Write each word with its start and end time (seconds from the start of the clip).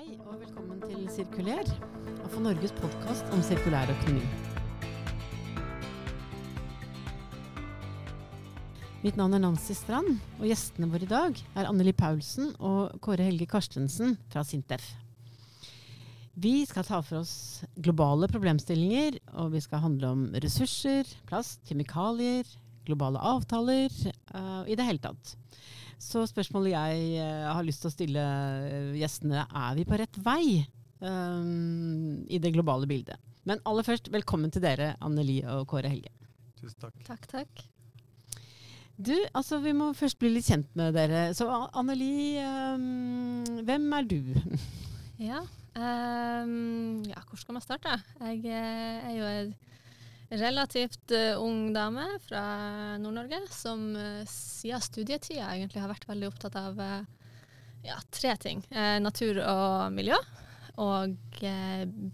Hei 0.00 0.14
og 0.24 0.38
velkommen 0.40 0.78
til 0.80 1.02
Sirkuler, 1.12 1.66
AFO 2.24 2.40
Norges 2.40 2.72
podkast 2.72 3.26
om 3.36 3.42
sirkulær 3.44 3.90
økonomi. 3.92 4.22
Mitt 9.02 9.18
navn 9.20 9.36
er 9.36 9.42
Nancy 9.44 9.76
Strand, 9.76 10.14
og 10.38 10.46
gjestene 10.48 10.88
våre 10.88 11.04
i 11.04 11.10
dag 11.10 11.36
er 11.52 11.68
Anneli 11.68 11.92
Paulsen 11.92 12.48
og 12.56 12.96
Kåre 13.04 13.26
Helge 13.28 13.44
Karstensen 13.50 14.16
fra 14.32 14.40
Sintef. 14.48 14.86
Vi 16.32 16.54
skal 16.70 16.88
ta 16.88 17.02
for 17.04 17.20
oss 17.20 17.60
globale 17.76 18.30
problemstillinger, 18.32 19.20
og 19.36 19.52
vi 19.52 19.60
skal 19.60 19.84
handle 19.84 20.14
om 20.14 20.24
ressurser, 20.40 21.12
plast, 21.28 21.60
kjemikalier, 21.68 22.48
globale 22.88 23.20
avtaler, 23.20 23.92
uh, 24.32 24.64
i 24.64 24.80
det 24.80 24.88
hele 24.88 25.10
tatt. 25.10 25.36
Så 26.00 26.22
spørsmålet 26.30 26.72
jeg 26.72 27.08
uh, 27.20 27.50
har 27.52 27.66
lyst 27.66 27.84
til 27.84 27.90
å 27.90 27.92
stille 27.92 28.20
uh, 28.24 28.92
gjestene, 28.96 29.44
er 29.44 29.74
vi 29.76 29.84
på 29.88 29.98
rett 30.00 30.20
vei 30.24 30.62
um, 31.04 32.22
i 32.24 32.40
det 32.40 32.54
globale 32.54 32.88
bildet? 32.88 33.20
Men 33.48 33.60
aller 33.68 33.84
først, 33.84 34.08
velkommen 34.12 34.52
til 34.52 34.64
dere, 34.64 34.94
Anneli 35.04 35.42
og 35.44 35.66
Kåre 35.68 35.92
Helge. 35.92 36.12
Tusen 36.60 36.80
takk. 36.80 36.96
Takk, 37.04 37.28
takk. 37.28 37.62
Du, 39.00 39.14
altså 39.32 39.62
Vi 39.64 39.72
må 39.72 39.90
først 39.96 40.18
bli 40.20 40.28
litt 40.32 40.48
kjent 40.48 40.68
med 40.76 40.96
dere. 40.96 41.30
Så 41.36 41.48
Anneli, 41.48 42.40
um, 42.40 43.60
hvem 43.68 43.88
er 44.00 44.08
du? 44.08 44.20
Ja, 45.20 45.42
um, 45.76 47.02
ja, 47.04 47.20
hvor 47.28 47.36
skal 47.36 47.58
man 47.58 47.64
starte? 47.64 47.98
Jeg 48.24 48.40
er 48.48 49.12
jo 49.18 49.26
en 49.28 49.50
relativt 50.30 51.10
uh, 51.10 51.42
ung 51.42 51.72
dame 51.74 52.04
fra 52.22 52.42
Nord-Norge 53.02 53.40
som 53.50 53.82
uh, 53.96 54.22
siden 54.30 54.82
studietida 54.82 55.48
egentlig 55.56 55.82
har 55.82 55.90
vært 55.90 56.06
veldig 56.06 56.28
opptatt 56.30 56.58
av 56.60 56.78
uh, 56.78 57.00
ja, 57.82 57.96
tre 58.12 58.36
ting. 58.36 58.60
natur 59.00 59.40
og 59.40 59.94
miljø. 59.96 60.18
Og 60.80 61.40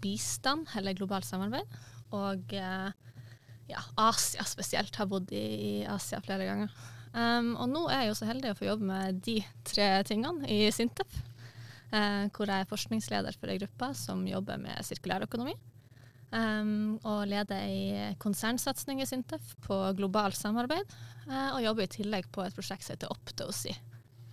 bistand, 0.01 0.67
eller 0.79 0.95
globalt 0.95 1.27
samarbeid. 1.27 1.75
Og 2.15 2.53
ja, 2.55 3.81
Asia 3.99 4.43
spesielt. 4.47 4.95
Har 4.95 5.09
bodd 5.11 5.31
i, 5.35 5.83
Asia 5.87 6.21
flere 6.23 6.47
ganger. 6.47 6.73
Um, 7.11 7.53
og 7.59 7.67
nå 7.71 7.83
er 7.91 8.05
jeg 8.05 8.13
jo 8.13 8.17
så 8.21 8.29
heldig 8.31 8.53
å 8.53 8.57
få 8.59 8.69
jobbe 8.69 8.87
med 8.89 9.21
de 9.27 9.37
tre 9.67 9.89
tingene 10.07 10.47
i 10.51 10.71
Sintef. 10.71 11.19
hvor 11.91 12.47
jeg 12.47 12.63
er 12.63 12.71
forskningsleder 12.71 13.35
for 13.39 13.51
ei 13.51 13.59
gruppe 13.59 13.91
som 13.95 14.23
jobber 14.27 14.59
med 14.63 14.87
sirkulærøkonomi. 14.87 15.55
Um, 16.27 16.97
og 17.07 17.21
leder 17.31 17.61
ei 17.63 18.07
konsernsatsing 18.19 18.99
i 18.99 19.07
Sintef 19.07 19.53
på 19.63 19.77
globalt 19.95 20.35
samarbeid. 20.35 20.89
Uh, 21.27 21.55
og 21.55 21.61
jobber 21.63 21.87
i 21.87 21.91
tillegg 21.91 22.27
på 22.35 22.43
et 22.43 22.55
prosjekt 22.55 22.83
som 22.83 22.97
heter 22.97 23.13
Optosi, 23.13 23.71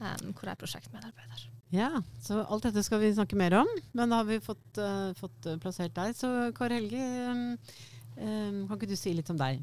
um, 0.01 0.33
hvor 0.33 0.49
jeg 0.49 0.57
er 0.57 0.63
prosjektmedarbeider. 0.63 1.45
Ja, 1.75 1.91
så 2.23 2.43
alt 2.43 2.67
dette 2.67 2.83
skal 2.87 3.01
vi 3.03 3.15
snakke 3.15 3.39
mer 3.39 3.61
om, 3.63 3.71
men 3.95 4.11
da 4.11 4.21
har 4.23 4.29
vi 4.29 4.43
fått, 4.43 4.67
uh, 4.79 5.15
fått 5.19 5.49
plassert 5.63 5.95
deg. 5.95 6.19
Så 6.19 6.31
Kåre 6.59 6.81
Helge, 6.81 7.07
um, 7.31 8.67
kan 8.67 8.77
ikke 8.77 8.91
du 8.91 8.99
si 8.99 9.15
litt 9.15 9.31
om 9.31 9.39
deg? 9.39 9.63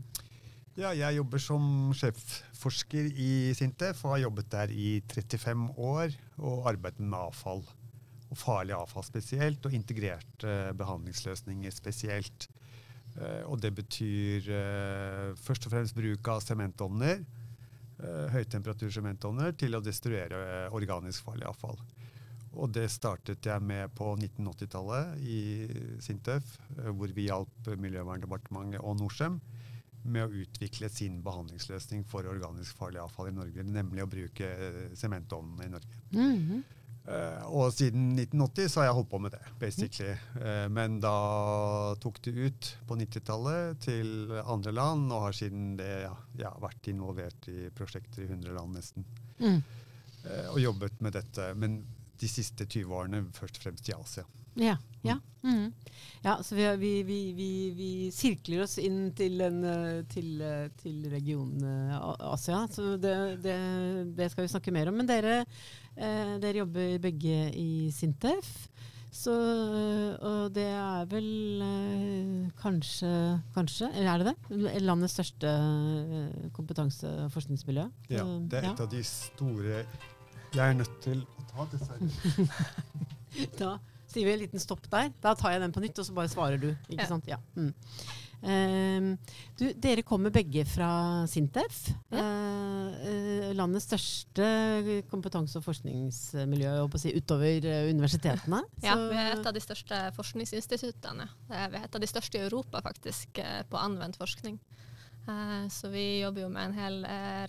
Ja, 0.80 0.94
jeg 0.96 1.18
jobber 1.20 1.42
som 1.44 1.64
sjefforsker 2.00 3.12
i 3.20 3.52
Sintef 3.60 4.06
og 4.06 4.16
har 4.16 4.26
jobbet 4.30 4.52
der 4.54 4.72
i 4.72 5.02
35 5.12 5.68
år 5.76 6.16
og 6.40 6.70
arbeidet 6.72 7.04
med 7.04 7.20
avfall 7.20 7.66
og 8.32 8.40
farlig 8.40 8.76
avfall 8.78 9.06
spesielt, 9.06 9.66
og 9.68 9.76
integrerte 9.76 10.72
behandlingsløsninger 10.80 11.74
spesielt. 11.76 12.48
Uh, 13.18 13.44
og 13.52 13.60
det 13.64 13.74
betyr 13.76 14.48
uh, 14.56 15.32
først 15.36 15.68
og 15.68 15.76
fremst 15.76 15.98
bruk 15.98 16.34
av 16.36 16.44
sementovner, 16.46 17.24
høytemperatursementovner, 18.02 19.52
til 19.62 19.78
å 19.78 19.80
destruere 19.86 20.38
organisk 20.74 21.28
farlig 21.28 21.46
avfall. 21.46 21.76
Og 22.58 22.72
det 22.74 22.88
startet 22.90 23.46
jeg 23.46 23.62
med 23.62 23.94
på 23.94 24.08
1980-tallet 24.16 25.20
i 25.22 25.42
Sintef, 26.02 26.56
hvor 26.98 27.14
vi 27.14 27.28
hjalp 27.28 27.70
Miljøverndepartementet 27.78 28.82
og 28.82 28.98
Norcem 29.04 29.38
med 30.02 30.26
å 30.26 30.42
utvikle 30.44 30.90
sin 30.90 31.20
behandlingsløsning 31.22 32.04
for 32.10 32.26
organisk 32.26 32.80
farlig 32.80 33.04
avfall 33.04 33.30
i 33.30 33.36
Norge, 33.36 33.64
nemlig 33.70 34.04
å 34.04 34.10
bruke 34.10 34.50
sementovnene 34.98 35.68
i 35.68 35.74
Norge. 35.76 36.02
Mm 36.12 36.38
-hmm. 36.38 36.64
Uh, 37.02 37.46
og 37.50 37.72
siden 37.74 38.12
1980 38.14 38.68
så 38.70 38.80
har 38.82 38.92
jeg 38.92 38.96
holdt 39.00 39.10
på 39.10 39.20
med 39.24 39.34
det, 39.34 39.42
basically. 39.60 40.14
Uh, 40.38 40.68
men 40.70 41.00
da 41.02 41.14
tok 42.02 42.20
det 42.28 42.34
ut 42.38 42.70
på 42.88 42.98
90-tallet 43.00 43.80
til 43.82 44.30
andre 44.44 44.74
land, 44.76 45.08
og 45.10 45.26
har 45.26 45.38
siden 45.38 45.74
det 45.80 45.90
ja, 46.04 46.14
ja, 46.44 46.54
vært 46.62 46.92
involvert 46.94 47.50
i 47.50 47.72
prosjekter 47.74 48.28
i 48.28 48.30
100 48.30 48.54
land 48.54 48.78
nesten. 48.78 49.10
Mm. 49.42 49.58
Uh, 50.28 50.48
og 50.54 50.62
jobbet 50.62 51.02
med 51.02 51.18
dette. 51.18 51.50
Men 51.58 51.82
de 52.22 52.30
siste 52.30 52.70
20 52.70 52.94
årene 52.94 53.26
først 53.34 53.58
og 53.58 53.66
fremst 53.66 53.90
i 53.90 53.98
Asia. 53.98 54.28
Ja, 54.62 54.76
ja. 55.02 55.16
Mm. 55.42 55.72
ja 56.22 56.36
så 56.44 56.54
vi, 56.54 56.66
vi, 56.78 57.22
vi, 57.34 57.52
vi, 57.74 57.92
sirkler 58.14 58.66
oss 58.66 58.76
inn 58.78 59.08
til, 59.18 59.40
en, 59.42 59.62
til, 60.12 60.44
til 60.78 61.06
regionen 61.10 61.66
Asia. 62.30 62.68
Så 62.70 62.94
det, 63.02 63.16
det, 63.42 63.62
det 64.20 64.28
skal 64.30 64.46
vi 64.46 64.52
snakke 64.54 64.76
mer 64.76 64.92
om. 64.92 65.00
Men 65.02 65.10
dere 65.10 65.40
Eh, 65.98 66.36
dere 66.42 66.64
jobber 66.64 66.98
begge 67.04 67.38
i 67.58 67.92
Sintef. 67.94 68.52
Så, 69.12 69.34
og 70.24 70.54
det 70.56 70.70
er 70.72 71.08
vel 71.12 71.26
eh, 71.66 72.52
kanskje, 72.62 73.10
kanskje, 73.52 73.90
eller 73.92 74.12
er 74.14 74.22
det 74.22 74.32
det? 74.32 74.84
Landets 74.86 75.18
største 75.18 75.52
eh, 75.52 76.46
kompetanse- 76.56 77.12
og 77.26 77.34
forskningsmiljø. 77.34 77.90
Ja, 78.14 78.24
det 78.24 78.62
er 78.62 78.70
et 78.70 78.80
ja. 78.80 78.86
av 78.86 78.92
de 78.94 79.04
store 79.04 79.82
Jeg 80.56 80.64
er 80.64 80.80
nødt 80.80 80.96
til 81.04 81.26
å 81.28 81.46
ta, 81.52 81.68
dessverre. 81.74 82.48
da 83.60 83.76
sier 84.12 84.28
vi 84.28 84.34
en 84.34 84.42
liten 84.46 84.64
stopp 84.64 84.88
der. 84.92 85.12
Da 85.24 85.36
tar 85.40 85.58
jeg 85.58 85.64
den 85.64 85.76
på 85.76 85.84
nytt, 85.84 86.00
og 86.00 86.08
så 86.08 86.16
bare 86.16 86.32
svarer 86.32 86.60
du. 86.60 86.72
Ikke 86.88 87.04
ja. 87.04 87.12
sant? 87.12 87.28
Ja. 87.28 87.40
Mm. 87.60 87.74
Uh, 88.42 89.14
du, 89.60 89.68
dere 89.78 90.02
kommer 90.06 90.34
begge 90.34 90.64
fra 90.66 90.90
Sintef. 91.30 91.84
Ja. 92.10 92.24
Uh, 92.26 93.52
landets 93.58 93.86
største 93.90 94.48
kompetanse- 95.12 95.60
og 95.60 95.66
forskningsmiljø 95.68 96.74
si, 96.98 97.14
utover 97.18 97.68
universitetene. 97.92 97.92
universitetene. 97.94 98.62
ja, 98.88 98.98
vi 98.98 99.22
er 99.22 99.36
et 99.36 99.48
av 99.48 99.54
de 99.54 99.64
største 99.64 100.02
forskningsinstituttene. 100.18 101.30
Vi 101.50 101.60
er 101.60 101.80
et 101.84 101.98
av 101.98 102.02
de 102.02 102.10
største 102.10 102.40
i 102.40 102.46
Europa 102.48 102.82
faktisk 102.86 103.42
på 103.70 103.82
anvendt 103.82 104.18
forskning. 104.22 104.58
Så 105.70 105.92
vi 105.94 106.24
jobber 106.24 106.42
jo 106.42 106.48
med 106.50 106.72
en 106.72 106.74
hel 106.80 106.96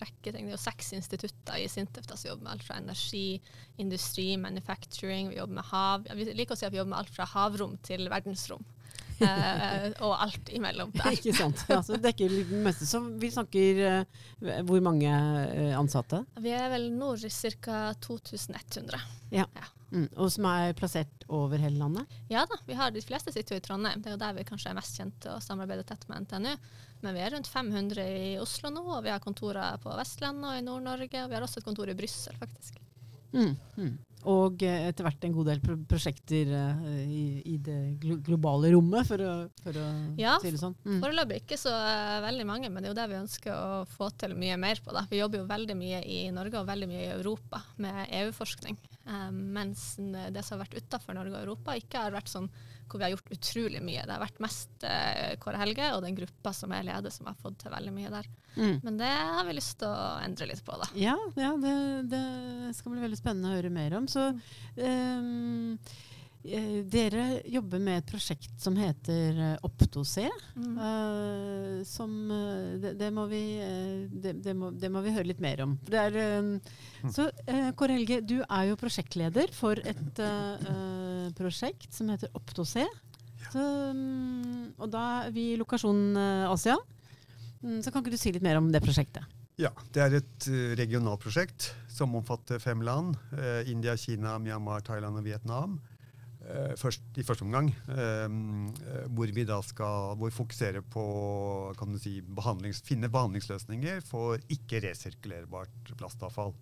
rekke 0.02 0.34
ting. 0.34 0.44
Det 0.44 0.52
er 0.52 0.58
jo 0.58 0.60
seks 0.60 0.92
institutter 0.98 1.56
i 1.56 1.70
Sintef 1.72 2.04
som 2.10 2.28
jobber 2.28 2.44
med 2.44 2.52
alt 2.52 2.66
fra 2.66 2.76
energi, 2.82 3.40
industri, 3.80 4.34
manufacturing, 4.36 5.32
vi 5.32 5.40
jobber 5.40 5.56
med 5.56 5.68
hav. 5.70 6.04
Vi 6.12 6.28
liker 6.36 6.52
å 6.52 6.60
si 6.60 6.68
at 6.68 6.74
vi 6.74 6.82
jobber 6.82 6.92
med 6.92 7.00
alt 7.00 7.14
fra 7.14 7.28
havrom 7.32 7.78
til 7.86 8.10
verdensrom 8.12 8.60
eh, 8.60 8.81
og 10.06 10.14
alt 10.16 10.50
imellom 10.54 10.92
der. 10.96 11.12
Ikke 11.16 11.34
sant. 11.36 11.64
Altså, 11.72 11.98
dekker 12.00 12.32
det 12.32 12.62
meste. 12.64 12.88
Så 12.88 13.02
vi 13.20 13.30
snakker 13.32 13.82
eh, 13.88 14.62
hvor 14.68 14.82
mange 14.84 15.10
eh, 15.10 15.72
ansatte? 15.78 16.22
Vi 16.42 16.54
er 16.56 16.68
vel 16.72 16.90
nå 16.96 17.14
ca. 17.20 17.78
2100. 18.02 19.00
Ja. 19.32 19.46
ja. 19.46 19.68
Mm. 19.92 20.06
Og 20.16 20.30
som 20.32 20.46
er 20.48 20.72
plassert 20.76 21.26
over 21.28 21.60
hele 21.60 21.76
landet? 21.76 22.12
Ja 22.32 22.46
da, 22.48 22.56
vi 22.64 22.76
har 22.78 22.92
de 22.94 23.02
fleste 23.04 23.32
sitter 23.34 23.56
jo 23.56 23.60
i 23.60 23.64
Trondheim. 23.64 24.00
Det 24.00 24.08
er 24.08 24.16
jo 24.16 24.22
der 24.22 24.38
vi 24.38 24.46
kanskje 24.48 24.72
er 24.72 24.78
mest 24.78 24.96
kjente 24.96 25.34
og 25.34 25.44
samarbeider 25.44 25.84
tett 25.88 26.06
med 26.08 26.24
NTNU. 26.24 26.54
Men 27.02 27.16
vi 27.16 27.24
er 27.24 27.34
rundt 27.34 27.50
500 27.50 28.06
i 28.06 28.30
Oslo 28.40 28.70
nå, 28.72 28.84
og 28.96 29.02
vi 29.04 29.12
har 29.12 29.20
kontorer 29.22 29.76
på 29.82 29.92
Vestlandet 29.98 30.48
og 30.48 30.58
i 30.60 30.64
Nord-Norge. 30.64 31.24
Og 31.24 31.28
vi 31.28 31.36
har 31.36 31.44
også 31.44 31.60
et 31.60 31.66
kontor 31.66 31.90
i 31.92 31.98
Brussel, 31.98 32.38
faktisk. 32.40 32.78
Mm. 33.32 33.56
Mm. 33.76 33.94
Og 34.30 34.62
eh, 34.62 34.86
etter 34.86 35.06
hvert 35.06 35.24
en 35.26 35.34
god 35.34 35.48
del 35.50 35.60
pro 35.64 35.74
prosjekter 35.90 36.50
uh, 36.54 36.82
i, 37.02 37.42
i, 37.48 37.56
det 37.58 37.78
globale 38.22 38.70
rommet, 38.74 39.06
for 39.08 39.22
å, 39.24 39.32
for 39.64 39.78
å 39.80 39.86
ja, 40.20 40.36
si 40.42 40.52
det 40.54 40.60
sånn. 40.60 40.76
Mm. 40.86 41.00
Foreløpig 41.02 41.40
ikke 41.42 41.58
så 41.58 41.72
uh, 41.74 42.20
veldig 42.22 42.46
mange, 42.46 42.70
men 42.70 42.84
det 42.84 42.90
er 42.90 42.94
jo 42.94 42.98
det 43.00 43.08
vi 43.10 43.18
ønsker 43.18 43.56
å 43.56 43.80
få 43.90 44.12
til 44.22 44.36
mye 44.38 44.58
mer 44.62 44.82
på. 44.84 44.94
Da. 44.94 45.04
Vi 45.10 45.18
jobber 45.18 45.42
jo 45.42 45.48
veldig 45.50 45.78
mye 45.78 46.04
i 46.06 46.20
Norge 46.34 46.60
og 46.60 46.70
veldig 46.70 46.90
mye 46.92 47.02
i 47.08 47.14
Europa 47.16 47.64
med 47.82 48.04
EU-forskning. 48.22 48.78
Um, 49.10 49.42
mens 49.56 49.96
det 49.98 50.44
som 50.46 50.56
har 50.56 50.68
vært 50.68 50.78
utafor 50.78 51.18
Norge 51.18 51.34
og 51.34 51.42
Europa, 51.42 51.74
ikke 51.78 52.06
har 52.06 52.14
vært 52.14 52.30
sånn 52.30 52.46
hvor 52.92 53.00
vi 53.00 53.08
har 53.08 53.14
gjort 53.14 53.32
utrolig 53.32 53.80
mye. 53.84 54.04
Det 54.04 54.12
har 54.12 54.22
vært 54.22 54.42
mest 54.44 54.84
uh, 54.84 55.32
Kåre 55.40 55.60
Helge 55.62 55.88
og 55.96 56.04
den 56.04 56.18
gruppa 56.18 56.52
som 56.56 56.74
er 56.76 56.86
leder, 56.86 57.14
som 57.14 57.30
har 57.30 57.40
fått 57.40 57.62
til 57.64 57.72
veldig 57.72 57.96
mye 57.96 58.12
der. 58.12 58.30
Mm. 58.52 58.78
Men 58.84 59.00
det 59.00 59.10
har 59.10 59.48
vi 59.48 59.56
lyst 59.56 59.78
til 59.80 59.88
å 59.88 60.06
endre 60.22 60.50
litt 60.52 60.64
på, 60.66 60.76
da. 60.76 60.92
Ja, 60.98 61.16
ja 61.40 61.56
det, 61.60 61.74
det, 62.12 62.24
skal 62.76 62.94
bli 62.94 63.04
veldig 63.06 63.20
spennende 63.20 63.52
å 63.52 63.56
høre 63.56 63.72
mer 63.72 63.96
om. 63.96 64.08
Så 64.10 64.28
um, 64.76 65.78
dere 66.42 67.24
jobber 67.46 67.78
med 67.78 68.00
et 68.00 68.08
prosjekt 68.10 68.56
som 68.60 68.74
heter 68.76 69.38
Optose. 69.62 70.26
Mm. 70.58 70.74
Uh, 70.76 71.76
som 71.86 72.12
det, 72.82 72.96
det, 72.98 73.12
må 73.14 73.28
vi, 73.30 73.42
det, 74.10 74.54
må, 74.58 74.72
det, 74.74 74.90
må 74.92 75.04
vi, 75.06 75.14
høre 75.14 75.30
litt 75.30 75.42
mer 75.44 75.62
om. 75.64 75.76
Er, 75.94 76.18
uh, 76.18 77.08
så 77.14 77.30
uh, 77.30 77.70
Kåre 77.78 77.96
Helge, 77.96 78.20
du 78.26 78.40
er 78.42 78.68
jo 78.72 78.80
prosjektleder 78.80 79.54
for 79.56 79.78
et 79.80 80.22
prosjekt 81.38 81.92
som 81.94 82.10
heter 82.12 82.32
Optose. 82.38 82.86
Ja. 82.86 83.50
Så, 83.52 83.62
um, 83.92 84.72
og 84.78 84.90
da 84.92 85.04
er 85.26 85.32
vi 85.34 85.52
i 85.52 85.60
lokasjon 85.60 86.16
Asia. 86.48 86.76
Mm, 87.62 87.80
så 87.82 87.90
kan 87.90 88.02
ikke 88.02 88.14
du 88.14 88.20
si 88.20 88.32
litt 88.34 88.44
mer 88.44 88.58
om 88.58 88.70
det 88.74 88.82
prosjektet? 88.84 89.26
Ja, 89.60 89.70
Det 89.92 90.00
er 90.02 90.14
et 90.18 90.46
uh, 90.48 90.72
regionalt 90.78 91.22
prosjekt 91.22 91.72
som 91.92 92.14
omfatter 92.16 92.58
fem 92.62 92.82
land. 92.82 93.16
Eh, 93.36 93.70
India, 93.70 93.96
Kina, 93.96 94.38
Myanmar, 94.40 94.80
Thailand 94.80 95.20
og 95.20 95.24
Vietnam. 95.24 95.80
eh, 96.42 96.74
først, 96.74 97.02
i 97.16 97.22
første 97.22 97.44
omgang. 97.44 97.68
Eh, 97.88 98.28
hvor 99.14 99.30
vi 99.30 99.44
da 99.44 99.60
skal 99.62 100.16
hvor 100.16 100.30
vi 100.30 100.34
fokuserer 100.34 100.82
på 100.82 101.04
kan 101.78 101.92
du 101.92 101.98
si, 102.02 102.20
behandlings, 102.20 102.82
finne 102.82 103.08
behandlingsløsninger 103.12 104.00
for 104.02 104.38
ikke-resirkulerbart 104.50 105.94
plastavfall. 105.98 106.54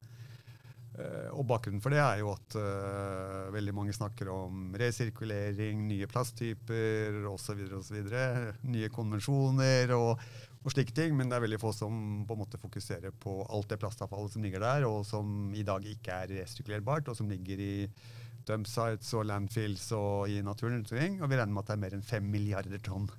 Eh, 0.99 1.29
og 1.31 1.47
Bakgrunnen 1.47 1.83
for 1.83 1.95
det 1.95 2.01
er 2.03 2.19
jo 2.19 2.33
at 2.33 2.57
uh, 2.59 3.51
veldig 3.55 3.75
mange 3.77 3.95
snakker 3.95 4.31
om 4.33 4.73
resirkulering, 4.81 5.85
nye 5.87 6.09
plasttyper 6.11 7.21
osv. 7.31 7.63
Nye 8.67 8.91
konvensjoner 8.93 9.95
og, 9.95 10.25
og 10.65 10.75
slike 10.75 10.95
ting. 10.97 11.15
Men 11.19 11.31
det 11.31 11.39
er 11.39 11.47
veldig 11.47 11.63
få 11.63 11.73
som 11.77 12.25
på 12.27 12.37
en 12.37 12.43
måte 12.43 12.61
fokuserer 12.61 13.15
på 13.15 13.39
alt 13.47 13.71
det 13.71 13.81
plastavfallet 13.83 14.35
som 14.35 14.47
ligger 14.47 14.67
der, 14.67 14.89
og 14.91 15.05
som 15.09 15.55
i 15.55 15.67
dag 15.67 15.87
ikke 15.95 16.23
er 16.25 16.37
resirkulerbart, 16.41 17.13
og 17.13 17.19
som 17.19 17.31
ligger 17.31 17.63
i 17.63 17.75
dumpsites 18.49 19.15
og 19.15 19.29
landfills 19.29 19.91
og 19.95 20.31
i 20.33 20.41
naturen. 20.43 20.83
Og 20.83 21.29
vi 21.31 21.37
regner 21.39 21.53
med 21.55 21.63
at 21.63 21.71
det 21.71 21.77
er 21.77 21.85
mer 21.87 21.99
enn 21.99 22.07
fem 22.15 22.31
milliarder 22.33 22.83
tonn 22.83 23.11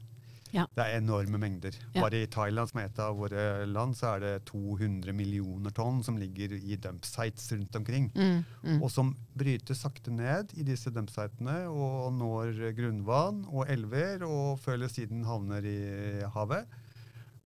ja. 0.51 0.65
Det 0.75 0.83
er 0.83 0.99
enorme 0.99 1.39
mengder. 1.39 1.75
Ja. 1.93 2.03
Bare 2.03 2.21
i 2.23 2.29
Thailand, 2.31 2.69
som 2.71 2.81
er 2.81 2.89
et 2.89 2.99
av 3.01 3.15
våre 3.17 3.65
land, 3.69 3.95
så 3.97 4.13
er 4.15 4.23
det 4.23 4.33
200 4.51 5.15
millioner 5.15 5.73
tonn 5.75 6.01
som 6.03 6.19
ligger 6.19 6.53
i 6.59 6.77
dumpsites 6.81 7.51
rundt 7.55 7.75
omkring. 7.79 8.09
Mm, 8.15 8.43
mm. 8.63 8.77
Og 8.81 8.91
som 8.91 9.13
brytes 9.37 9.83
sakte 9.85 10.13
ned 10.13 10.53
i 10.59 10.65
disse 10.67 10.91
dumpsitene 10.93 11.63
og 11.71 12.11
når 12.17 12.71
grunnvann 12.77 13.45
og 13.49 13.71
elver, 13.71 14.25
og 14.27 14.59
før 14.61 14.79
eller 14.79 14.91
siden 14.91 15.25
havner 15.27 15.65
i 15.67 15.81
havet. 16.35 16.79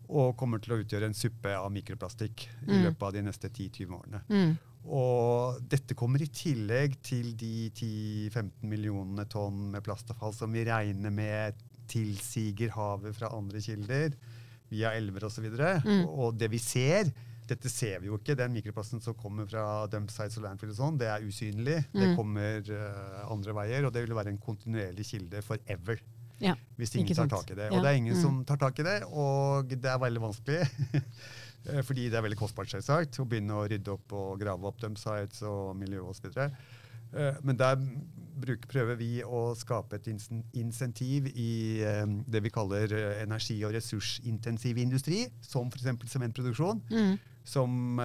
Og 0.06 0.36
kommer 0.38 0.62
til 0.62 0.76
å 0.76 0.80
utgjøre 0.84 1.10
en 1.10 1.18
suppe 1.18 1.54
av 1.58 1.72
mikroplastikk 1.74 2.48
mm. 2.62 2.72
i 2.72 2.82
løpet 2.88 3.06
av 3.08 3.14
de 3.16 3.26
neste 3.26 3.50
10-20 3.50 4.00
årene. 4.00 4.26
Mm. 4.30 4.56
Og 4.86 5.64
dette 5.66 5.96
kommer 5.98 6.22
i 6.22 6.30
tillegg 6.30 7.00
til 7.06 7.32
de 7.40 7.72
10-15 7.72 8.68
millionene 8.70 9.26
tonn 9.30 9.72
med 9.74 9.82
plastavfall 9.86 10.36
som 10.38 10.54
vi 10.54 10.66
regner 10.68 11.14
med 11.14 11.65
tilsiger 11.92 12.74
havet 12.76 13.16
fra 13.18 13.32
andre 13.36 13.62
kilder, 13.64 14.18
via 14.72 14.96
elver 14.98 15.28
osv. 15.28 15.46
Og, 15.52 15.58
så 15.60 15.78
mm. 15.86 16.04
og 16.10 16.38
det 16.40 16.52
vi 16.54 16.62
ser 16.62 17.14
dette 17.46 17.70
ser 17.70 18.02
vi 18.02 18.10
jo 18.10 18.18
ikke. 18.18 18.36
Den 18.38 18.56
mikroplasten 18.56 19.02
som 19.04 19.16
kommer 19.18 19.46
fra 19.50 19.86
dumpsites 19.92 20.40
og 20.40 20.48
landfill 20.48 20.74
og 20.74 20.80
sånn, 20.80 21.00
det 21.02 21.10
er 21.12 21.26
usynlig. 21.26 21.78
Mm. 21.92 22.02
Det 22.02 22.12
kommer 22.18 22.70
uh, 22.74 23.24
andre 23.32 23.56
veier, 23.60 23.86
og 23.86 23.94
det 23.94 24.06
vil 24.06 24.18
være 24.18 24.34
en 24.34 24.42
kontinuerlig 24.42 25.06
kilde 25.12 25.44
forever. 25.46 26.02
Ja, 26.42 26.56
hvis 26.76 26.92
ingen 27.00 27.16
tar 27.16 27.30
tak 27.32 27.54
i 27.54 27.58
det. 27.58 27.70
Og 27.72 27.80
det 27.80 27.92
er 27.92 27.98
ingen 28.02 28.18
mm. 28.18 28.22
som 28.22 28.40
tar 28.48 28.60
tak 28.60 28.82
i 28.82 28.86
det, 28.88 28.98
og 29.08 29.72
det 29.72 29.92
er 29.92 30.06
veldig 30.08 30.30
vanskelig. 30.30 30.62
Eh, 31.66 31.82
fordi 31.82 32.04
det 32.14 32.20
er 32.20 32.22
veldig 32.22 32.38
kostbart 32.38 32.70
selvsagt, 32.70 33.16
å 33.18 33.24
begynne 33.26 33.56
å 33.58 33.64
rydde 33.66 33.90
opp 33.90 34.12
og 34.14 34.36
grave 34.38 34.68
opp 34.70 34.76
dumpsites 34.84 35.40
og 35.50 35.72
miljø 35.74 36.04
osv. 36.12 36.28
Uh, 36.38 36.52
men 37.44 37.58
der 37.60 37.80
bruk, 38.36 38.66
prøver 38.72 38.98
vi 39.00 39.12
å 39.24 39.54
skape 39.58 40.00
et 40.00 40.10
insentiv 40.10 41.30
i 41.32 41.84
um, 42.04 42.18
det 42.28 42.42
vi 42.46 42.52
kaller 42.54 42.92
uh, 42.92 43.22
energi- 43.22 43.62
og 43.64 43.76
ressursintensiv 43.76 44.82
industri, 44.82 45.26
som 45.46 45.72
f.eks. 45.72 45.88
sementproduksjon. 46.12 46.84
Mm. 46.92 47.16
Som 47.46 48.00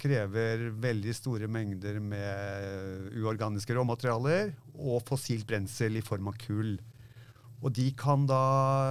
krever 0.00 0.70
veldig 0.80 1.12
store 1.12 1.50
mengder 1.52 1.98
med 2.00 3.10
uorganiske 3.20 3.74
råmaterialer 3.76 4.54
og 4.72 5.02
fossilt 5.04 5.44
brensel 5.44 5.98
i 6.00 6.04
form 6.04 6.30
av 6.30 6.38
kull. 6.40 6.78
Og 7.66 7.72
de 7.74 7.88
kan 7.98 8.28
da 8.30 8.42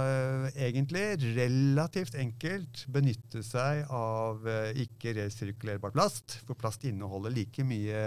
eh, 0.04 0.58
egentlig 0.68 1.04
relativt 1.36 2.16
enkelt 2.20 2.82
benytte 2.92 3.40
seg 3.46 3.86
av 3.88 4.44
eh, 4.44 4.82
ikke-resirkulerbar 4.84 5.94
plast. 5.94 6.42
For 6.44 6.58
plast 6.60 6.84
inneholder 6.84 7.32
like 7.32 7.64
mye 7.64 8.02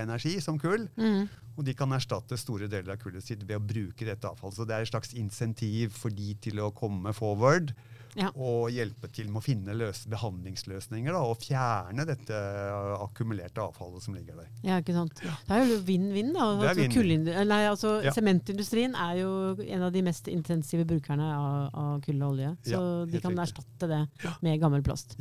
energi 0.00 0.38
som 0.44 0.56
kull. 0.60 0.88
Mm. 0.96 1.28
Og 1.58 1.66
de 1.66 1.74
kan 1.76 1.92
erstatte 1.92 2.38
store 2.40 2.70
deler 2.72 2.94
av 2.94 3.02
kullet 3.02 3.26
sitt 3.26 3.44
ved 3.44 3.58
å 3.58 3.64
bruke 3.64 4.08
dette 4.08 4.30
avfallet. 4.30 4.56
Så 4.56 4.64
det 4.64 4.78
er 4.78 4.86
et 4.86 4.92
slags 4.94 5.12
insentiv 5.18 5.92
for 5.98 6.14
de 6.14 6.32
til 6.40 6.62
å 6.64 6.72
komme 6.72 7.12
forward 7.16 7.74
ja. 8.18 8.30
og 8.34 8.68
hjelpe 8.74 9.10
til 9.14 9.28
med 9.30 9.40
å 9.40 9.44
finne 9.44 9.74
behandlingsløsninger 10.10 11.14
da, 11.14 11.20
og 11.22 11.38
fjerne 11.42 12.06
dette 12.08 12.38
akkumulerte 12.98 13.62
avfallet 13.62 14.04
som 14.04 14.16
ligger 14.16 14.40
der. 14.42 14.48
Ja, 14.66 14.78
ikke 14.82 14.96
sant. 14.96 15.22
Det 15.22 15.54
er 15.54 15.64
jo 15.64 15.78
vinn-vinn. 15.86 16.32
da. 16.34 16.48
Altså, 16.56 16.86
nei, 17.48 17.60
altså, 17.68 17.92
ja. 18.04 18.14
Sementindustrien 18.16 18.96
er 18.98 19.20
jo 19.22 19.30
en 19.64 19.86
av 19.86 19.94
de 19.94 20.02
mest 20.06 20.30
intensive 20.32 20.86
brukerne 20.88 21.28
av, 21.36 21.78
av 21.84 22.02
kull 22.04 22.18
og 22.22 22.34
olje. 22.34 22.52
Så 22.66 22.74
ja, 22.74 22.82
de 23.12 23.22
kan 23.22 23.36
riktig. 23.36 23.46
erstatte 23.46 23.90
det 23.92 24.32
med 24.46 24.60
gammel 24.62 24.84
plast. 24.86 25.14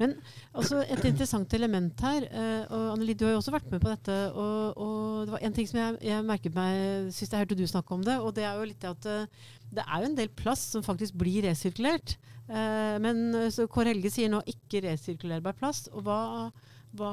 Men 0.00 0.16
altså, 0.52 0.82
et 0.84 1.04
interessant 1.08 1.56
element 1.56 2.04
her, 2.06 2.28
uh, 2.32 2.62
og 2.68 2.86
Anneli, 2.96 3.16
du 3.16 3.26
har 3.26 3.36
jo 3.36 3.42
også 3.42 3.56
vært 3.56 3.72
med 3.72 3.82
på 3.82 3.92
dette. 3.92 4.18
og, 4.32 4.78
og 4.82 5.26
det 5.26 5.36
var 5.36 5.48
en 5.48 5.56
ting 5.56 5.68
som 5.68 5.80
jeg, 5.80 5.98
jeg 6.12 6.28
merket 6.28 6.56
meg 6.56 7.10
sist 7.14 7.32
jeg 7.32 7.44
hørte 7.44 7.58
du 7.58 7.66
snakke 7.68 7.96
om 7.96 8.04
det, 8.04 8.18
og 8.20 8.34
det 8.36 8.46
er 8.46 8.58
jo 8.58 8.68
litt 8.68 8.82
det 8.82 8.92
at 8.92 9.08
uh, 9.08 9.50
det 9.72 9.84
er 9.86 10.02
jo 10.02 10.10
en 10.10 10.18
del 10.18 10.32
plast 10.36 10.74
som 10.74 10.84
faktisk 10.84 11.16
blir 11.20 11.46
resirkulert. 11.46 12.16
Eh, 12.48 12.96
men 13.00 13.24
så 13.54 13.68
Kåre 13.70 13.94
Helge 13.94 14.12
sier 14.12 14.32
nå 14.32 14.42
ikke 14.48 14.82
resirkulerbar 14.84 15.56
plast. 15.58 15.88
og 15.92 16.04
hva, 16.06 16.50
hva, 16.98 17.12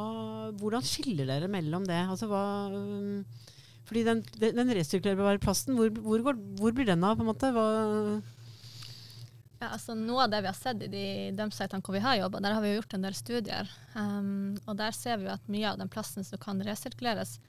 Hvordan 0.60 0.84
skiller 0.86 1.30
dere 1.30 1.52
mellom 1.52 1.88
det? 1.88 2.02
Altså 2.04 2.28
hva, 2.32 2.44
um, 2.74 3.24
fordi 3.90 4.04
den, 4.06 4.26
den, 4.38 4.76
resirkulerbare 4.78 5.42
plasten, 5.42 5.78
hvor, 5.80 5.90
hvor, 6.04 6.22
går, 6.28 6.42
hvor, 6.60 6.76
blir 6.76 6.86
den 6.92 7.06
av? 7.06 7.16
på 7.18 7.26
en 7.26 7.32
måte? 7.32 7.54
Hva 7.56 7.70
ja, 9.60 9.74
altså 9.74 9.96
Noe 9.98 10.24
av 10.24 10.32
det 10.32 10.40
vi 10.46 10.48
har 10.48 10.56
sett 10.56 10.84
i 10.86 10.92
de 10.92 11.06
dumpsitene 11.36 11.84
hvor 11.84 11.98
vi 11.98 12.04
har 12.04 12.16
jobba, 12.16 12.40
der 12.44 12.54
har 12.56 12.64
vi 12.64 12.76
gjort 12.78 12.94
en 12.96 13.04
del 13.04 13.16
studier. 13.18 13.72
Um, 13.92 14.56
og 14.66 14.78
Der 14.80 14.96
ser 14.96 15.20
vi 15.20 15.32
at 15.34 15.50
mye 15.52 15.74
av 15.74 15.82
den 15.82 15.92
plasten 15.92 16.28
som 16.28 16.40
kan 16.40 16.62
resirkuleres, 16.64 17.40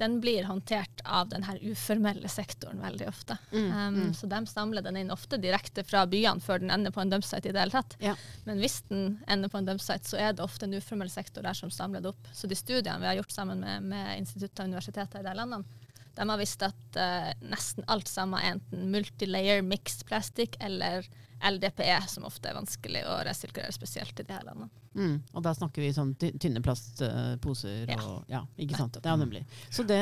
den 0.00 0.20
blir 0.20 0.44
håndtert 0.44 1.00
av 1.04 1.28
den 1.28 1.44
her 1.44 1.58
uformelle 1.62 2.28
sektoren 2.28 2.80
veldig 2.82 3.08
ofte. 3.08 3.36
Mm, 3.52 3.66
um, 3.66 3.94
mm. 3.94 4.14
Så 4.14 4.26
de 4.26 4.40
samler 4.46 4.82
den 4.82 4.96
inn 4.96 5.12
ofte 5.12 5.38
direkte 5.40 5.84
fra 5.84 6.06
byene 6.10 6.40
før 6.40 6.62
den 6.62 6.72
ender 6.74 6.94
på 6.94 7.02
en 7.02 7.12
dumpsite 7.12 7.50
i 7.50 7.52
det 7.52 7.60
hele 7.60 7.76
tatt. 7.76 7.96
Ja. 8.02 8.16
Men 8.46 8.62
hvis 8.62 8.80
den 8.88 9.18
ender 9.30 9.52
på 9.52 9.60
en 9.60 9.68
dumpsite, 9.68 10.08
så 10.08 10.18
er 10.18 10.32
det 10.32 10.44
ofte 10.44 10.66
en 10.66 10.76
uformell 10.78 11.12
sektor 11.12 11.44
der 11.44 11.56
som 11.58 11.70
samler 11.70 12.02
det 12.02 12.12
opp. 12.14 12.32
Så 12.32 12.50
de 12.50 12.58
studiene 12.58 12.98
vi 13.02 13.10
har 13.10 13.20
gjort 13.20 13.34
sammen 13.34 13.60
med, 13.62 13.88
med 13.92 14.18
institutter 14.18 14.64
og 14.64 14.72
universiteter 14.72 15.20
i 15.20 15.28
de 15.28 15.36
landene, 15.38 15.80
de 16.12 16.28
har 16.28 16.40
visst 16.40 16.62
at 16.66 16.98
uh, 17.00 17.30
nesten 17.48 17.86
alt 17.88 18.10
sammen 18.10 18.40
er 18.40 18.56
enten 18.56 18.90
multilayer 18.92 19.62
mixed 19.64 20.04
plastic 20.08 20.58
eller 20.60 21.06
LDPE, 21.50 21.98
som 22.08 22.26
ofte 22.28 22.50
er 22.50 22.56
vanskelig 22.56 23.02
å 23.08 23.18
resirkulere, 23.26 23.74
spesielt 23.74 24.20
i 24.20 24.26
de 24.26 24.34
her 24.34 24.44
landene. 24.46 24.70
Mm, 24.92 25.14
og 25.32 25.44
da 25.46 25.54
snakker 25.56 25.82
vi 25.82 25.88
sånn 25.96 26.12
tynne 26.20 26.60
plastposer 26.64 27.88
ja. 27.88 27.96
og 28.04 28.28
Ja, 28.28 28.42
ikke 28.60 28.76
sant. 28.76 28.98
Ja, 29.00 29.16
nemlig. 29.16 29.40
Så 29.72 29.86
det, 29.88 30.00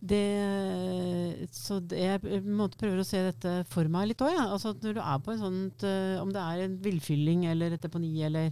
det 0.00 0.22
Så 1.54 1.78
det, 1.78 2.00
jeg 2.02 2.22
prøver 2.74 2.98
å 2.98 3.06
se 3.06 3.22
dette 3.28 3.56
for 3.70 3.86
meg 3.92 4.10
litt 4.10 4.24
òg, 4.24 4.34
ja. 4.34 4.48
Altså 4.50 4.74
når 4.82 4.98
du 4.98 5.02
er 5.04 5.22
på 5.22 5.34
en 5.34 5.42
sånn 5.44 5.60
eh, 5.86 6.18
Om 6.18 6.32
det 6.34 6.42
er 6.42 6.64
en 6.64 6.78
villfylling 6.82 7.46
eller 7.52 7.76
et 7.76 7.86
deponi 7.86 8.16
eller 8.26 8.50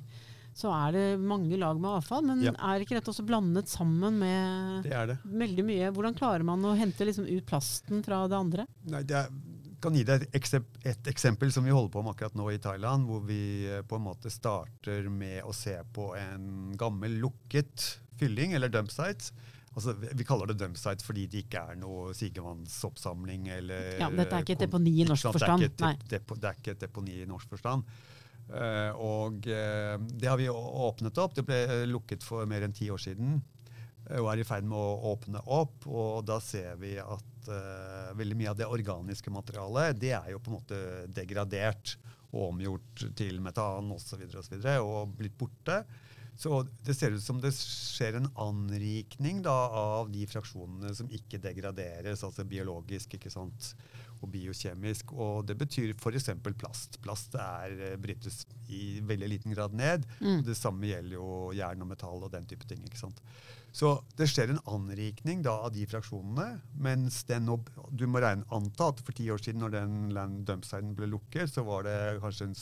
så 0.57 0.71
er 0.75 0.95
det 0.97 1.05
mange 1.23 1.57
lag 1.61 1.79
med 1.81 1.91
avfall. 2.01 2.25
Men 2.27 2.43
ja. 2.45 2.53
er 2.53 2.83
ikke 2.83 2.97
dette 2.99 3.13
også 3.13 3.25
blandet 3.27 3.71
sammen 3.71 4.19
med 4.21 4.87
det 4.87 5.05
det. 5.13 5.17
veldig 5.25 5.65
mye? 5.67 5.93
Hvordan 5.95 6.17
klarer 6.19 6.45
man 6.47 6.65
å 6.67 6.75
hente 6.79 7.07
liksom 7.07 7.29
ut 7.29 7.47
plasten 7.49 8.03
fra 8.07 8.25
det 8.31 8.39
andre? 8.39 8.67
Nei, 8.91 9.03
det 9.07 9.17
er, 9.23 9.31
kan 9.83 9.97
gi 9.97 10.03
deg 10.07 10.27
et, 10.29 10.55
et, 10.85 11.09
eksempel 11.11 11.53
som 11.55 11.65
vi 11.67 11.75
holder 11.75 11.93
på 11.95 12.03
med 12.05 12.15
akkurat 12.15 12.37
nå 12.39 12.51
i 12.53 12.61
Thailand, 12.63 13.07
hvor 13.09 13.23
vi 13.27 13.41
eh, 13.69 13.83
på 13.87 13.99
en 13.99 14.07
måte 14.07 14.33
starter 14.33 15.09
med 15.13 15.43
å 15.47 15.55
se 15.57 15.77
på 15.95 16.13
en 16.19 16.75
gammel 16.79 17.19
lukket 17.23 17.87
fylling, 18.21 18.55
eller 18.57 18.73
dumpsite. 18.73 19.33
Altså, 19.71 19.95
vi 19.95 20.27
kaller 20.27 20.51
det 20.51 20.59
dumpsite 20.59 21.07
fordi 21.07 21.29
det 21.31 21.45
ikke 21.45 21.63
er 21.73 21.79
noe 21.79 22.11
sigevannsoppsamling. 22.19 23.49
Eller, 23.55 23.93
ja, 24.03 24.11
dette 24.11 24.35
er 24.35 24.47
ikke 24.47 24.57
et 24.59 24.65
deponi 24.67 24.97
i 24.99 25.07
norsk 25.07 25.31
forstand. 25.31 25.69
Det 25.69 25.87
er, 25.87 25.95
et, 25.95 26.09
depo, 26.17 26.37
det 26.37 26.51
er 26.51 26.59
ikke 26.59 26.75
et 26.75 26.83
deponi 26.89 27.21
i 27.23 27.29
norsk 27.31 27.55
forstand. 27.55 27.87
Uh, 28.51 28.91
og 28.99 29.47
uh, 29.47 29.95
det 30.11 30.27
har 30.27 30.41
vi 30.41 30.49
åpnet 30.51 31.23
opp. 31.23 31.37
Det 31.39 31.47
ble 31.47 31.85
lukket 31.87 32.27
for 32.27 32.51
mer 32.51 32.67
enn 32.67 32.75
ti 32.75 32.91
år 32.91 32.99
siden. 32.99 33.39
Uh, 34.09 34.21
og 34.23 34.31
er 34.33 34.43
i 34.43 34.47
ferd 34.49 34.69
med 34.69 34.79
å 34.79 35.13
åpne 35.13 35.43
opp. 35.45 35.89
Og 35.89 36.23
da 36.29 36.39
ser 36.45 36.79
vi 36.81 36.97
at 37.01 37.27
veldig 38.15 38.37
mye 38.37 38.51
av 38.53 38.57
det 38.59 38.67
organiske 38.69 39.33
materialet 39.33 39.97
det 39.97 40.11
er 40.13 40.27
jo 40.29 40.43
på 40.45 40.51
en 40.51 40.59
måte 40.59 40.81
degradert 41.17 41.95
og 42.31 42.51
omgjort 42.51 43.07
til 43.19 43.41
metan 43.43 43.89
osv. 43.95 44.21
Og, 44.29 44.45
så 44.45 44.53
videre, 44.53 44.77
og, 44.85 44.93
og 45.01 45.15
blitt 45.19 45.39
borte. 45.41 45.81
Så 46.41 46.63
det 46.87 46.95
ser 46.97 47.13
ut 47.13 47.23
som 47.25 47.41
det 47.43 47.51
skjer 47.53 48.17
en 48.17 48.31
anrikning 48.41 49.43
da, 49.45 49.55
av 49.77 50.09
de 50.13 50.23
fraksjonene 50.31 50.95
som 50.97 51.11
ikke 51.13 51.41
degraderes, 51.43 52.23
altså 52.25 52.47
biologisk. 52.49 53.19
ikke 53.19 53.33
sant? 53.33 53.75
Og 54.25 54.33
biokjemisk. 54.33 55.15
Og 55.15 55.47
det 55.49 55.57
betyr 55.61 55.95
f.eks. 55.95 56.31
plast. 56.59 57.01
Plast 57.05 57.37
er, 57.39 57.77
eh, 57.79 57.97
brytes 58.01 58.45
i 58.69 59.01
veldig 59.05 59.31
liten 59.35 59.55
grad 59.55 59.75
ned. 59.77 60.07
Mm. 60.21 60.43
Det 60.47 60.57
samme 60.59 60.91
gjelder 60.91 61.17
jo 61.19 61.31
jern 61.57 61.83
og 61.85 61.91
metall 61.93 62.27
og 62.27 62.33
den 62.33 62.47
type 62.51 62.69
ting. 62.69 62.83
ikke 62.85 63.01
sant? 63.01 63.23
Så 63.73 64.01
det 64.19 64.27
skjer 64.27 64.51
en 64.51 64.63
anrikning 64.67 65.45
da 65.47 65.53
av 65.67 65.73
de 65.75 65.87
fraksjonene. 65.87 66.61
Mens 66.75 67.23
den, 67.29 67.47
du 67.47 68.07
må 68.11 68.23
regne, 68.23 68.47
anta 68.51 68.91
at 68.91 69.03
for 69.07 69.15
ti 69.15 69.29
år 69.31 69.39
siden, 69.39 69.63
når 69.63 69.77
den 69.77 69.99
land 70.17 70.45
dumpsiden 70.49 70.97
ble 70.99 71.07
lukket, 71.13 71.53
så 71.53 71.63
var 71.67 71.87
det 71.87 71.99
kanskje 72.23 72.51
en 72.51 72.57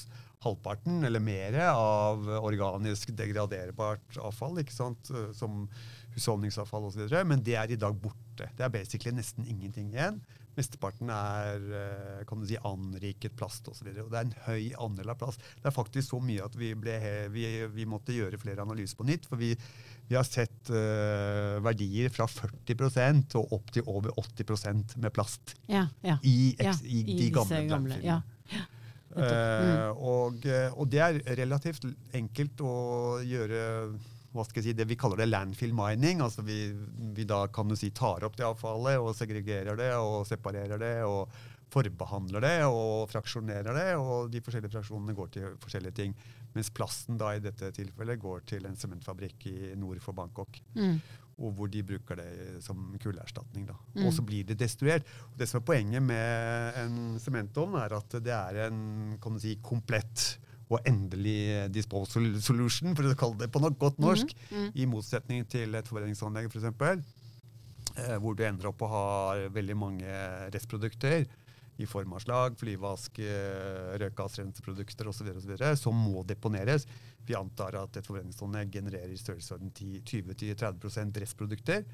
halvparten 0.44 1.02
eller 1.08 1.22
mer 1.24 1.56
av 1.72 2.28
organisk 2.42 3.14
degraderbart 3.16 4.20
avfall. 4.20 4.60
ikke 4.60 4.76
sant? 4.76 5.10
Som 5.34 5.64
husholdningsavfall 6.14 6.90
osv. 6.90 7.08
Men 7.24 7.42
det 7.42 7.56
er 7.56 7.72
i 7.72 7.80
dag 7.80 7.96
borte 7.96 8.28
borte. 8.38 8.56
Det 8.56 8.64
er 8.64 8.68
basically 8.68 9.16
nesten 9.16 9.46
ingenting 9.46 9.92
igjen. 9.92 10.20
Mesteparten 10.58 11.10
er 11.14 11.66
eh, 11.78 12.22
kan 12.28 12.40
du 12.40 12.48
si, 12.48 12.58
anriket 12.66 13.36
plast 13.38 13.68
osv. 13.70 13.90
Det 13.94 14.02
er 14.04 14.24
en 14.24 14.34
høy 14.48 14.72
andel 14.82 15.12
av 15.12 15.20
plast. 15.20 15.44
Det 15.60 15.70
er 15.70 15.74
faktisk 15.74 16.10
så 16.10 16.20
mye 16.22 16.44
at 16.44 16.56
vi, 16.58 16.72
ble, 16.78 16.96
vi, 17.34 17.46
vi 17.74 17.86
måtte 17.88 18.16
gjøre 18.16 18.40
flere 18.42 18.64
analyser 18.66 18.98
på 18.98 19.06
nytt. 19.08 19.28
For 19.30 19.40
vi, 19.40 19.52
vi 20.08 20.18
har 20.18 20.26
sett 20.26 20.72
uh, 20.72 21.58
verdier 21.64 22.10
fra 22.14 22.26
40% 22.30 23.38
og 23.38 23.54
opp 23.58 23.70
til 23.74 23.86
over 23.90 24.14
80% 24.18 24.98
med 25.02 25.14
plast 25.14 25.54
ja, 25.68 25.84
ja. 26.02 26.16
i, 26.26 26.54
eks, 26.58 26.82
i, 26.86 27.02
i, 27.04 27.16
de 27.20 27.30
gamle, 27.34 27.62
gamle 27.70 28.00
ja. 28.02 28.20
Uh, 29.18 29.88
og, 29.96 30.44
og, 30.76 30.84
det 30.90 31.00
er 31.02 31.18
relativt 31.38 31.86
enkelt 32.16 32.60
å 32.62 32.74
gjøre 33.24 33.62
hva 34.34 34.44
skal 34.44 34.60
jeg 34.60 34.66
si, 34.68 34.76
det 34.76 34.88
vi 34.90 34.96
kaller 35.00 35.22
det 35.22 35.30
landfill 35.30 35.72
mining. 35.76 36.20
altså 36.24 36.44
Vi, 36.44 36.58
vi 37.16 37.24
da 37.28 37.46
kan 37.52 37.68
du 37.68 37.76
si 37.78 37.90
tar 37.96 38.26
opp 38.26 38.36
det 38.36 38.46
avfallet 38.48 39.00
og 39.00 39.14
segregerer 39.16 39.78
det 39.78 39.92
og 39.96 40.26
separerer 40.28 40.80
det 40.80 40.96
og 41.08 41.32
forbehandler 41.72 42.44
det 42.44 42.56
og 42.68 43.08
fraksjonerer 43.12 43.76
det. 43.76 43.86
Og 44.00 44.28
de 44.32 44.42
forskjellige 44.44 44.74
fraksjonene 44.74 45.16
går 45.16 45.30
til 45.32 45.54
forskjellige 45.62 45.98
ting. 46.00 46.16
Mens 46.56 46.72
plasten 46.74 47.18
da 47.20 47.34
i 47.36 47.42
dette 47.44 47.72
tilfellet 47.76 48.20
går 48.20 48.44
til 48.48 48.68
en 48.68 48.76
sementfabrikk 48.78 49.48
i 49.50 49.56
nord 49.80 50.00
for 50.04 50.16
Bangkok. 50.16 50.60
Mm. 50.76 50.98
Og 51.38 51.54
hvor 51.54 51.70
de 51.70 51.84
bruker 51.86 52.18
det 52.18 52.30
som 52.64 52.90
kullerstatning. 53.00 53.68
Mm. 53.94 54.04
Og 54.04 54.12
så 54.16 54.24
blir 54.26 54.44
det 54.48 54.58
destruert. 54.60 55.08
Og 55.30 55.38
det 55.40 55.48
som 55.48 55.60
er 55.62 55.68
poenget 55.70 56.04
med 56.04 56.80
en 56.82 57.00
sementovn, 57.22 57.78
er 57.80 57.96
at 57.96 58.18
det 58.24 58.34
er 58.34 58.66
en 58.66 59.16
kan 59.22 59.36
du 59.36 59.42
si, 59.42 59.56
komplett 59.62 60.34
og 60.68 60.84
endelig 60.88 61.68
disposal 61.72 62.28
solution, 62.44 62.94
for 62.96 63.08
å 63.08 63.16
kalle 63.18 63.40
det 63.40 63.50
på 63.52 63.62
noe 63.62 63.76
godt 63.78 64.00
norsk, 64.02 64.34
mm, 64.50 64.58
mm. 64.58 64.70
i 64.76 64.88
motsetning 64.90 65.46
til 65.48 65.78
et 65.78 65.88
forbrenningsanlegg 65.88 66.50
f.eks., 66.50 66.68
for 66.78 67.02
hvor 68.22 68.36
du 68.36 68.44
ender 68.46 68.68
opp 68.70 68.82
å 68.84 68.90
ha 68.92 69.04
veldig 69.50 69.74
mange 69.74 70.18
restprodukter 70.54 71.24
i 71.78 71.86
form 71.86 72.12
av 72.14 72.22
slag, 72.22 72.56
flyvask, 72.58 73.20
røykgassrenseprodukter 74.02 75.08
osv. 75.10 75.30
som 75.78 75.98
må 75.98 76.22
deponeres. 76.26 76.86
Vi 77.26 77.36
antar 77.38 77.78
at 77.78 77.98
et 77.98 78.06
forbrenningsanlegg 78.06 78.72
genererer 78.80 79.14
i 79.14 79.18
størrelsesorden 79.18 79.70
20-30% 79.78 81.20
restprodukter. 81.22 81.84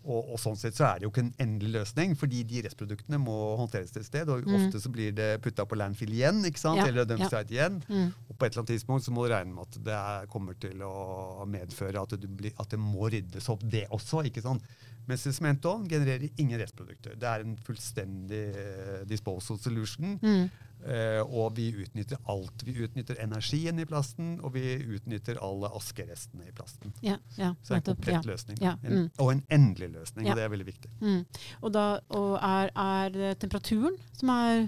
Og, 0.00 0.30
og, 0.32 0.38
sånn 0.40 0.56
sett 0.56 0.78
så 0.78 0.86
er 0.86 1.00
det 1.00 1.04
jo 1.04 1.10
ikke 1.10 1.26
en 1.26 1.34
endelig 1.44 1.74
løsning, 1.74 2.14
fordi 2.16 2.40
de 2.48 2.62
restproduktene 2.64 3.18
må 3.20 3.34
håndteres 3.60 3.92
til 3.92 4.00
et 4.00 4.08
sted. 4.08 4.30
Og 4.32 4.46
mm. 4.48 4.54
ofte 4.56 4.80
så 4.80 4.92
blir 4.92 5.12
det 5.16 5.28
putta 5.44 5.66
på 5.68 5.76
landfill 5.76 6.14
igjen, 6.16 6.40
ikke 6.48 6.62
sant? 6.62 6.80
Ja, 6.80 6.86
eller 6.88 7.08
dumpsite 7.08 7.42
ja. 7.52 7.56
igjen. 7.58 7.80
Mm. 7.84 8.06
Og 8.24 8.32
på 8.32 8.46
et 8.46 8.54
eller 8.54 8.62
annet 8.62 8.72
tidspunkt 8.72 9.04
så 9.04 9.12
må 9.12 9.26
du 9.26 9.34
regne 9.34 9.52
med 9.52 9.68
at 9.68 9.80
det 9.90 9.98
er, 9.98 10.30
kommer 10.32 10.56
til 10.62 10.80
å 10.86 11.44
medføre 11.50 12.06
at, 12.06 12.16
blir, 12.24 12.54
at, 12.56 12.70
det 12.72 12.80
må 12.80 13.10
ryddes 13.12 13.50
opp, 13.52 13.66
det 13.76 13.84
også. 13.92 14.24
ikke 14.30 14.44
sant? 14.46 14.64
Mens 15.10 15.26
sementovn 15.36 15.84
genererer 15.90 16.30
ingen 16.40 16.60
restprodukter. 16.60 17.20
Det 17.20 17.28
er 17.28 17.44
en 17.44 17.56
fullstendig 17.66 18.42
uh, 18.56 18.98
disposal 19.10 19.60
solution. 19.60 20.16
Mm. 20.22 20.48
Uh, 20.80 21.20
og 21.28 21.56
vi 21.58 21.68
utnytter 21.76 22.16
alt. 22.32 22.62
Vi 22.64 22.72
utnytter 22.80 23.18
energien 23.20 23.78
i 23.82 23.84
plasten, 23.88 24.38
og 24.40 24.54
vi 24.54 24.78
utnytter 24.96 25.36
alle 25.44 25.68
askerestene 25.76 26.46
i 26.48 26.54
plasten. 26.56 26.94
Ja, 27.04 27.18
ja, 27.36 27.52
Så 27.60 27.74
det 27.74 27.76
er 27.76 27.82
en 27.82 27.88
komplett 27.90 28.16
ja, 28.16 28.22
løsning. 28.30 28.60
En, 28.64 29.10
og 29.20 29.32
en 29.34 29.42
endelig 29.52 29.90
løsning, 29.92 30.28
og 30.30 30.38
det 30.38 30.46
er 30.46 30.52
veldig 30.54 30.68
viktig. 30.70 30.92
Mm. 31.02 31.18
Og, 31.60 31.72
da, 31.74 31.84
og 32.16 32.30
er, 32.38 32.72
er, 32.72 33.12
det 33.12 33.34
temperaturen 33.44 33.98
som 34.16 34.32
er, 34.32 34.64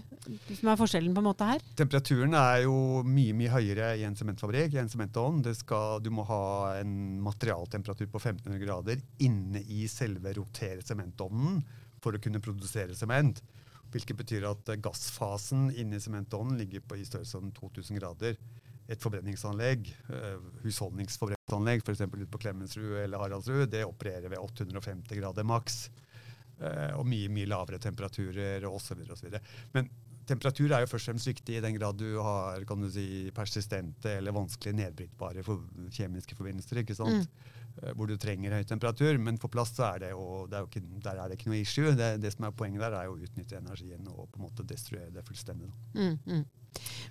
som 0.58 0.68
er, 0.68 0.80
forskjellen 0.82 1.16
på 1.16 1.24
en 1.24 1.28
måte 1.30 1.48
her? 1.48 1.64
Temperaturen 1.80 2.36
er 2.36 2.66
jo 2.66 2.76
mye 3.08 3.36
mye 3.38 3.54
høyere 3.54 3.94
i 4.00 4.04
en 4.08 4.18
sementfabrikk, 4.18 4.76
i 4.76 4.82
en 4.82 4.92
sementovn. 4.92 5.40
Du 5.42 6.10
må 6.12 6.26
ha 6.28 6.42
en 6.82 6.94
materialtemperatur 7.24 8.10
på 8.12 8.20
1500 8.20 8.60
grader 8.66 9.00
inne 9.24 9.64
i 9.64 9.86
selve 9.88 10.36
rotere 10.36 10.84
sementovnen 10.84 11.62
for 12.02 12.16
å 12.16 12.20
kunne 12.20 12.42
produsere 12.42 12.96
sement. 12.98 13.40
Hvilket 13.92 14.16
betyr 14.16 14.48
at 14.48 14.72
gassfasen 14.82 15.70
inni 15.76 16.00
sementovnen 16.00 16.58
ligger 16.60 16.84
på 16.84 16.96
i 16.96 17.04
størrelsesorden 17.04 17.52
2000 17.58 18.00
grader. 18.00 18.38
Et 18.90 19.02
forbrenningsanlegg, 19.02 19.90
uh, 20.10 20.40
husholdningsforbrenningsanlegg 20.64 21.84
f.eks. 21.84 22.06
ute 22.06 22.30
på 22.32 22.40
Klemetsrud 22.42 22.96
eller 23.04 23.20
Haraldsrud, 23.22 23.68
det 23.70 23.84
opererer 23.86 24.32
ved 24.32 24.40
850 24.40 25.20
grader 25.20 25.46
maks. 25.46 25.84
Uh, 26.62 26.98
og 26.98 27.06
mye 27.08 27.30
mye 27.32 27.48
lavere 27.50 27.80
temperaturer 27.82 28.64
osv. 28.68 29.04
Men 29.76 29.88
temperatur 30.28 30.72
er 30.72 30.84
jo 30.84 30.90
først 30.90 31.08
og 31.08 31.12
fremst 31.12 31.30
viktig 31.30 31.56
i 31.56 31.64
den 31.64 31.76
grad 31.78 31.98
du 32.00 32.18
har 32.22 32.64
kan 32.68 32.82
du 32.82 32.88
si, 32.92 33.30
persistente 33.34 34.18
eller 34.18 34.34
vanskelig 34.36 34.74
nedbrytbare 34.78 35.44
for 35.46 35.64
kjemiske 35.90 36.38
forbindelser. 36.38 36.82
ikke 36.82 36.98
sant? 36.98 37.26
Mm. 37.26 37.52
Eh, 37.80 37.92
hvor 37.96 38.08
du 38.08 38.18
trenger 38.20 38.52
høy 38.56 38.64
temperatur. 38.68 39.16
Men 39.22 39.38
for 39.40 39.52
plast 39.52 39.78
så 39.78 39.88
er 39.92 40.04
det, 40.04 40.10
jo, 40.12 40.44
det 40.50 40.58
er 40.58 40.64
jo 40.64 40.70
ikke, 40.70 40.82
der 41.04 41.20
er 41.20 41.30
det 41.30 41.38
ikke 41.38 41.52
noe 41.52 41.60
issue. 41.62 41.94
Det, 41.98 42.10
det, 42.22 42.32
som 42.34 42.48
er 42.48 42.56
Poenget 42.56 42.84
der 42.84 42.98
er 42.98 43.10
å 43.10 43.16
utnytte 43.16 43.60
energien 43.60 44.10
og 44.12 44.26
på 44.32 44.40
en 44.40 44.46
måte 44.48 44.66
destruere 44.68 45.12
det 45.14 45.24
fullstendig. 45.26 45.70
Mm, 45.96 46.18
mm. 46.26 46.44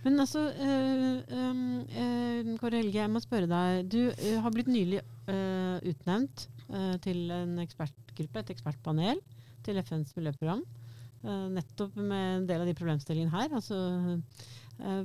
Men 0.04 0.24
altså, 0.24 0.48
øh, 0.50 1.18
øh, 1.30 2.54
Kåre 2.62 2.82
Helge, 2.82 2.98
jeg 2.98 3.14
må 3.14 3.22
spørre 3.22 3.50
deg. 3.50 3.92
Du 3.94 4.00
øh, 4.10 4.38
har 4.42 4.54
blitt 4.54 4.72
nylig 4.72 5.04
utnevnt 5.88 6.48
til 7.04 7.30
en 7.32 7.60
ekspertgruppe, 7.62 8.42
et 8.42 8.50
ekspertpanel, 8.52 9.20
til 9.64 9.78
FNs 9.84 10.16
miljøprogram. 10.18 10.64
Nettopp 11.24 11.96
med 12.00 12.28
en 12.38 12.48
del 12.50 12.64
av 12.64 12.70
de 12.70 12.78
problemstillingene 12.78 13.34
her. 13.34 13.52
Altså, 13.58 13.78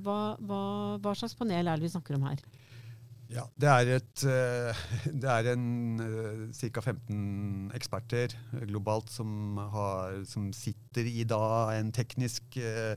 hva, 0.05 0.21
hva, 0.41 0.61
hva 1.03 1.13
slags 1.19 1.37
panel 1.37 1.69
er 1.69 1.77
det 1.77 1.85
vi 1.85 1.93
snakker 1.93 2.17
om 2.17 2.25
her? 2.29 2.41
Ja, 3.27 3.43
Det 3.59 3.69
er, 3.69 3.89
et, 3.99 4.23
eh, 4.31 4.83
det 5.23 5.31
er 5.31 5.53
en 5.53 6.51
ca. 6.55 6.81
15 6.81 7.73
eksperter 7.75 8.37
globalt 8.69 9.11
som, 9.11 9.59
har, 9.59 10.23
som, 10.31 10.53
sitter 10.55 11.09
i 11.11 11.25
da 11.27 11.73
en 11.75 11.91
teknisk 11.95 12.59
uh, 12.61 12.95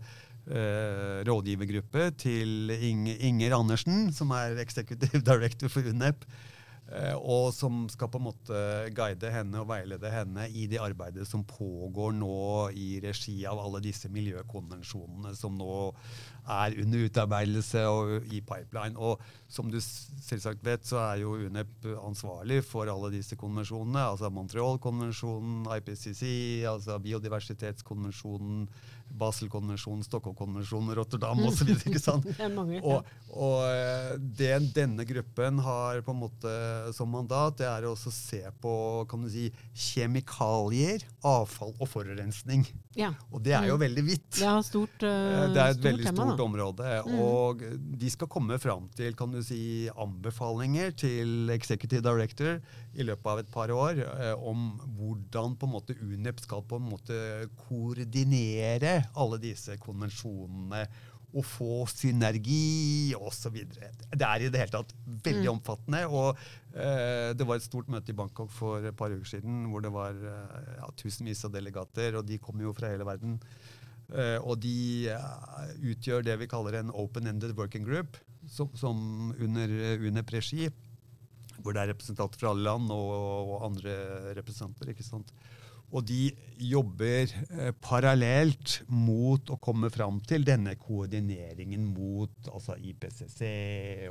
rådgivergruppe 1.25 2.11
til 2.17 2.71
Inger 2.73 3.57
Andersen, 3.57 4.13
som 4.13 4.31
er 4.33 4.61
executive 4.61 5.21
director 5.31 5.69
for 5.69 5.85
UNEP. 5.85 6.25
Eh, 6.89 7.13
og 7.13 7.51
som 7.53 7.84
skal 7.91 8.10
på 8.10 8.17
en 8.17 8.27
måte 8.31 8.60
guide 8.98 9.29
henne 9.29 9.62
og 9.62 9.67
veilede 9.69 10.10
henne 10.10 10.48
i 10.50 10.65
det 10.72 10.79
arbeidet 10.81 11.27
som 11.29 11.43
pågår 11.46 12.15
nå 12.17 12.39
i 12.74 12.88
regi 13.03 13.43
av 13.50 13.62
alle 13.62 13.81
disse 13.84 14.10
miljøkonvensjonene 14.10 15.36
som 15.38 15.60
nå 15.60 15.75
er 16.50 16.77
under 16.82 17.06
utarbeidelse 17.06 17.86
og 17.88 18.34
i 18.34 18.41
pipeline. 18.41 18.98
Og 18.98 19.22
som 19.50 19.70
du 19.72 19.79
selvsagt 19.82 20.62
vet, 20.65 20.86
så 20.86 21.00
er 21.01 21.24
jo 21.24 21.38
UNEP 21.48 21.88
ansvarlig 22.03 22.62
for 22.68 22.89
alle 22.91 23.12
disse 23.13 23.38
konvensjonene. 23.39 24.03
Altså 24.12 24.29
Montreal-konvensjonen, 24.34 25.65
IPCC, 25.79 26.24
altså 26.70 27.00
biodiversitetskonvensjonen, 27.01 28.68
Basel-konvensjonen, 29.10 30.03
Stockholm-konvensjonen, 30.06 30.94
Rotterdam 31.00 31.41
osv. 31.50 31.72
og, 32.91 33.08
og 33.34 33.56
eh, 33.65 34.12
det 34.20 34.53
denne 34.75 35.06
gruppen 35.10 35.62
har 35.65 36.03
på 36.06 36.13
en 36.13 36.22
måte 36.22 36.53
som 36.96 37.10
mandat, 37.10 37.58
det 37.62 37.70
er 37.70 37.88
å 37.89 37.96
se 37.98 38.44
på 38.62 38.74
kan 39.10 39.25
du 39.25 39.32
si, 39.34 39.48
kjemikalier, 39.74 41.03
avfall 41.25 41.74
og 41.79 41.89
forurensning. 41.89 42.68
Ja. 42.98 43.12
Og 43.34 43.41
det 43.46 43.56
er 43.58 43.70
jo 43.72 43.79
mm. 43.79 43.84
veldig 43.88 44.06
vidt. 44.06 44.29
Det, 44.38 44.53
stort, 44.68 45.01
uh, 45.01 45.50
det 45.56 45.63
er 45.63 45.74
et 45.74 45.84
veldig 45.89 46.10
tema, 46.12 46.29
stort 46.29 46.38
da. 46.39 46.46
område. 46.48 46.93
Mm. 47.05 47.19
Og 47.24 47.63
de 48.01 48.12
skal 48.12 48.31
komme 48.31 48.60
fram 48.62 48.88
til 48.98 49.15
kan 49.19 49.34
du 49.34 49.41
si, 49.46 49.89
anbefalinger 49.93 50.96
til 50.98 51.51
Executive 51.53 52.03
Director 52.05 52.60
i 52.96 53.05
løpet 53.05 53.31
av 53.34 53.43
et 53.43 53.51
par 53.53 53.74
år 53.75 54.01
eh, 54.05 54.34
om 54.39 54.72
hvordan 54.98 55.55
på 55.60 55.69
en 55.69 55.75
måte 55.75 55.98
UNEP 56.00 56.41
skal 56.43 56.65
på 56.67 56.79
en 56.79 56.89
måte 56.89 57.22
koordinere 57.67 59.00
alle 59.19 59.41
disse 59.41 59.77
konvensjonene 59.81 60.86
å 61.29 61.43
få 61.46 61.84
synergi 61.89 63.13
osv. 63.17 63.58
Det 63.69 64.25
er 64.25 64.46
i 64.46 64.50
det 64.50 64.62
hele 64.63 64.74
tatt 64.74 64.93
veldig 65.05 65.46
mm. 65.46 65.51
omfattende. 65.53 66.01
og 66.10 66.39
eh, 66.74 67.36
Det 67.38 67.46
var 67.46 67.60
et 67.60 67.67
stort 67.67 67.91
møte 67.91 68.13
i 68.13 68.17
Bangkok 68.17 68.50
for 68.53 68.86
et 68.86 68.98
par 68.98 69.13
uker 69.13 69.36
siden 69.38 69.67
hvor 69.69 69.84
det 69.86 69.93
var 69.93 70.17
eh, 70.17 70.72
ja, 70.79 70.89
tusenvis 70.98 71.46
av 71.46 71.53
delegater, 71.53 72.17
og 72.17 72.25
de 72.25 72.39
kom 72.41 72.62
jo 72.63 72.74
fra 72.77 72.89
hele 72.93 73.08
verden. 73.08 73.38
Eh, 74.09 74.37
og 74.41 74.57
de 74.63 75.11
uh, 75.13 75.69
utgjør 75.91 76.25
det 76.25 76.39
vi 76.41 76.49
kaller 76.49 76.79
en 76.79 76.93
open-ended 76.97 77.53
working 77.57 77.85
group, 77.85 78.17
som, 78.49 78.71
som 78.77 79.29
under 79.37 79.69
UNEP-regi, 80.01 80.69
hvor 81.59 81.75
det 81.75 81.83
er 81.83 81.91
representanter 81.93 82.39
fra 82.41 82.53
alle 82.53 82.65
land 82.65 82.89
og, 82.95 83.09
og 83.53 83.65
andre 83.69 83.95
representanter. 84.39 84.93
ikke 84.93 85.05
sant? 85.05 85.33
Og 85.89 86.05
de 86.05 86.29
jobber 86.61 87.31
eh, 87.31 87.71
parallelt 87.81 88.75
mot 88.93 89.49
å 89.49 89.57
komme 89.61 89.89
fram 89.93 90.19
til 90.21 90.45
denne 90.45 90.75
koordineringen 90.77 91.87
mot 91.95 92.49
altså 92.51 92.77
IPCC 92.77 93.41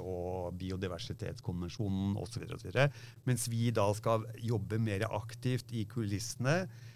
og 0.02 0.58
biodiversitetskonvensjonen 0.58 2.16
osv. 2.18 2.48
Mens 3.30 3.46
vi 3.52 3.70
da 3.74 3.86
skal 3.94 4.26
jobbe 4.42 4.80
mer 4.82 5.06
aktivt 5.06 5.70
i 5.70 5.86
kulissene 5.90 6.60
eh, 6.64 6.86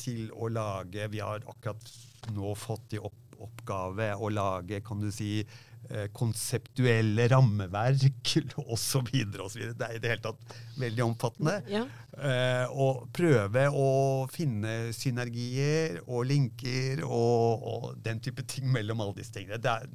til 0.00 0.30
å 0.34 0.48
lage 0.50 1.06
Vi 1.12 1.20
har 1.22 1.44
akkurat 1.48 1.90
nå 2.34 2.54
fått 2.58 2.96
i 2.96 3.00
opp, 3.00 3.18
oppgave 3.40 4.12
å 4.18 4.30
lage 4.32 4.80
kan 4.84 5.00
du 5.00 5.08
si, 5.14 5.40
eh, 5.88 6.06
konseptuelle 6.16 7.26
rammeverk 7.32 8.34
osv. 8.74 9.10
Det 9.10 9.86
er 9.86 9.96
i 9.96 10.02
det 10.02 10.12
hele 10.12 10.24
tatt 10.24 10.56
veldig 10.80 11.06
omfattende. 11.06 11.56
Ja. 11.70 11.84
Eh, 12.20 12.66
og 12.70 13.06
prøve 13.16 13.66
å 13.72 13.88
finne 14.32 14.92
synergier 14.96 16.00
og 16.06 16.26
linker 16.30 17.04
og, 17.06 17.64
og, 17.72 17.88
den 18.04 18.20
type 18.24 18.44
ting 18.50 18.68
mellom 18.72 19.04
alle 19.04 19.20
disse 19.20 19.34
tingene. 19.38 19.60
Det 19.62 19.72
er, 19.72 19.88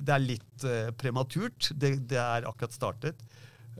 det 0.00 0.16
er 0.16 0.26
litt 0.26 0.68
eh, 0.68 0.90
prematurt. 0.98 1.72
Det, 1.74 1.96
det 2.10 2.20
er 2.22 2.50
akkurat 2.50 2.76
startet. 2.76 3.26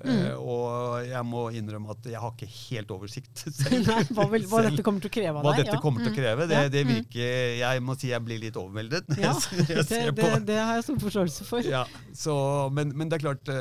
Mm. 0.02 0.08
Uh, 0.08 0.38
og 0.40 1.04
jeg 1.06 1.20
må 1.28 1.42
innrømme 1.54 1.92
at 1.92 2.06
jeg 2.10 2.18
har 2.18 2.32
ikke 2.32 2.48
helt 2.50 2.90
oversikt 2.94 3.42
selv. 3.58 3.84
Nei, 3.86 4.00
hva, 4.16 4.24
vil, 4.32 4.46
hva 4.50 4.62
dette 4.64 4.82
kommer 4.86 5.04
til 5.04 5.12
å 5.12 5.14
kreve 5.14 5.38
av 5.38 5.46
hva 5.46 5.52
dette 5.58 5.76
ja. 5.76 5.80
kommer 5.82 6.02
til 6.02 6.08
å 6.08 6.12
Mm. 6.12 6.16
kreve. 6.16 6.46
Det, 6.50 6.58
det 6.72 6.82
mm. 6.82 6.90
virker, 6.90 7.28
Jeg 7.60 7.82
må 7.86 7.94
si 8.00 8.10
jeg 8.10 8.24
blir 8.26 8.40
litt 8.42 8.56
overveldet 8.58 9.08
når 9.12 9.22
Ja, 9.22 9.32
jeg, 9.36 9.66
jeg 9.68 9.78
det, 9.78 9.84
ser 9.88 10.08
det, 10.08 10.14
på 10.18 10.40
det 10.48 10.58
har 10.58 10.78
jeg 10.80 10.86
stor 10.88 10.98
forståelse 11.04 11.46
for. 11.46 11.68
ja, 11.68 11.82
så, 12.18 12.34
men, 12.74 12.92
men 12.98 13.12
det 13.12 13.20
er 13.20 13.24
klart 13.26 13.52
uh, 13.52 13.56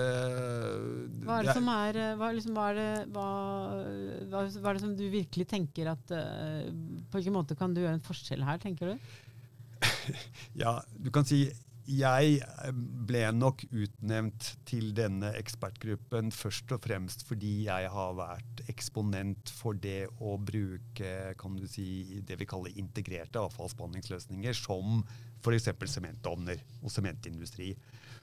Hva 1.28 1.40
er 1.40 1.50
det 1.50 1.58
som 1.60 1.70
er 1.76 2.00
eh, 2.02 2.14
hva, 2.20 2.32
liksom, 2.36 2.58
hva, 2.58 2.68
er 2.72 2.80
det, 2.80 2.90
hva, 3.14 3.28
hva 4.32 4.46
er 4.46 4.80
det 4.80 4.86
som 4.88 4.96
du 4.98 5.06
virkelig 5.14 5.48
tenker 5.52 5.92
at 5.94 6.16
uh, 6.16 6.64
På 7.12 7.20
hvilken 7.20 7.38
måte 7.38 7.60
kan 7.60 7.76
du 7.76 7.84
gjøre 7.84 8.00
en 8.00 8.08
forskjell 8.08 8.48
her, 8.48 8.62
tenker 8.64 8.94
du? 8.94 9.12
Ja, 10.64 10.80
du 10.98 11.12
kan 11.14 11.28
si 11.28 11.46
jeg 11.90 12.42
ble 13.08 13.24
nok 13.34 13.64
utnevnt 13.70 14.52
til 14.70 14.92
denne 14.98 15.32
ekspertgruppen 15.40 16.30
først 16.36 16.74
og 16.76 16.84
fremst 16.84 17.26
fordi 17.28 17.66
jeg 17.66 17.90
har 17.94 18.14
vært 18.18 18.64
eksponent 18.72 19.52
for 19.56 19.78
det 19.78 20.06
å 20.22 20.36
bruke 20.38 21.12
kan 21.40 21.58
du 21.58 21.66
si, 21.70 22.22
det 22.28 22.38
vi 22.40 22.48
kaller 22.50 22.78
integrerte 22.78 23.42
avfallsbehandlingsløsninger, 23.42 24.56
som 24.58 25.02
f.eks. 25.42 25.72
sementovner 25.90 26.62
og 26.82 26.94
sementindustri. 26.94 27.74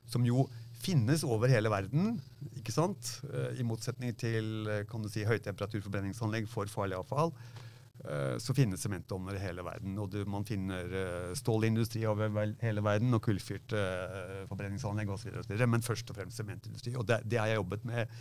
Som 0.09 0.25
jo 0.25 0.47
finnes 0.79 1.25
over 1.27 1.51
hele 1.51 1.71
verden, 1.73 2.17
ikke 2.57 2.73
sant? 2.73 3.19
Eh, 3.29 3.59
i 3.61 3.67
motsetning 3.67 4.15
til 4.17 4.69
eh, 4.71 4.85
kan 4.89 5.03
du 5.03 5.11
si, 5.11 5.27
høytemperaturforbrenningsanlegg 5.27 6.47
for 6.51 6.71
farlig 6.71 7.01
avfall. 7.01 7.35
Eh, 8.05 8.37
så 8.39 8.55
finnes 8.55 8.83
sementovner 8.83 9.35
i 9.35 9.43
hele 9.43 9.65
verden. 9.67 9.97
Og 9.99 10.11
du, 10.13 10.21
man 10.31 10.47
finner 10.47 10.93
uh, 10.93 11.33
stålindustri 11.39 12.05
over 12.07 12.31
hele 12.63 12.85
verden 12.85 13.17
og 13.17 13.23
kullfyrte 13.27 13.79
uh, 13.79 14.45
forbrenningsanlegg 14.51 15.11
osv. 15.11 15.41
Men 15.67 15.87
først 15.87 16.13
og 16.13 16.21
fremst 16.21 16.39
sementindustri. 16.39 16.95
Og 16.99 17.09
det, 17.09 17.23
det 17.27 17.41
har 17.43 17.51
jeg 17.51 17.63
jobbet 17.63 17.89
med 17.89 18.21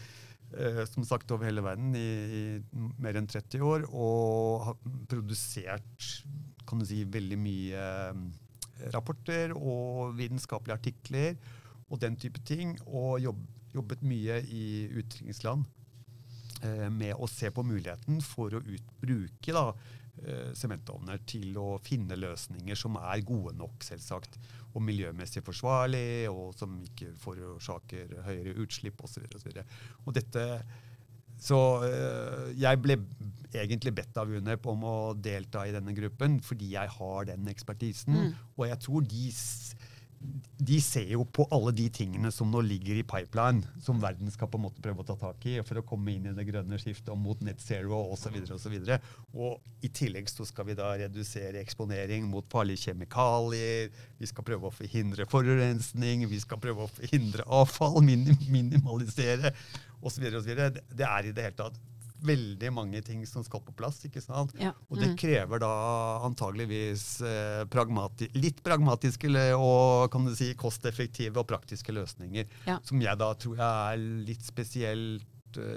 som 0.87 1.03
sagt 1.03 1.27
over 1.35 1.43
hele 1.43 1.59
verden 1.59 1.89
i, 1.99 2.09
i 2.31 2.81
mer 3.03 3.17
enn 3.19 3.25
30 3.27 3.63
år. 3.67 3.81
Og 3.91 4.61
har 4.63 4.77
produsert 5.11 6.05
kan 6.67 6.79
du 6.79 6.85
si, 6.87 7.01
veldig 7.03 7.39
mye 7.41 7.81
rapporter 8.93 9.51
og 9.55 10.13
vitenskapelige 10.15 10.77
artikler 10.77 11.35
og 11.89 11.99
den 11.99 12.15
type 12.15 12.39
ting. 12.47 12.77
Og 12.87 13.19
jobb, 13.25 13.41
jobbet 13.75 14.05
mye 14.07 14.39
i 14.47 14.63
utviklingsland 14.87 15.67
eh, 15.67 15.76
med 16.89 17.13
å 17.15 17.27
se 17.29 17.51
på 17.53 17.63
muligheten 17.65 18.21
for 18.25 18.55
å 18.57 18.61
ut, 18.65 18.91
bruke 19.01 19.53
da, 19.53 19.67
eh, 20.23 20.49
sementovner 20.57 21.21
til 21.29 21.57
å 21.61 21.67
finne 21.83 22.17
løsninger 22.17 22.77
som 22.77 22.97
er 23.01 23.25
gode 23.27 23.55
nok, 23.57 23.85
selvsagt, 23.85 24.39
og 24.73 24.83
miljømessig 24.85 25.41
forsvarlig, 25.45 26.27
og 26.29 26.51
som 26.57 26.75
ikke 26.85 27.13
forårsaker 27.21 28.19
høyere 28.27 28.57
utslipp 28.61 29.01
osv. 29.03 29.25
Og, 29.25 29.41
så 29.41 29.65
og 30.05 30.17
dette 30.17 30.45
så 31.37 31.57
øh, 31.85 32.53
jeg 32.57 32.79
ble 32.81 32.97
egentlig 33.53 33.93
bedt 33.99 34.17
av 34.17 34.31
UNEP 34.33 34.65
om 34.69 34.83
å 34.89 34.97
delta 35.13 35.67
i 35.67 35.73
denne 35.75 35.93
gruppen 35.97 36.39
fordi 36.43 36.71
jeg 36.73 36.93
har 36.97 37.27
den 37.29 37.47
ekspertisen. 37.51 38.17
Mm. 38.17 38.31
Og 38.57 38.63
jeg 38.71 38.79
tror 38.85 39.05
de, 39.05 39.25
de 40.57 40.77
ser 40.81 41.11
jo 41.13 41.21
på 41.29 41.45
alle 41.53 41.71
de 41.77 41.85
tingene 41.93 42.31
som 42.33 42.49
nå 42.49 42.63
ligger 42.65 42.97
i 42.97 43.05
pipeline, 43.05 43.61
som 43.83 43.99
verden 44.01 44.31
skal 44.33 44.49
på 44.49 44.57
en 44.57 44.65
måte 44.65 44.81
prøve 44.83 45.03
å 45.03 45.07
ta 45.07 45.15
tak 45.21 45.45
i 45.47 45.57
for 45.61 45.79
å 45.79 45.85
komme 45.85 46.15
inn 46.15 46.25
i 46.31 46.33
det 46.35 46.47
grønne 46.47 46.79
skiftet 46.81 47.11
og 47.13 47.19
mot 47.21 47.43
net 47.45 47.61
zero 47.61 47.99
osv. 48.15 48.39
Og, 48.41 48.59
så 48.59 48.71
videre. 48.73 48.97
og 49.37 49.85
i 49.85 49.91
tillegg 49.93 50.31
så 50.31 50.47
skal 50.49 50.67
vi 50.69 50.77
da 50.77 50.89
redusere 50.97 51.61
eksponering 51.61 52.25
mot 52.31 52.47
farlige 52.51 52.87
kjemikalier. 52.87 53.91
Vi 54.17 54.31
skal 54.31 54.47
prøve 54.47 54.71
å 54.71 54.73
forhindre 54.73 55.27
forurensning, 55.29 56.25
vi 56.31 56.41
skal 56.41 56.61
prøve 56.63 56.87
å 56.87 56.91
forhindre 56.91 57.45
avfall, 57.59 58.01
minim 58.05 58.41
minimalisere 58.49 59.53
osv. 60.01 60.31
Det, 60.41 60.87
det 60.89 61.05
er 61.05 61.29
i 61.29 61.35
det 61.35 61.49
hele 61.49 61.61
tatt 61.61 61.77
veldig 62.23 62.71
mange 62.73 63.01
ting 63.05 63.25
som 63.27 63.43
skal 63.43 63.61
på 63.61 63.75
plass. 63.75 63.99
ikke 64.05 64.21
sant? 64.23 64.53
Ja. 64.59 64.71
Og 64.89 64.97
det 64.99 65.09
Mm. 65.11 65.17
krever 65.17 65.59
da 65.59 65.71
antageligvis 66.25 67.21
eh, 67.21 67.65
pragmati 67.65 68.29
litt 68.35 68.61
pragmatiske 68.63 69.29
og 69.57 70.09
kan 70.11 70.25
du 70.25 70.33
si, 70.35 70.53
kosteffektive 70.53 71.37
og 71.37 71.47
praktiske 71.47 71.93
løsninger. 71.93 72.45
Ja. 72.65 72.79
Som 72.83 73.01
jeg 73.01 73.17
da 73.17 73.33
tror 73.33 73.57
jeg 73.57 73.93
er 73.93 73.97
litt 74.25 74.41
spesielt 74.43 75.23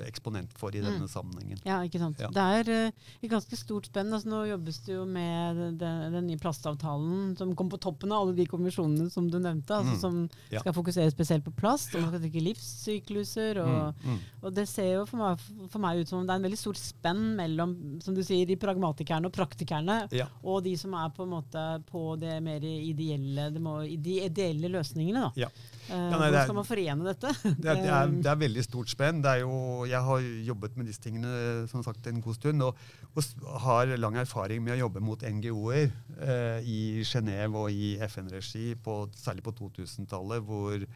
eksponent 0.06 0.52
for 0.58 0.74
i 0.76 0.80
denne 0.82 1.08
sammenhengen. 1.08 1.58
Ja, 1.66 1.80
ikke 1.86 1.98
sant. 2.02 2.18
Ja. 2.20 2.28
Det 2.34 2.44
er 2.60 2.70
eh, 2.88 2.92
et 3.22 3.30
ganske 3.30 3.56
stort 3.58 3.86
spenn. 3.90 4.12
Altså, 4.12 4.28
nå 4.30 4.42
jobbes 4.50 4.78
det 4.86 4.94
jo 4.94 5.04
med 5.06 5.60
den, 5.80 6.12
den 6.14 6.26
nye 6.30 6.38
plastavtalen 6.40 7.36
som 7.38 7.54
kom 7.58 7.68
på 7.72 7.80
toppen 7.80 8.12
av 8.12 8.24
alle 8.26 8.36
de 8.38 8.46
konvensjonene 8.50 9.10
som 9.10 9.28
du 9.30 9.38
nevnte, 9.38 9.70
altså, 9.76 9.90
Mm. 9.90 10.00
som 10.00 10.30
Ja. 10.50 10.60
skal 10.60 10.72
fokusere 10.72 11.10
spesielt 11.10 11.44
på 11.44 11.52
plast, 11.56 11.94
og 11.94 12.02
man 12.02 12.10
skal 12.12 12.20
tenke 12.26 12.42
livssykluser. 12.44 13.58
Og, 13.62 13.94
Mm, 14.00 14.10
mm. 14.12 14.18
og 14.42 14.54
det 14.54 14.66
ser 14.68 14.92
jo 14.98 15.04
for 15.06 15.16
meg, 15.18 15.38
for 15.70 15.78
meg 15.82 16.00
ut 16.00 16.08
som 16.08 16.20
om 16.20 16.26
det 16.26 16.32
er 16.34 16.40
en 16.40 16.46
veldig 16.46 16.58
stort 16.58 16.76
spenn 16.80 17.34
mellom 17.36 17.74
som 18.02 18.14
du 18.14 18.22
sier, 18.22 18.46
de 18.46 18.56
pragmatikerne 18.56 19.26
og 19.26 19.32
praktikerne, 19.32 20.08
Ja. 20.12 20.26
og 20.44 20.62
de 20.64 20.76
som 20.76 20.94
er 20.94 21.08
på 21.10 21.22
en 21.24 21.30
måte 21.30 21.64
på 21.90 22.18
det 22.20 22.42
mer 22.42 22.60
ideelle, 22.60 23.50
det 23.52 23.60
må, 23.62 23.80
de 24.02 24.20
ideelle 24.26 24.68
løsningene. 24.70 25.20
Da. 25.20 25.32
Ja. 25.36 25.48
Eh, 25.90 26.10
nei, 26.10 26.18
hvordan 26.18 26.44
skal 26.44 26.54
man 26.54 26.64
forene 26.64 27.04
dette? 27.04 27.32
Det 27.42 27.66
er, 27.66 27.74
det, 27.74 27.90
er, 27.90 28.06
det 28.22 28.30
er 28.30 28.36
veldig 28.36 28.64
stort 28.64 28.88
spenn. 28.92 29.22
Det 29.22 29.30
er 29.30 29.40
jo, 29.40 29.50
jeg 29.88 30.02
har 30.06 30.26
jobbet 30.46 30.76
med 30.78 30.90
disse 30.90 31.02
tingene 31.02 31.30
som 31.70 31.84
sagt, 31.86 32.06
en 32.06 32.22
god 32.24 32.38
stund, 32.38 32.66
og, 32.66 32.78
og 33.14 33.22
har 33.66 33.94
lang 33.98 34.18
erfaring 34.20 34.62
med 34.64 34.76
å 34.76 34.82
jobbe 34.84 35.02
mot 35.04 35.22
NGO-er 35.22 35.88
eh, 35.88 36.66
i 36.66 36.80
Genéve 37.06 37.64
og 37.64 37.74
i 37.74 37.94
FN-regi, 38.08 38.72
særlig 39.18 39.46
på 39.46 39.56
2000-tallet, 39.62 40.46
hvor 40.46 40.86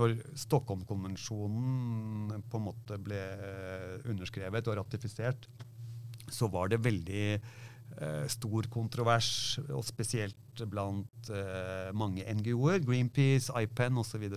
når 0.00 0.14
Stockholm-konvensjonen 0.38 2.44
på 2.48 2.60
en 2.60 2.68
måte 2.68 2.98
ble 3.02 3.20
underskrevet 4.08 4.70
og 4.70 4.78
ratifisert, 4.80 5.48
så 6.30 6.48
var 6.50 6.70
det 6.70 6.84
veldig 6.84 7.24
eh, 7.34 8.26
stor 8.30 8.68
kontrovers, 8.72 9.58
og 9.68 9.84
spesielt 9.86 10.64
blant 10.70 11.30
eh, 11.34 11.90
mange 11.96 12.24
NGO-er, 12.38 12.84
Greenpeace, 12.86 13.52
IPEN 13.64 13.98
osv., 14.00 14.28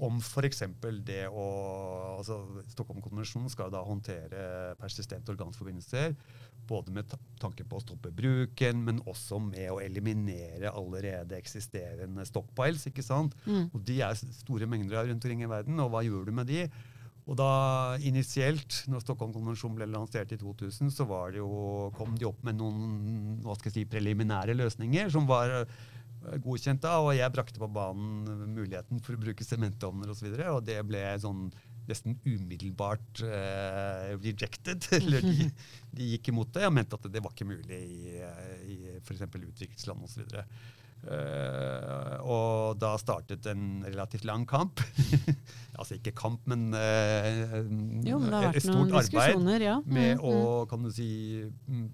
om 0.00 0.18
f.eks. 0.20 0.62
det 1.04 1.24
å 1.28 1.46
altså 2.16 2.38
Stockholm-konvensjonen 2.72 3.50
skal 3.52 3.72
da 3.72 3.82
håndtere 3.84 4.74
persistente 4.80 5.32
organforbindelser, 5.32 6.14
både 6.70 6.94
med 6.94 7.12
tanke 7.40 7.66
på 7.66 7.78
å 7.78 7.82
stoppe 7.82 8.12
bruken, 8.14 8.84
men 8.86 9.02
også 9.10 9.40
med 9.42 9.72
å 9.72 9.80
eliminere 9.82 10.72
allerede 10.72 11.38
eksisterende 11.38 12.26
stockpiles. 12.28 12.86
ikke 12.90 13.04
sant? 13.04 13.36
Mm. 13.44 13.68
Og 13.72 13.84
de 13.86 14.00
er 14.06 14.16
store 14.16 14.68
mengder 14.70 15.10
rundt 15.10 15.24
omkring 15.24 15.44
i 15.44 15.50
verden, 15.50 15.80
og 15.82 15.92
hva 15.94 16.04
gjør 16.06 16.30
du 16.30 16.34
med 16.36 16.50
de? 16.50 16.64
Og 17.30 17.36
da 17.38 17.50
initielt, 18.02 18.80
når 18.90 19.04
Stockholm-konvensjonen 19.04 19.76
ble 19.78 19.86
lansert 19.92 20.32
i 20.34 20.38
2000, 20.40 20.90
så 20.90 21.06
var 21.06 21.30
det 21.30 21.42
jo, 21.42 21.90
kom 21.94 22.16
de 22.18 22.26
opp 22.26 22.40
med 22.46 22.58
noen 22.58 23.36
hva 23.44 23.54
skal 23.58 23.70
jeg 23.70 23.76
si, 23.76 23.90
preliminære 23.90 24.56
løsninger 24.58 25.12
som 25.14 25.28
var 25.30 25.60
godkjent 26.44 26.82
da, 26.84 26.98
og 27.02 27.14
jeg 27.16 27.32
brakte 27.34 27.60
på 27.62 27.68
banen 27.72 28.46
muligheten 28.54 29.00
for 29.04 29.16
å 29.16 29.22
bruke 29.22 29.46
sementovner 29.46 30.12
osv., 30.12 30.28
og, 30.30 30.38
så 30.40 30.54
og 30.56 30.64
det 30.68 30.80
ble 30.88 31.02
sånn 31.22 31.48
nesten 31.90 32.18
umiddelbart 32.24 33.22
uh, 33.26 34.12
rejected. 34.20 34.86
Eller 34.98 35.24
de, 35.24 35.48
de 35.96 36.10
gikk 36.14 36.30
imot 36.32 36.52
det 36.54 36.68
og 36.68 36.76
mente 36.76 36.98
at 36.98 37.08
det 37.10 37.22
var 37.24 37.34
ikke 37.34 37.48
mulig 37.50 37.80
i, 37.80 38.18
eh, 38.20 38.60
i 38.70 38.78
f.eks. 39.00 39.26
utviklingsland 39.26 40.06
osv. 40.06 40.22
Uh, 41.00 42.16
og 42.28 42.76
da 42.80 42.92
startet 43.00 43.46
en 43.48 43.80
relativt 43.86 44.26
lang 44.28 44.44
kamp. 44.48 44.82
altså 45.80 45.96
ikke 45.96 46.12
kamp, 46.16 46.42
men 46.50 46.68
uh, 46.74 47.56
Jo, 48.04 48.18
men 48.20 48.50
et 48.50 48.60
stort 48.64 48.92
arbeid 49.00 49.64
ja. 49.64 49.78
med 49.86 50.10
Mm, 50.10 50.24
å 50.26 50.34
mm. 50.34 50.68
kan 50.70 50.84
du 50.84 50.90
si, 50.92 51.08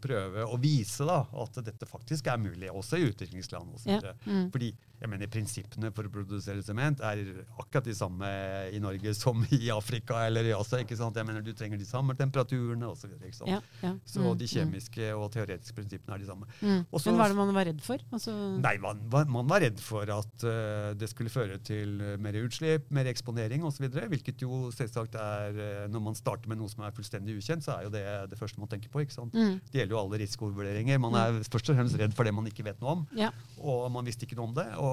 prøve 0.02 0.46
å 0.46 0.58
vise 0.60 1.06
da, 1.06 1.20
at 1.42 1.60
dette 1.66 1.88
faktisk 1.88 2.26
er 2.32 2.40
mulig, 2.40 2.70
også 2.72 2.98
i 3.00 3.06
utviklingsland. 3.10 3.74
Og 3.76 3.86
Ja, 3.90 4.14
mm. 4.26 4.48
Fordi 4.54 4.72
jeg 5.00 5.10
mener, 5.12 5.28
prinsippene 5.28 5.90
for 5.94 6.08
å 6.08 6.12
produsere 6.12 6.62
sement 6.64 7.02
er 7.04 7.22
akkurat 7.58 7.84
de 7.84 7.94
samme 7.96 8.28
i 8.72 8.80
Norge 8.82 9.12
som 9.16 9.42
i 9.52 9.68
Afrika 9.74 10.22
eller 10.26 10.48
i 10.48 10.54
Asia. 10.56 10.80
ikke 10.84 10.96
sant? 10.98 11.16
Jeg 11.16 11.28
mener, 11.28 11.44
Du 11.46 11.52
trenger 11.52 11.78
de 11.78 11.86
samme 11.88 12.16
temperaturene 12.16 12.88
osv. 12.88 13.12
Så, 13.32 13.46
Ja, 13.46 13.60
ja. 13.82 13.92
så 14.04 14.20
Mm, 14.26 14.38
de 14.38 14.46
mm. 14.46 14.52
kjemiske 14.54 15.10
og 15.14 15.30
teoretiske 15.32 15.76
prinsippene 15.76 16.16
er 16.16 16.22
de 16.22 16.26
samme. 16.26 16.46
Mm. 16.60 16.86
Også, 16.90 17.10
Men 17.10 17.18
hva 17.20 17.26
er 17.26 17.34
det 17.34 17.38
man 17.38 17.54
var 17.54 17.66
redd 17.68 17.82
for? 17.84 17.98
Altså, 18.12 18.32
Nei, 18.58 18.76
man, 18.82 19.02
man 19.28 19.46
var 19.46 19.62
redd 19.62 19.80
for 19.80 20.08
at 20.10 20.46
uh, 20.46 20.94
det 20.98 21.08
skulle 21.12 21.30
føre 21.30 21.58
til 21.62 22.00
mer 22.18 22.38
utslipp, 22.40 22.90
mer 22.90 23.06
eksponering 23.10 23.64
osv. 23.68 23.86
Hvilket 23.86 24.42
jo 24.42 24.70
selvsagt 24.74 25.14
er 25.20 25.60
uh, 25.60 25.86
Når 25.92 26.02
man 26.08 26.18
starter 26.18 26.48
med 26.48 26.60
noe 26.60 26.72
som 26.72 26.84
er 26.86 26.94
fullstendig 26.96 27.36
ukjent, 27.36 27.64
så 27.66 27.76
er 27.76 27.86
jo 27.86 27.92
det 27.94 28.04
det 28.30 28.38
første 28.38 28.60
man 28.60 28.70
tenker 28.70 28.90
på. 28.92 29.04
ikke 29.04 29.14
sant? 29.14 29.34
Mm. 29.36 29.60
Det 29.70 29.80
gjelder 29.82 29.96
jo 29.96 30.00
alle 30.02 30.20
risikovurderinger. 30.24 30.98
Man 31.02 31.14
er 31.18 31.36
mm. 31.36 31.44
først 31.52 31.70
og 31.70 31.78
fremst 31.78 32.00
redd 32.00 32.16
for 32.16 32.28
det 32.28 32.34
man 32.34 32.48
ikke 32.50 32.66
vet 32.66 32.80
noe 32.82 32.96
om. 32.98 33.06
Ja. 33.18 33.30
Og 33.60 33.86
man 33.92 34.06
visste 34.08 34.26
ikke 34.26 34.38
noe 34.38 34.50
om 34.50 34.56
det. 34.56 34.66
Og 34.80 34.85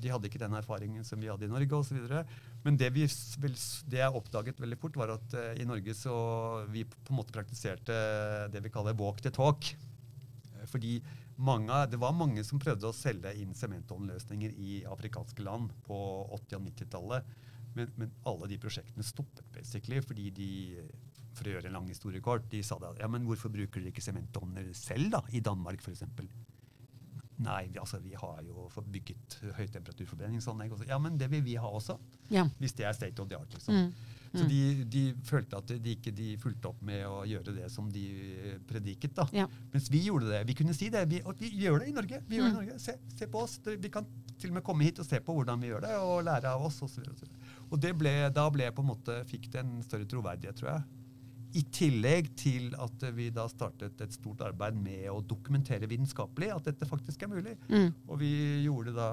de 0.00 0.10
hadde 0.12 0.28
ikke 0.28 0.40
den 0.42 0.56
erfaringen 0.58 1.06
som 1.06 1.20
vi 1.20 1.30
hadde 1.30 1.46
i 1.46 1.50
Norge 1.50 1.78
osv. 1.78 2.00
Men 2.64 2.78
det, 2.80 2.90
vi, 2.94 3.06
det 3.90 4.00
jeg 4.00 4.18
oppdaget 4.20 4.60
veldig 4.62 4.78
fort, 4.80 4.98
var 5.00 5.14
at 5.16 5.36
uh, 5.36 5.52
i 5.58 5.66
Norge 5.68 5.94
så 5.96 6.14
vi 6.72 6.84
på 6.88 7.12
en 7.12 7.20
måte 7.20 7.34
praktiserte 7.34 7.98
det 8.52 8.64
vi 8.64 8.72
kaller 8.74 8.98
walk 8.98 9.22
the 9.24 9.32
talk. 9.34 9.70
Fordi 10.68 10.98
mange, 11.38 11.84
det 11.92 12.00
var 12.02 12.16
mange 12.16 12.42
som 12.44 12.60
prøvde 12.60 12.88
å 12.88 12.96
selge 12.96 13.32
inn 13.38 13.54
sementovnløsninger 13.56 14.56
i 14.58 14.80
afrikanske 14.90 15.44
land 15.46 15.70
på 15.86 15.98
80- 16.40 16.58
og 16.58 16.66
90-tallet. 16.66 17.36
Men, 17.76 17.92
men, 18.00 18.14
alle 18.26 18.48
de 18.50 18.58
prosjektene 18.58 19.06
stoppet 19.06 19.46
basically 19.54 20.00
fordi 20.02 20.32
de 20.34 20.50
for 21.38 21.46
å 21.46 21.52
gjøre 21.52 21.70
en 21.70 21.76
lang 21.78 21.86
historie 21.86 22.22
kort, 22.24 22.48
de 22.50 22.64
sa 22.66 22.80
da 22.82 22.90
ja, 22.98 23.06
men 23.10 23.26
hvorfor 23.28 23.52
bruker 23.54 23.78
dere 23.78 23.92
ikke 23.92 24.02
sementovner 24.02 24.72
selv, 24.74 25.12
da, 25.14 25.20
i 25.30 25.42
Danmark 25.44 25.84
f.eks.? 25.84 26.02
Nei, 27.38 27.68
altså, 27.78 28.00
vi 28.02 28.14
har 28.18 28.40
jo 28.42 28.66
bygget 28.92 29.38
høytemperaturforbrenningsanlegg. 29.56 30.74
Ja, 30.88 30.98
men 31.02 31.18
det 31.20 31.30
vil 31.30 31.44
vi 31.46 31.54
ha 31.60 31.70
også. 31.70 31.98
Ja. 32.34 32.48
Hvis 32.58 32.74
det 32.78 32.88
er 32.88 32.96
state 32.96 33.22
of 33.22 33.28
the 33.30 33.38
art. 33.38 33.52
liksom. 33.54 33.74
Mm. 33.74 34.16
Så 34.32 34.44
mm. 34.44 34.48
de, 34.48 34.84
de, 34.92 35.02
følte 35.24 35.56
at 35.56 35.70
de 35.84 35.92
ikke 35.94 36.12
de 36.12 36.32
fulgte 36.40 36.68
opp 36.68 36.80
med 36.84 37.04
å 37.08 37.22
gjøre 37.28 37.54
det 37.56 37.70
som 37.72 37.88
de 37.92 38.04
prediket. 38.68 39.14
da. 39.16 39.28
Ja. 39.32 39.46
Mens 39.72 39.88
vi 39.92 40.02
gjorde 40.08 40.28
det. 40.32 40.42
Vi 40.50 40.56
kunne 40.58 40.76
si 40.76 40.90
det. 40.92 41.06
Vi, 41.08 41.22
vi 41.40 41.52
gjør 41.62 41.80
det 41.82 41.88
i 41.88 41.96
Norge. 41.96 42.20
Vi 42.28 42.40
gjør 42.40 42.48
det 42.48 42.50
i 42.50 42.56
mm. 42.56 42.60
Norge. 42.60 42.78
Se, 42.82 42.98
se, 43.14 43.30
på 43.30 43.44
oss. 43.46 43.58
Vi 43.64 43.92
kan 43.92 44.08
til 44.38 44.52
og 44.52 44.58
med 44.58 44.66
komme 44.66 44.84
hit 44.84 45.00
og 45.00 45.08
se 45.08 45.22
på 45.24 45.34
hvordan 45.38 45.62
vi 45.62 45.72
gjør 45.72 45.86
det, 45.86 45.96
og 46.04 46.26
lære 46.28 46.52
av 46.52 46.66
oss. 46.68 46.82
Og, 46.84 46.92
så 46.92 47.00
videre, 47.00 47.16
og, 47.16 47.22
så 47.22 47.88
og 47.88 48.00
ble, 48.02 48.14
da 48.34 48.48
ble 48.52 48.68
på 48.74 48.84
en 48.84 48.92
måte, 48.92 49.20
fikk 49.30 49.48
det 49.54 49.64
en 49.64 49.78
større 49.86 50.08
troverdighet, 50.10 50.60
tror 50.60 50.74
jeg. 50.74 50.97
I 51.56 51.62
tillegg 51.72 52.28
til 52.36 52.74
at 52.76 53.04
vi 53.16 53.30
da 53.32 53.46
startet 53.48 54.00
et 54.04 54.12
stort 54.12 54.42
arbeid 54.44 54.76
med 54.76 55.06
å 55.08 55.22
dokumentere 55.24 55.88
vitenskapelig 55.88 56.50
at 56.52 56.68
dette 56.68 56.88
faktisk 56.88 57.24
er 57.24 57.30
mulig. 57.32 57.54
Mm. 57.72 57.88
Og 58.04 58.20
vi 58.20 58.32
gjorde 58.66 58.92
da 58.96 59.08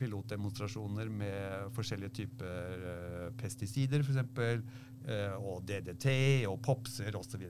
pilotdemonstrasjoner 0.00 1.10
med 1.12 1.74
forskjellige 1.76 2.16
typer 2.22 2.86
uh, 2.88 3.28
pesticider, 3.40 4.04
f.eks. 4.04 4.62
Uh, 5.04 5.34
og 5.44 5.66
DDT 5.68 6.06
og 6.48 6.62
popser 6.64 7.12
osv. 7.18 7.42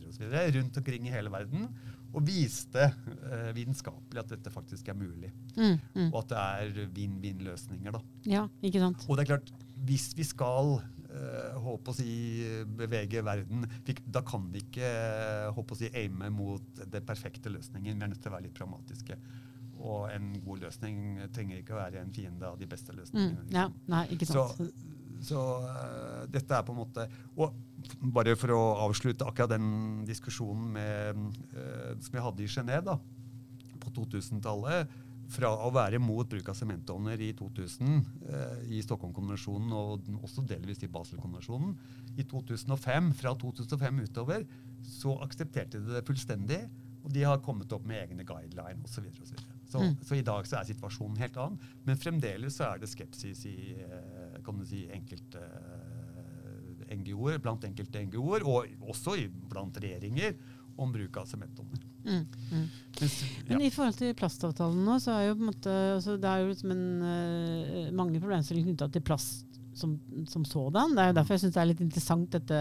rundt 0.56 0.80
omkring 0.80 1.06
i 1.06 1.14
hele 1.14 1.30
verden. 1.30 1.68
Og 2.14 2.26
viste 2.26 2.88
uh, 2.90 3.52
vitenskapelig 3.54 4.24
at 4.24 4.34
dette 4.34 4.50
faktisk 4.54 4.90
er 4.90 4.98
mulig. 4.98 5.30
Mm, 5.54 5.78
mm. 5.94 6.08
Og 6.10 6.18
at 6.24 6.34
det 6.34 6.42
er 6.42 6.90
vinn-vinn-løsninger. 6.98 7.94
da. 7.94 8.02
Ja, 8.26 8.48
ikke 8.58 8.82
sant? 8.82 9.06
Og 9.06 9.18
det 9.18 9.28
er 9.28 9.36
klart, 9.36 9.54
hvis 9.86 10.10
vi 10.18 10.26
skal 10.26 10.80
uh, 11.14 11.56
håpe 11.64 11.92
å 11.92 11.96
si, 11.96 12.10
bevege 12.78 13.22
verden. 13.24 13.66
Da 14.04 14.24
kan 14.26 14.48
vi 14.52 14.64
ikke 14.64 14.90
håpe 15.56 15.76
å 15.76 15.78
si, 15.78 15.90
aime 15.96 16.30
mot 16.34 16.84
den 16.84 17.06
perfekte 17.06 17.52
løsningen. 17.52 17.96
Vi 17.96 18.06
er 18.06 18.12
nødt 18.12 18.22
til 18.24 18.32
å 18.32 18.36
være 18.36 18.48
litt 18.48 18.56
pragmatiske. 18.58 19.18
Og 19.84 20.08
en 20.12 20.32
god 20.44 20.66
løsning 20.66 20.98
trenger 21.34 21.60
ikke 21.60 21.74
å 21.74 21.80
være 21.80 22.02
en 22.04 22.12
fiende 22.14 22.48
av 22.48 22.58
de 22.60 22.68
beste 22.70 22.94
løsningene. 22.96 23.46
Liksom. 23.46 23.56
ja, 23.56 23.68
nei, 23.92 24.04
ikke 24.14 24.28
sant. 24.30 24.60
Så, 24.60 24.68
så 25.24 25.42
uh, 25.64 26.22
dette 26.30 26.56
er 26.56 26.64
på 26.66 26.74
en 26.74 26.82
måte 26.82 27.06
Og 27.40 27.54
bare 28.12 28.34
for 28.36 28.52
å 28.52 28.62
avslutte 28.84 29.24
akkurat 29.24 29.54
den 29.54 30.04
diskusjonen 30.08 30.72
med, 30.76 31.20
uh, 31.54 31.92
som 32.00 32.16
vi 32.16 32.24
hadde 32.24 32.44
i 32.44 32.50
Genéve 32.50 32.98
på 33.84 33.92
2000-tallet 33.98 34.92
fra 35.32 35.50
å 35.66 35.70
være 35.74 36.00
mot 36.02 36.28
bruk 36.28 36.48
av 36.50 36.56
sementovner 36.58 37.20
i 37.22 37.30
2000 37.36 37.90
eh, 38.28 38.64
i 38.76 38.80
Stockholm-konvensjonen 38.84 39.72
og 39.76 40.08
også 40.20 40.44
delvis 40.48 40.82
i 40.84 40.90
Basel-konvensjonen, 40.92 41.74
i 42.18 42.26
2005, 42.30 43.12
fra 43.18 43.34
2005 43.40 44.02
utover, 44.04 44.44
så 44.84 45.16
aksepterte 45.24 45.80
de 45.80 45.94
det 45.96 46.04
fullstendig. 46.06 46.60
Og 47.04 47.12
de 47.12 47.24
har 47.26 47.42
kommet 47.44 47.72
opp 47.76 47.84
med 47.84 48.00
egne 48.00 48.24
guideline 48.24 48.80
osv. 48.86 49.10
Så, 49.12 49.26
så, 49.28 49.42
så, 49.68 49.82
mm. 49.82 49.96
så 50.08 50.16
i 50.16 50.24
dag 50.24 50.46
så 50.48 50.60
er 50.60 50.68
situasjonen 50.70 51.20
helt 51.20 51.36
annen. 51.40 51.72
Men 51.84 52.00
fremdeles 52.00 52.56
så 52.56 52.70
er 52.70 52.80
det 52.80 52.88
skepsis 52.92 53.44
i 53.50 53.74
eh, 53.84 54.38
kan 54.44 54.60
du 54.60 54.64
si, 54.68 54.86
enkelte 54.92 55.42
eh, 55.44 56.94
NGO-er, 56.96 57.42
blant 57.44 57.66
enkelte 57.68 58.06
NGO-er, 58.06 58.46
og 58.48 58.88
også 58.88 59.18
blant 59.50 59.76
regjeringer, 59.84 60.36
om 60.80 60.90
bruk 60.90 61.20
av 61.20 61.28
sementovner. 61.30 61.84
Mm, 62.04 62.26
mm. 62.52 62.64
Men 63.48 63.62
i 63.64 63.70
forhold 63.72 63.96
til 63.96 64.14
plastavtalen 64.18 64.84
nå, 64.84 64.98
så 65.00 65.14
er 65.16 65.30
jo 65.30 65.38
på 65.38 65.40
en 65.46 65.48
måte 65.48 65.72
altså 65.96 66.18
Det 66.20 66.28
er 66.28 66.42
jo 66.42 66.50
liksom 66.50 66.74
en, 66.74 66.86
uh, 67.00 67.92
mange 67.96 68.20
problemstillinger 68.20 68.74
knytta 68.74 68.90
til 68.92 69.04
plast 69.08 69.54
som, 69.74 69.94
som, 70.30 70.44
sådan. 70.46 70.94
Det 70.94 71.02
er 71.02 71.08
jo 71.10 71.16
derfor 71.18 71.34
jeg 71.34 71.44
syns 71.44 71.54
det 71.56 71.62
er 71.62 71.68
litt 71.70 71.82
interessant 71.82 72.34
dette 72.36 72.58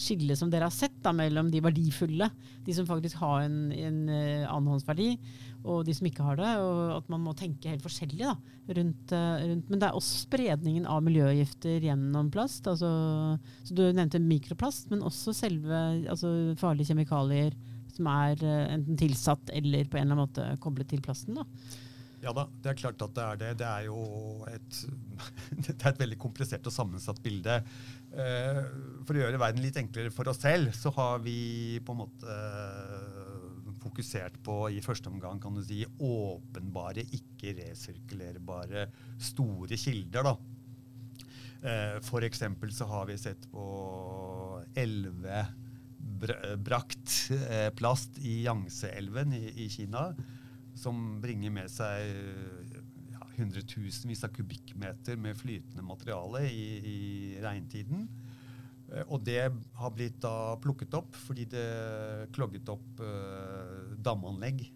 skillet 0.00 0.38
som 0.40 0.48
dere 0.52 0.70
har 0.70 0.74
sett 0.74 0.96
da, 1.04 1.12
mellom 1.16 1.50
de 1.52 1.60
verdifulle, 1.64 2.30
de 2.64 2.76
som 2.76 2.86
faktisk 2.88 3.20
har 3.20 3.44
en, 3.44 3.58
en 3.74 3.98
uh, 4.08 4.46
annenhåndsverdi, 4.48 5.10
og 5.64 5.84
de 5.84 5.94
som 5.96 6.08
ikke 6.08 6.24
har 6.24 6.40
det. 6.40 6.54
Og 6.64 6.80
at 6.96 7.12
man 7.12 7.20
må 7.26 7.34
tenke 7.36 7.68
helt 7.72 7.84
forskjellig 7.84 8.22
da, 8.22 8.32
rundt, 8.78 9.12
uh, 9.12 9.44
rundt 9.44 9.68
Men 9.68 9.82
det 9.82 9.90
er 9.90 10.00
også 10.00 10.24
spredningen 10.24 10.88
av 10.88 11.04
miljøgifter 11.04 11.84
gjennom 11.84 12.32
plast. 12.32 12.64
Altså, 12.70 12.90
så 13.64 13.76
Du 13.76 13.84
nevnte 13.84 14.22
mikroplast, 14.22 14.88
men 14.92 15.04
også 15.04 15.36
selve 15.36 15.84
altså, 16.08 16.32
farlige 16.60 16.94
kjemikalier 16.94 17.52
som 17.94 18.10
er 18.10 18.44
uh, 18.44 18.74
enten 18.74 19.00
tilsatt 19.00 19.52
eller 19.54 19.88
på 19.88 19.98
en 19.98 20.06
eller 20.06 20.18
annen 20.18 20.24
måte 20.26 20.62
koblet 20.62 20.90
til 20.90 21.02
plasten. 21.04 21.40
da. 21.40 21.46
Ja 22.24 22.32
da, 22.32 22.46
det 22.64 22.70
er 22.70 22.78
klart 22.80 23.02
at 23.04 23.12
det 23.16 23.24
er 23.24 23.40
det. 23.40 23.50
Det 23.60 23.68
er 23.68 23.88
jo 23.90 23.98
et, 24.48 24.78
det 25.66 25.74
er 25.74 25.90
et 25.90 26.00
veldig 26.00 26.18
komplisert 26.22 26.64
og 26.70 26.74
sammensatt 26.74 27.20
bilde. 27.24 27.58
Uh, 28.14 28.62
for 29.04 29.16
å 29.16 29.24
gjøre 29.24 29.40
verden 29.42 29.64
litt 29.64 29.78
enklere 29.80 30.12
for 30.14 30.30
oss 30.32 30.40
selv, 30.44 30.72
så 30.76 30.92
har 30.96 31.20
vi 31.24 31.80
på 31.84 31.92
en 31.92 32.00
måte 32.04 32.38
uh, 32.38 33.74
fokusert 33.84 34.38
på 34.44 34.56
i 34.72 34.80
første 34.84 35.10
omgang 35.12 35.40
kan 35.42 35.56
du 35.56 35.60
si, 35.64 35.82
åpenbare, 35.84 37.04
ikke-resirkulerbare 37.18 38.86
store 39.20 39.76
kilder. 39.76 40.30
da. 40.30 40.36
For 42.04 42.24
eksempel 42.26 42.72
så 42.76 42.84
har 42.90 43.06
vi 43.08 43.14
sett 43.16 43.46
på 43.48 43.64
elleve 44.76 45.38
brakt 46.62 47.30
eh, 47.34 47.68
plast 47.76 48.18
i 48.22 48.42
Yangtze-elven 48.44 49.34
i, 49.36 49.44
i, 49.64 49.68
Kina, 49.72 50.10
som 50.78 51.20
bringer 51.22 51.52
med 51.54 51.70
seg 51.70 52.10
ja, 53.12 53.26
hundretusenvis 53.36 54.24
av 54.26 54.34
kubikkmeter 54.34 55.18
med 55.20 55.38
flytende 55.38 55.84
materiale 55.86 56.44
i, 56.48 56.68
i 56.90 57.00
regntiden. 57.44 58.08
Eh, 58.92 59.04
og 59.08 59.24
det 59.26 59.42
har 59.78 59.94
blitt 59.94 60.20
da 60.24 60.54
plukket 60.62 60.96
opp 60.98 61.16
fordi 61.26 61.46
det 61.50 61.66
klogget 62.34 62.72
opp 62.72 63.04
eh, 63.04 63.94
damanlegg 64.04 64.66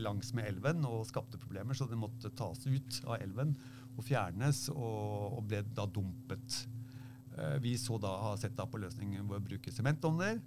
langs 0.00 0.30
med 0.32 0.48
elven 0.48 0.80
og 0.88 1.04
skapte 1.04 1.36
problemer, 1.36 1.76
så 1.76 1.84
det 1.84 1.98
måtte 2.00 2.30
tas 2.32 2.62
ut 2.64 3.02
av 3.04 3.18
elven 3.20 3.50
og 3.94 4.06
fjernes, 4.06 4.70
og, 4.72 5.36
og 5.36 5.44
ble 5.50 5.60
da 5.76 5.84
dumpet. 5.86 6.64
Eh, 7.36 7.56
vi 7.62 7.76
så 7.78 7.98
da 8.02 8.14
har 8.22 8.38
sett 8.40 8.56
da 8.56 8.66
på 8.66 8.80
løsningen 8.80 9.28
ved 9.28 9.38
å 9.38 9.44
bruke 9.44 9.74
sementovner 9.74 10.40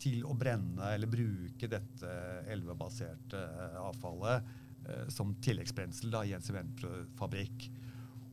til 0.00 0.24
å 0.26 0.34
brenne 0.38 0.94
eller 0.94 1.10
bruke 1.10 1.68
dette 1.70 2.14
elvebaserte 2.50 3.40
eh, 3.40 3.78
avfallet 3.80 4.50
eh, 4.88 5.08
som 5.12 5.34
tilleggsbrensel 5.44 6.12
da, 6.12 6.24
i 6.24 6.34
en 6.36 6.44
sementfabrikk. 6.44 7.68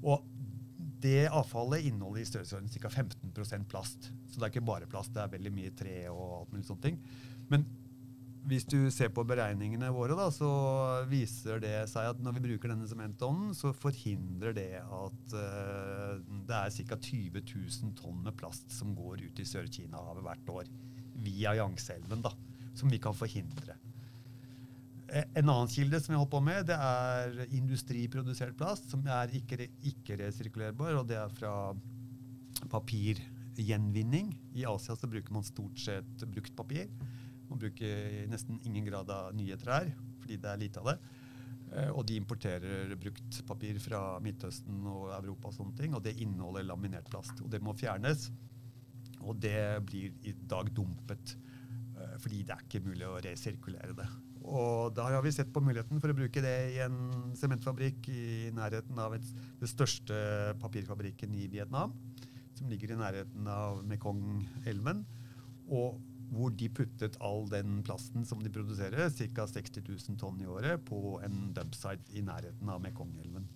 Og 0.03 0.23
det 1.01 1.27
avfallet 1.29 1.89
inneholder 1.89 2.23
i 2.23 2.29
størrelsesorden 2.29 2.71
ca. 2.73 2.89
15% 2.89 3.67
plast. 3.69 4.11
Så 4.27 4.39
det 4.39 4.47
er 4.47 4.55
ikke 4.55 4.69
bare 4.69 4.89
plast, 4.89 5.13
det 5.13 5.23
er 5.23 5.35
veldig 5.35 5.53
mye 5.53 5.75
tre 5.77 5.99
og 6.11 6.39
alt 6.39 6.55
mulig 6.55 6.65
sånne 6.69 6.87
ting. 6.87 6.97
Men 7.51 7.67
hvis 8.47 8.63
du 8.69 8.77
ser 8.93 9.09
på 9.11 9.25
beregningene 9.27 9.89
våre, 9.91 10.15
da, 10.15 10.29
så 10.31 10.49
viser 11.09 11.59
det 11.63 11.75
seg 11.91 12.13
at 12.13 12.21
når 12.23 12.37
vi 12.37 12.43
bruker 12.45 12.71
denne 12.71 12.87
sementovnen, 12.87 13.51
så 13.57 13.73
forhindrer 13.75 14.55
det 14.55 14.71
at 14.79 15.35
uh, 15.35 16.15
det 16.47 16.59
er 16.61 16.77
ca. 16.93 16.99
20 17.09 17.43
000 17.43 17.95
tonn 17.99 18.21
med 18.23 18.37
plast 18.39 18.71
som 18.71 18.95
går 18.95 19.25
ut 19.27 19.41
i 19.43 19.47
Sør-Kina-havet 19.47 20.23
hvert 20.29 20.53
år 20.53 20.71
via 21.23 21.55
Yangtze-elven, 21.57 22.23
da, 22.25 22.33
som 22.77 22.91
vi 22.91 22.99
kan 23.01 23.15
forhindre. 23.17 23.77
Eh, 25.07 25.23
en 25.39 25.49
annen 25.49 25.71
kilde 25.71 25.99
som 26.03 26.13
vi 26.13 26.19
holder 26.19 26.33
på 26.33 26.41
med, 26.43 26.67
det 26.67 26.77
er 26.77 27.53
industriprodusert 27.55 28.57
plast, 28.59 28.89
som 28.91 29.05
er 29.07 29.31
ikke-resirkulerbar, 29.39 30.91
ikke 30.91 31.03
og 31.03 31.11
det 31.11 31.19
er 31.21 31.37
fra 31.37 31.53
papirgjenvinning. 32.73 34.33
I 34.57 34.67
Asia 34.67 34.97
så 34.97 35.09
bruker 35.09 35.33
man 35.35 35.47
stort 35.47 35.79
sett 35.79 36.27
brukt 36.27 36.55
papir. 36.57 36.89
Man 37.47 37.61
bruker 37.61 38.27
nesten 38.27 38.59
ingen 38.67 38.87
grad 38.89 39.09
av 39.13 39.31
nye 39.37 39.55
trær, 39.59 39.87
fordi 40.19 40.39
det 40.43 40.51
er 40.51 40.61
lite 40.65 40.83
av 40.83 40.91
det. 40.91 40.97
Eh, 41.75 41.89
og 41.91 42.05
de 42.07 42.17
importerer 42.19 42.93
brukt 42.99 43.39
papir 43.47 43.79
fra 43.83 44.01
Midtøsten 44.23 44.83
og 44.87 45.11
Europa, 45.15 45.49
og 45.49 45.57
sånne 45.57 45.79
ting, 45.79 45.95
og 45.95 46.03
det 46.03 46.17
inneholder 46.19 46.67
laminert 46.67 47.09
plast. 47.11 47.39
Og 47.43 47.51
det 47.51 47.63
må 47.63 47.75
fjernes. 47.77 48.29
Og 49.27 49.37
det 49.43 49.59
blir 49.87 50.15
i 50.27 50.33
dag 50.49 50.71
dumpet, 50.75 51.35
uh, 51.97 52.15
fordi 52.23 52.43
det 52.47 52.55
er 52.55 52.65
ikke 52.65 52.85
mulig 52.87 53.07
å 53.07 53.19
resirkulere 53.23 53.97
det. 53.97 54.07
Og 54.47 54.93
da 54.95 55.09
har 55.11 55.23
vi 55.25 55.33
sett 55.35 55.49
på 55.51 55.61
muligheten 55.63 55.99
for 55.99 56.11
å 56.11 56.15
bruke 56.15 56.41
det 56.43 56.55
i 56.71 56.79
en 56.85 57.33
sementfabrikk 57.35 58.07
i 58.13 58.25
nærheten 58.55 58.99
av 59.03 59.17
den 59.17 59.67
største 59.67 60.19
papirfabrikken 60.61 61.33
i 61.35 61.49
Vietnam, 61.51 61.95
som 62.55 62.69
ligger 62.71 62.93
i 62.93 62.99
nærheten 63.01 63.49
av 63.51 63.81
Mekong-elven. 63.89 65.03
Og 65.67 65.99
hvor 66.31 66.51
de 66.59 66.67
puttet 66.71 67.19
all 67.23 67.45
den 67.51 67.81
plasten 67.87 68.25
som 68.27 68.39
de 68.43 68.51
produserer, 68.51 69.11
ca. 69.35 69.47
60 69.47 69.83
000 69.83 70.19
tonn 70.19 70.39
i 70.43 70.47
året, 70.49 70.83
på 70.87 71.19
en 71.23 71.51
dumpsite 71.55 72.15
i 72.15 72.23
nærheten 72.25 72.71
av 72.71 72.81
Mekong-elven. 72.83 73.47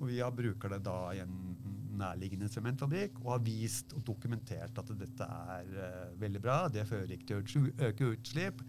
Og 0.00 0.08
vi 0.08 0.22
bruker 0.22 0.72
det 0.72 0.82
da 0.86 0.98
i 1.14 1.20
en 1.22 1.49
nærliggende 2.00 2.48
sementfabrikk 2.50 3.20
og 3.24 3.34
har 3.36 3.42
vist 3.46 3.94
og 3.96 4.04
dokumentert 4.06 4.78
at 4.80 4.92
dette 4.98 5.26
er 5.54 5.72
uh, 5.76 6.20
veldig 6.20 6.42
bra. 6.44 6.60
Det 6.72 6.86
fører 6.88 7.16
ikke 7.16 7.40
til 7.44 7.66
å 7.66 7.88
øke 7.90 8.14
utslipp. 8.14 8.62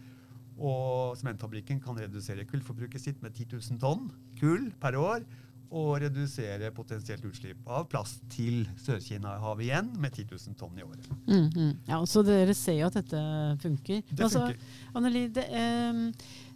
Og 0.60 1.16
sementfabrikken 1.18 1.80
kan 1.82 1.96
redusere 1.98 2.44
kullforbruket 2.48 3.00
sitt 3.00 3.22
med 3.24 3.32
10 3.32 3.56
000 3.56 3.80
tonn 3.82 4.10
kull 4.40 4.68
per 4.82 4.98
år. 5.00 5.24
Og 5.72 5.94
redusere 6.02 6.68
potensielt 6.76 7.24
utslipp 7.24 7.64
av 7.64 7.86
plast 7.88 8.20
til 8.34 8.66
Sør-Kina-havet 8.84 9.64
igjen 9.64 9.88
med 9.96 10.12
10 10.12 10.26
000 10.34 10.58
tonn 10.60 10.76
i 10.76 10.84
året. 10.84 11.08
Mm, 11.24 11.46
mm. 11.48 11.70
Ja, 11.88 12.02
Så 12.04 12.20
dere 12.26 12.52
ser 12.52 12.76
jo 12.76 12.90
at 12.90 12.98
dette 13.00 13.22
funker. 13.62 14.02
Det 14.10 14.26
altså, 14.26 14.44
funker. 14.50 14.74
Anneli, 15.00 15.22
det, 15.32 15.46
um, 15.48 16.02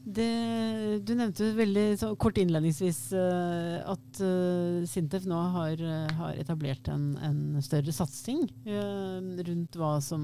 det, 0.07 1.03
du 1.03 1.16
nevnte 1.19 1.49
veldig 1.57 1.85
så, 1.99 2.12
kort 2.21 2.38
innledningsvis 2.38 3.01
uh, 3.19 3.83
at 3.90 4.21
uh, 4.23 4.85
Sintef 4.87 5.27
nå 5.27 5.40
har, 5.57 5.83
uh, 5.83 6.12
har 6.21 6.38
etablert 6.38 6.87
en, 6.92 7.09
en, 7.27 7.40
større 7.64 7.90
satsing 7.95 8.45
rundt 8.69 9.79
hva 9.81 9.97
som, 10.05 10.23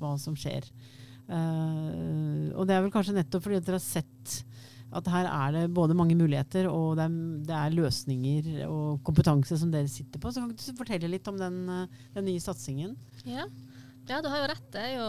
hva 0.00 0.16
som 0.18 0.34
skjer. 0.38 0.66
og 1.30 2.62
det 2.66 2.74
er 2.74 2.82
vel 2.82 2.90
kanskje 2.90 3.14
nettopp 3.14 3.44
fordi 3.44 3.60
dere 3.62 3.78
har 3.78 3.84
sett 3.84 4.40
at 4.96 5.06
her 5.12 5.28
er 5.30 5.52
det 5.54 5.74
både 5.76 5.94
mange 5.94 6.16
muligheter 6.18 6.66
og 6.66 6.96
det 6.98 7.04
er, 7.06 7.18
det 7.46 7.54
er, 7.54 7.76
løsninger 7.76 8.48
og 8.66 9.04
kompetanse 9.06 9.58
som 9.60 9.70
dere 9.70 9.90
sitter 9.92 10.18
på. 10.18 10.32
Så 10.32 10.42
kan 10.42 10.50
du 10.50 10.80
fortelle 10.80 11.12
litt 11.12 11.28
om 11.30 11.38
den, 11.38 11.60
den 12.16 12.26
nye 12.26 12.42
satsingen? 12.42 12.96
Ja. 13.22 13.46
Ja, 14.10 14.18
du 14.22 14.26
har 14.26 14.40
jo 14.40 14.46
rett. 14.50 14.64
Det 14.74 14.80
er 14.82 14.94
jo, 14.96 15.08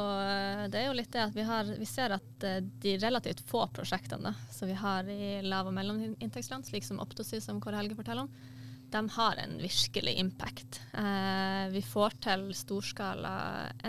det 0.70 0.78
er 0.78 0.84
jo 0.86 0.94
litt 0.94 1.10
det 1.10 1.24
at 1.24 1.34
vi, 1.34 1.42
har, 1.42 1.66
vi, 1.66 1.88
ser 1.90 2.14
at 2.14 2.44
eh, 2.46 2.60
de 2.62 2.92
relativt 3.02 3.40
få 3.50 3.64
prosjektene 3.74 4.30
som 4.54 4.70
vi 4.70 4.76
har 4.78 5.08
i 5.10 5.40
lav- 5.42 5.72
og 5.72 5.74
mellominntektsland, 5.74 6.68
slik 6.70 6.86
som 6.86 7.02
Optosy, 7.02 7.40
som 7.42 7.58
Kåre 7.64 7.80
Helge 7.80 7.98
forteller 7.98 8.28
om, 8.28 8.52
de 8.94 9.02
har 9.16 9.42
en 9.42 9.56
virkelig 9.58 10.14
impact. 10.22 10.84
Eh, 10.94 11.66
vi 11.74 11.82
får 11.82 12.20
til 12.28 12.44
storskala 12.54 13.34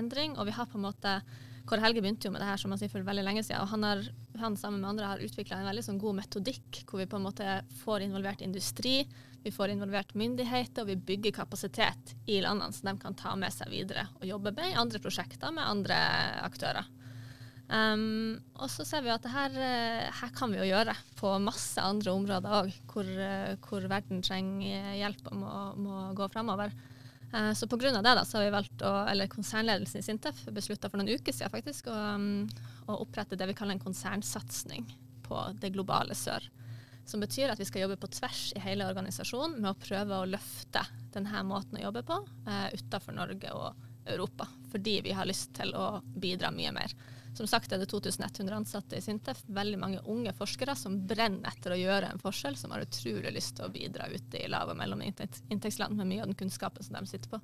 endring, 0.00 0.38
og 0.38 0.48
vi 0.48 0.56
har 0.56 0.70
på 0.70 0.80
en 0.80 0.86
måte 0.86 1.18
Kåre 1.68 1.84
Helge 1.84 2.00
begynte 2.00 2.30
jo 2.30 2.32
med 2.32 2.40
det 2.40 2.48
her 2.48 2.62
som 2.62 2.72
han 2.72 2.80
sier 2.80 2.94
for 2.94 3.04
veldig 3.04 3.26
lenge 3.26 3.44
siden, 3.44 3.60
og 3.60 3.68
han, 3.74 3.84
har, 3.84 4.00
han 4.40 4.56
sammen 4.56 4.80
med 4.80 4.94
andre 4.94 5.12
har 5.12 5.26
utvikla 5.28 5.60
en 5.60 5.68
veldig 5.68 5.84
sånn 5.90 6.00
god 6.00 6.22
metodikk 6.22 6.86
hvor 6.88 7.04
vi 7.04 7.10
på 7.10 7.20
en 7.20 7.28
måte 7.28 7.58
får 7.84 8.08
involvert 8.08 8.40
industri, 8.48 9.02
vi 9.42 9.52
får 9.54 9.74
involvert 9.74 10.14
myndigheter, 10.18 10.84
og 10.84 10.90
vi 10.90 10.96
bygger 11.10 11.34
kapasitet 11.36 12.14
i 12.30 12.40
landene 12.44 12.74
som 12.74 12.90
de 12.90 12.96
kan 13.02 13.16
ta 13.18 13.34
med 13.38 13.54
seg 13.54 13.72
videre 13.72 14.06
og 14.20 14.26
jobbe 14.28 14.54
med 14.56 14.72
i 14.72 14.78
andre 14.78 15.00
prosjekter 15.02 15.54
med 15.54 15.66
andre 15.66 15.98
aktører. 16.42 16.90
Um, 17.72 18.36
og 18.60 18.68
så 18.68 18.84
ser 18.84 19.04
vi 19.04 19.12
at 19.14 19.24
her, 19.32 19.54
eh, 19.56 20.08
her, 20.12 20.32
kan 20.36 20.50
vi 20.52 20.58
jo 20.58 20.66
gjøre 20.66 20.92
på 21.16 21.30
masse 21.40 21.80
andre 21.80 22.12
områder 22.12 22.56
òg, 22.58 22.72
hvor, 22.90 23.06
eh, 23.06 23.54
hvor, 23.64 23.86
verden 23.88 24.20
trenger 24.24 24.90
hjelp 24.98 25.30
og 25.30 25.38
må, 25.40 25.52
må 25.80 26.00
gå 26.18 26.28
framover. 26.34 26.74
Uh, 27.32 27.54
så 27.56 27.64
pga. 27.64 27.94
det 27.96 28.02
da, 28.04 28.26
så 28.28 28.38
har 28.38 28.44
vi 28.44 28.52
valgt, 28.52 28.84
å, 28.84 28.92
eller 29.08 29.30
konsernledelsen 29.32 30.02
i 30.02 30.04
Sintef 30.04 30.42
beslutta 30.52 30.90
for 30.92 31.00
noen 31.00 31.16
uker 31.16 31.32
siden 31.32 31.54
faktisk, 31.54 31.88
å, 31.88 31.96
um, 31.96 32.44
å 32.92 32.98
opprette 33.06 33.38
det 33.40 33.48
vi 33.48 33.56
kaller 33.56 33.78
en 33.78 33.86
konsernsatsing 33.86 34.84
på 35.24 35.46
det 35.62 35.72
globale 35.72 36.18
sør. 36.18 36.44
Som 37.04 37.20
betyr 37.20 37.50
at 37.52 37.60
vi 37.60 37.66
skal 37.66 37.84
jobbe 37.84 37.98
på 38.00 38.10
tvers 38.14 38.52
i 38.56 38.62
hele 38.62 38.86
organisasjonen 38.88 39.58
med 39.60 39.72
å 39.72 39.78
prøve 39.80 40.18
å 40.18 40.28
løfte 40.28 40.84
denne 41.14 41.42
måten 41.46 41.80
å 41.80 41.86
jobbe 41.88 42.04
på 42.06 42.20
eh, 42.46 42.68
utenfor 42.78 43.16
Norge 43.16 43.56
og 43.56 43.88
Europa. 44.06 44.46
Fordi 44.72 45.00
vi 45.04 45.16
har 45.16 45.26
lyst 45.28 45.52
til 45.58 45.74
å 45.78 46.00
bidra 46.02 46.50
mye 46.54 46.72
mer. 46.74 46.94
Som 47.34 47.48
sagt 47.48 47.72
er 47.72 47.80
det 47.80 47.88
2100 47.88 48.56
ansatte 48.56 48.98
i 48.98 49.02
Sintef. 49.02 49.40
Veldig 49.46 49.78
mange 49.80 50.00
unge 50.12 50.34
forskere 50.36 50.74
som 50.76 50.98
brenner 51.08 51.48
etter 51.48 51.72
å 51.72 51.80
gjøre 51.80 52.10
en 52.12 52.20
forskjell, 52.20 52.58
som 52.60 52.74
har 52.74 52.84
utrolig 52.84 53.32
lyst 53.32 53.56
til 53.56 53.66
å 53.66 53.72
bidra 53.72 54.08
ute 54.12 54.42
i 54.42 54.50
lav- 54.52 54.72
og 54.72 54.76
mellominntektsland 54.80 55.96
med 55.96 56.10
mye 56.10 56.24
av 56.24 56.28
den 56.28 56.38
kunnskapen 56.38 56.84
som 56.84 56.98
de 56.98 57.08
sitter 57.08 57.32
på. 57.32 57.40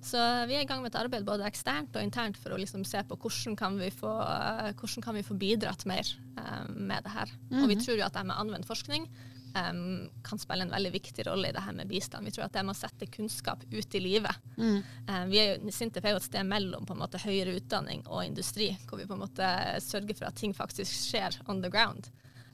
Så 0.00 0.20
vi 0.48 0.56
er 0.56 0.64
i 0.64 0.68
gang 0.68 0.80
med 0.80 0.94
et 0.94 1.00
arbeid 1.00 1.26
både 1.28 1.44
eksternt 1.44 1.96
og 1.96 2.04
internt 2.04 2.38
for 2.40 2.54
å 2.54 2.60
liksom 2.60 2.86
se 2.88 3.02
på 3.04 3.18
hvordan 3.20 3.56
kan 3.58 3.76
vi 3.76 3.90
få, 3.92 4.12
hvordan 4.80 5.04
kan 5.04 5.18
vi 5.18 5.24
få 5.26 5.36
bidratt 5.40 5.84
mer 5.88 6.08
um, 6.38 6.72
med 6.88 7.04
det 7.04 7.12
her. 7.12 7.28
Mm 7.28 7.50
-hmm. 7.50 7.62
Og 7.62 7.68
vi 7.68 7.74
mhm. 7.74 7.84
tror 7.84 7.98
jo 7.98 8.04
at 8.04 8.14
det 8.14 8.26
med 8.26 8.36
anvendt 8.36 8.66
forskning 8.66 9.08
um, 9.54 10.10
kan 10.22 10.38
spille 10.38 10.62
en 10.62 10.70
veldig 10.70 10.92
viktig 10.92 11.26
rolle 11.26 11.48
i 11.48 11.52
det 11.52 11.60
her 11.60 11.72
med 11.72 11.88
bistand. 11.88 12.24
Vi 12.24 12.30
tror 12.30 12.44
at 12.44 12.52
det 12.52 12.62
med 12.62 12.76
å 12.76 12.80
sette 12.80 13.06
kunnskap 13.06 13.64
ut 13.70 13.94
i 13.94 14.00
livet 14.00 14.34
mm. 14.56 14.82
um, 15.08 15.28
vi 15.28 15.38
er 15.38 15.56
jo, 15.56 15.70
Sintef 15.70 16.04
er 16.04 16.10
jo 16.10 16.16
et 16.16 16.22
sted 16.22 16.46
mellom 16.46 16.86
på 16.86 16.92
en 16.92 17.00
måte 17.00 17.18
høyere 17.18 17.56
utdanning 17.56 18.02
og 18.06 18.24
industri, 18.24 18.78
hvor 18.88 18.98
vi 18.98 19.06
på 19.06 19.12
en 19.12 19.20
måte 19.20 19.80
sørger 19.80 20.16
for 20.16 20.24
at 20.26 20.36
ting 20.36 20.54
faktisk 20.54 20.92
skjer 20.92 21.40
on 21.46 21.62
the 21.62 21.70
ground. 21.70 22.08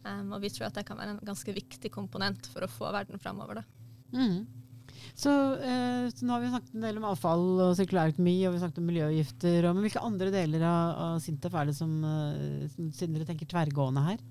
Og 0.07 0.41
vi 0.41 0.51
tror 0.51 0.67
at 0.67 0.75
det 0.75 0.87
kan 0.87 0.99
være 0.99 1.11
en 1.11 1.27
ganske 1.27 1.53
viktig 1.53 1.91
komponent 1.91 2.47
for 2.47 2.63
å 2.63 2.69
få 2.69 2.93
verden 2.93 3.19
framover. 3.19 3.55
Da. 3.55 3.63
Mm. 4.13 4.47
Så, 5.15 5.33
eh, 5.61 6.07
så, 6.13 6.27
nå 6.27 6.35
har 6.35 6.43
vi 6.43 6.53
snakket 6.53 6.75
en 6.77 6.87
del 6.89 7.01
om 7.01 7.09
avfall 7.11 7.45
og 7.69 7.75
sirkulærøkonomi, 7.79 8.37
og 8.47 8.55
vi 8.55 8.59
har 8.59 8.65
snakket 8.65 8.83
om 8.83 8.89
miljøgifter. 8.91 9.59
Og, 9.63 9.77
men 9.77 9.87
hvilke 9.87 10.07
andre 10.09 10.33
deler 10.35 10.65
av, 10.67 10.97
av 11.07 11.21
Sintef 11.25 11.55
er 11.55 11.71
det 11.71 11.77
som, 11.79 11.93
uh, 12.03 12.67
siden 12.91 13.17
dere 13.17 13.29
tenker 13.29 13.49
tverrgående 13.51 14.07
her? 14.09 14.25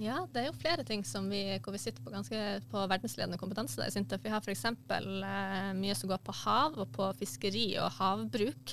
Ja, 0.00 0.22
det 0.32 0.40
er 0.40 0.46
jo 0.48 0.56
flere 0.56 0.84
ting 0.88 1.02
vi, 1.28 1.42
hvor 1.60 1.74
vi 1.74 1.80
sitter 1.82 2.00
på, 2.00 2.12
ganske, 2.14 2.38
på 2.70 2.84
verdensledende 2.88 3.38
kompetanse 3.40 3.76
der 3.80 3.90
i 3.90 3.92
Sintef. 3.92 4.22
Vi 4.24 4.32
har 4.32 4.40
f.eks. 4.40 4.64
Eh, 4.64 5.72
mye 5.76 5.96
som 5.98 6.08
går 6.08 6.22
på 6.24 6.34
hav 6.44 6.78
og 6.80 6.88
på 6.96 7.10
fiskeri 7.18 7.66
og 7.82 7.92
havbruk. 7.98 8.72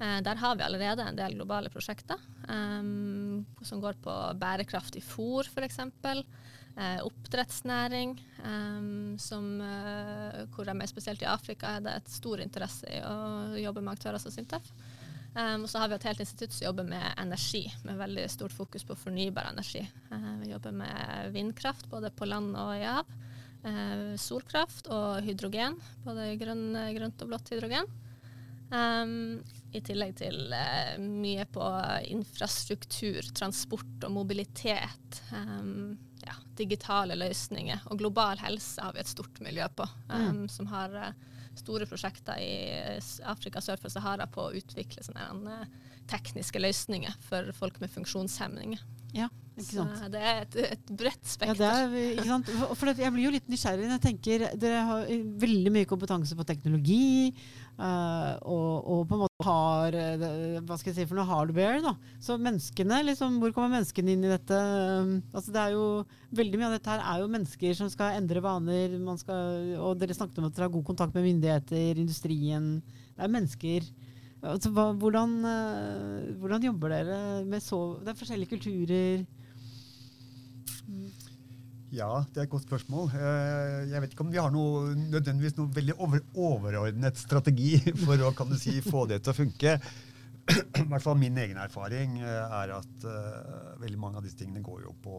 Eh, 0.00 0.18
der 0.26 0.36
har 0.36 0.56
vi 0.56 0.66
allerede 0.66 1.06
en 1.06 1.16
del 1.16 1.38
globale 1.38 1.72
prosjekter 1.72 2.20
um, 2.48 3.46
som 3.62 3.80
går 3.80 3.96
på 4.04 4.16
bærekraftig 4.40 5.02
fôr 5.04 5.48
f.eks. 5.48 5.80
Eh, 5.80 6.22
oppdrettsnæring, 6.78 8.14
um, 8.44 9.18
som, 9.18 9.46
uh, 9.60 10.46
hvor 10.54 10.64
de 10.64 10.74
er 10.74 10.88
spesielt 10.90 11.22
i 11.24 11.28
Afrika 11.28 11.76
er 11.76 11.84
det 11.84 11.96
et 11.98 12.12
stor 12.12 12.40
interesse 12.40 12.88
i 12.88 13.00
å 13.04 13.58
jobbe 13.60 13.82
med 13.84 13.98
aktører 13.98 14.22
som 14.22 14.32
Sintef. 14.32 14.70
Um, 15.34 15.62
og 15.62 15.68
så 15.70 15.78
har 15.78 15.90
vi 15.90 15.94
et 15.94 16.06
helt 16.08 16.22
institutt 16.24 16.54
som 16.56 16.66
jobber 16.70 16.88
med 16.90 17.04
energi, 17.20 17.62
med 17.86 18.00
veldig 18.00 18.26
stort 18.32 18.54
fokus 18.54 18.86
på 18.86 18.96
fornybar 18.98 19.52
energi. 19.52 19.84
Uh, 20.10 20.34
vi 20.42 20.50
jobber 20.50 20.74
med 20.74 21.30
vindkraft 21.36 21.90
både 21.90 22.10
på 22.10 22.26
land 22.26 22.56
og 22.58 22.74
i 22.74 22.86
hav. 22.86 23.16
Uh, 23.60 24.16
solkraft 24.18 24.88
og 24.90 25.20
hydrogen, 25.26 25.76
både 26.06 26.32
grønn, 26.40 26.70
grønt 26.96 27.22
og 27.22 27.30
blått 27.30 27.52
hydrogen. 27.54 27.86
Um, 28.70 29.42
I 29.74 29.82
tillegg 29.86 30.16
til 30.18 30.54
uh, 30.54 30.98
mye 30.98 31.46
på 31.50 31.66
infrastruktur, 32.10 33.22
transport 33.36 34.06
og 34.06 34.14
mobilitet. 34.14 35.22
Um, 35.34 35.98
ja, 36.26 36.36
digitale 36.58 37.16
løsninger. 37.18 37.86
Og 37.90 38.00
global 38.00 38.40
helse 38.42 38.82
har 38.82 38.94
vi 38.96 39.02
et 39.02 39.10
stort 39.10 39.40
miljø 39.44 39.66
på, 39.76 39.86
um, 40.10 40.26
mm. 40.42 40.48
som 40.52 40.68
har 40.72 40.96
uh, 40.96 41.38
store 41.58 41.88
prosjekter 41.90 42.40
i 42.40 42.52
Afrika 43.28 43.62
sør 43.64 43.80
for 43.80 43.92
Sahara 43.92 44.28
på 44.30 44.48
å 44.48 44.56
utvikle 44.60 45.04
sånne 45.06 45.28
uh, 45.46 45.92
tekniske 46.10 46.60
løsninger 46.60 47.16
for 47.28 47.52
folk 47.56 47.80
med 47.82 47.92
funksjonshemninger. 47.94 48.82
Ja. 49.16 49.30
Så 49.64 49.86
det 50.12 50.20
er 50.20 50.42
et, 50.44 50.58
et 50.76 50.92
bredt 51.02 51.26
spekter. 51.28 51.64
Ja, 51.64 51.86
er, 51.86 51.96
ikke 52.16 52.28
sant? 52.28 52.52
For 52.80 52.92
jeg 52.92 53.14
blir 53.14 53.28
jo 53.28 53.34
litt 53.34 53.50
nysgjerrig 53.50 53.86
når 53.86 53.98
jeg 53.98 54.06
tenker 54.08 54.46
Dere 54.60 54.84
har 54.88 55.10
veldig 55.44 55.74
mye 55.74 55.88
kompetanse 55.90 56.38
på 56.38 56.46
teknologi. 56.48 57.32
Uh, 57.80 58.36
og, 58.44 58.72
og, 58.84 58.98
på 59.08 59.16
en 59.16 59.22
måte 59.22 59.44
har 59.46 59.94
uh, 59.96 60.58
hva 60.68 60.76
skal 60.76 60.90
jeg 60.90 60.98
si 60.98 61.06
for 61.08 61.16
noe 61.16 61.28
hardware. 61.30 61.80
da. 61.80 61.94
Så 62.20 62.36
menneskene, 62.36 62.98
liksom, 63.08 63.38
hvor 63.40 63.54
kommer 63.56 63.78
menneskene 63.78 64.12
inn 64.12 64.26
i 64.26 64.32
dette? 64.34 64.58
Um, 65.00 65.14
altså 65.32 65.54
det 65.54 65.62
er 65.62 65.76
jo, 65.78 65.86
Veldig 66.36 66.60
mye 66.60 66.68
av 66.68 66.74
dette 66.76 66.92
her 66.92 67.00
er 67.02 67.22
jo 67.22 67.30
mennesker 67.32 67.72
som 67.74 67.88
skal 67.90 68.18
endre 68.20 68.42
vaner. 68.44 68.92
Skal, 69.18 69.72
og 69.80 69.96
dere 69.98 70.14
snakket 70.14 70.42
om 70.42 70.50
at 70.50 70.54
dere 70.54 70.68
har 70.68 70.74
god 70.76 70.84
kontakt 70.92 71.16
med 71.16 71.24
myndigheter, 71.26 71.98
industrien. 71.98 72.68
Det 73.16 73.24
er 73.24 73.32
mennesker. 73.32 73.88
Altså, 74.40 74.70
hva, 74.76 74.90
hvordan, 75.00 75.34
hvordan, 76.38 76.68
jobber 76.68 76.94
dere 76.94 77.18
med 77.48 77.64
så 77.64 77.80
Det 77.98 78.12
er 78.12 78.20
forskjellige 78.20 78.52
kulturer. 78.54 79.24
Ja, 81.90 82.10
det 82.30 82.38
er 82.38 82.46
et 82.46 82.52
godt 82.52 82.68
spørsmål. 82.68 83.08
Uh, 83.10 83.90
jeg 83.90 84.02
vet 84.02 84.12
ikke 84.14 84.22
om 84.22 84.30
vi 84.30 84.38
har 84.38 84.52
noe, 84.54 84.92
nødvendigvis 84.94 85.56
noe 85.58 85.72
veldig 85.74 85.96
over, 85.98 86.22
overordnet 86.38 87.18
strategi 87.18 87.80
for 88.04 88.22
å 88.22 88.30
kan 88.36 88.50
du 88.50 88.54
si, 88.60 88.76
få 88.84 89.08
det 89.10 89.24
til 89.24 89.34
å 89.34 89.38
funke. 89.40 89.74
I 90.50 90.84
hvert 90.88 91.04
fall 91.04 91.18
Min 91.18 91.36
egen 91.38 91.58
erfaring 91.62 92.16
uh, 92.22 92.54
er 92.60 92.74
at 92.78 93.08
veldig 93.82 93.98
mange 94.02 94.20
av 94.20 94.26
disse 94.26 94.38
tingene 94.38 94.62
går 94.66 94.84
jo 94.86 94.94
på 95.02 95.16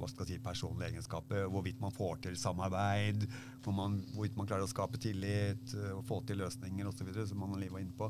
hva 0.00 0.08
skal 0.08 0.24
jeg 0.24 0.38
si, 0.38 0.44
personlige 0.44 0.94
egenskaper. 0.94 1.44
Hvorvidt 1.52 1.84
man 1.84 1.92
får 1.96 2.24
til 2.24 2.40
samarbeid, 2.40 3.28
hvor 3.64 3.76
man, 3.76 4.00
hvorvidt 4.14 4.40
man 4.40 4.48
klarer 4.48 4.64
å 4.64 4.72
skape 4.72 5.00
tillit, 5.00 5.76
få 6.08 6.22
til 6.24 6.40
løsninger 6.40 6.88
osv. 6.88 7.12
som 7.28 7.44
man 7.44 7.60
var 7.60 7.82
inne 7.84 7.96
på. 7.98 8.08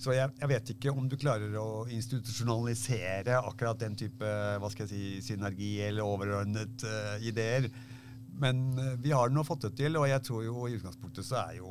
Så 0.00 0.14
jeg, 0.16 0.32
jeg, 0.40 0.50
vet 0.50 0.70
ikke 0.74 0.92
om 0.92 1.08
du 1.08 1.16
klarer 1.20 1.54
å 1.60 1.86
institusjonalisere 1.92 3.38
akkurat 3.40 3.80
den 3.80 3.96
type 3.98 4.30
hva 4.60 4.70
skal 4.72 4.88
jeg 4.88 4.92
si, 4.92 5.32
synergi 5.32 5.76
eller 5.86 6.06
overordnet 6.06 6.84
uh, 6.86 7.14
ideer. 7.24 7.70
Men 8.40 8.64
uh, 8.74 8.94
vi 9.00 9.14
har 9.14 9.30
nå 9.32 9.44
fått 9.46 9.68
det 9.68 9.72
til, 9.78 9.96
og 10.00 10.08
jeg 10.10 10.24
tror 10.26 10.42
jo 10.44 10.66
i 10.66 10.74
utgangspunktet 10.76 11.26
så 11.26 11.38
er 11.44 11.60
jo 11.60 11.70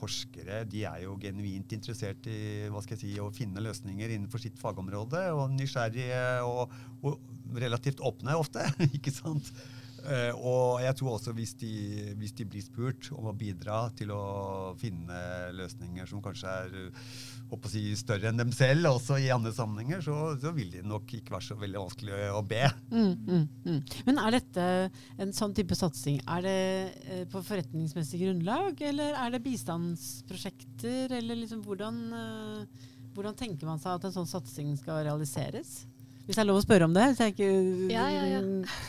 forskere 0.00 0.62
de 0.70 0.86
er 0.88 1.04
jo 1.04 1.18
genuint 1.22 1.76
interessert 1.76 2.26
i 2.30 2.70
hva 2.72 2.82
skal 2.82 2.96
jeg 2.96 3.04
si, 3.04 3.12
å 3.22 3.30
finne 3.34 3.62
løsninger 3.62 4.16
innenfor 4.16 4.42
sitt 4.42 4.58
fagområde, 4.60 5.28
og 5.36 5.52
nysgjerrige 5.54 6.24
og, 6.48 6.72
og 7.04 7.60
relativt 7.62 8.02
åpne 8.02 8.38
ofte. 8.40 8.64
ikke 8.96 9.14
sant? 9.14 9.52
Uh, 10.02 10.32
og 10.34 10.80
jeg 10.82 10.96
tror 10.98 11.14
også 11.14 11.32
hvis 11.36 11.52
de, 11.60 11.72
hvis 12.18 12.34
de, 12.34 12.46
blir 12.48 12.64
spurt 12.64 13.06
om 13.14 13.28
å 13.30 13.34
bidra 13.38 13.84
til 13.94 14.10
å 14.10 14.22
finne 14.80 15.18
løsninger 15.54 16.08
som 16.10 16.22
kanskje 16.24 16.54
er 16.64 16.72
si, 17.70 17.84
større 17.98 18.32
enn 18.32 18.40
dem 18.40 18.50
selv, 18.56 18.88
også 18.90 19.20
i 19.22 19.30
andre 19.34 19.52
sammenhenger, 19.54 20.02
så, 20.02 20.16
så, 20.42 20.50
vil 20.56 20.72
de 20.74 20.82
nok 20.86 21.14
ikke 21.18 21.36
være 21.36 21.46
så 21.46 21.58
veldig 21.60 21.84
vanskelig 21.84 22.18
å 22.34 22.42
be. 22.50 22.64
Mm, 22.90 23.12
mm, 23.28 23.44
mm. 23.68 23.78
Men 24.08 24.20
er 24.24 24.38
dette 24.38 24.66
en 25.22 25.36
sånn 25.36 25.54
type 25.54 25.78
satsing? 25.78 26.18
Er 26.26 26.46
det 26.48 26.58
uh, 27.06 27.22
på 27.30 27.44
forretningsmessig 27.46 28.24
grunnlag, 28.24 28.82
eller 28.90 29.14
er 29.22 29.36
det 29.36 29.44
bistandsprosjekter, 29.46 31.14
eller 31.20 31.44
liksom 31.44 31.62
hvordan, 31.62 32.02
hvordan 33.14 33.38
tenker 33.38 33.70
man 33.70 33.78
seg 33.78 34.00
at 34.00 34.10
en 34.10 34.18
sånn 34.18 34.30
satsing 34.34 34.74
skal 34.80 35.04
realiseres? 35.06 35.84
Hvis 36.22 36.36
det 36.38 36.42
er 36.44 36.46
lov 36.46 36.60
å 36.60 36.62
spørre 36.62 36.86
om 36.86 36.92
det. 36.94 37.04
Så 37.16 37.26
jeg 37.26 37.34
ikke, 37.34 37.48
ja, 37.90 38.04
ja, 38.12 38.22
ja. 38.30 38.40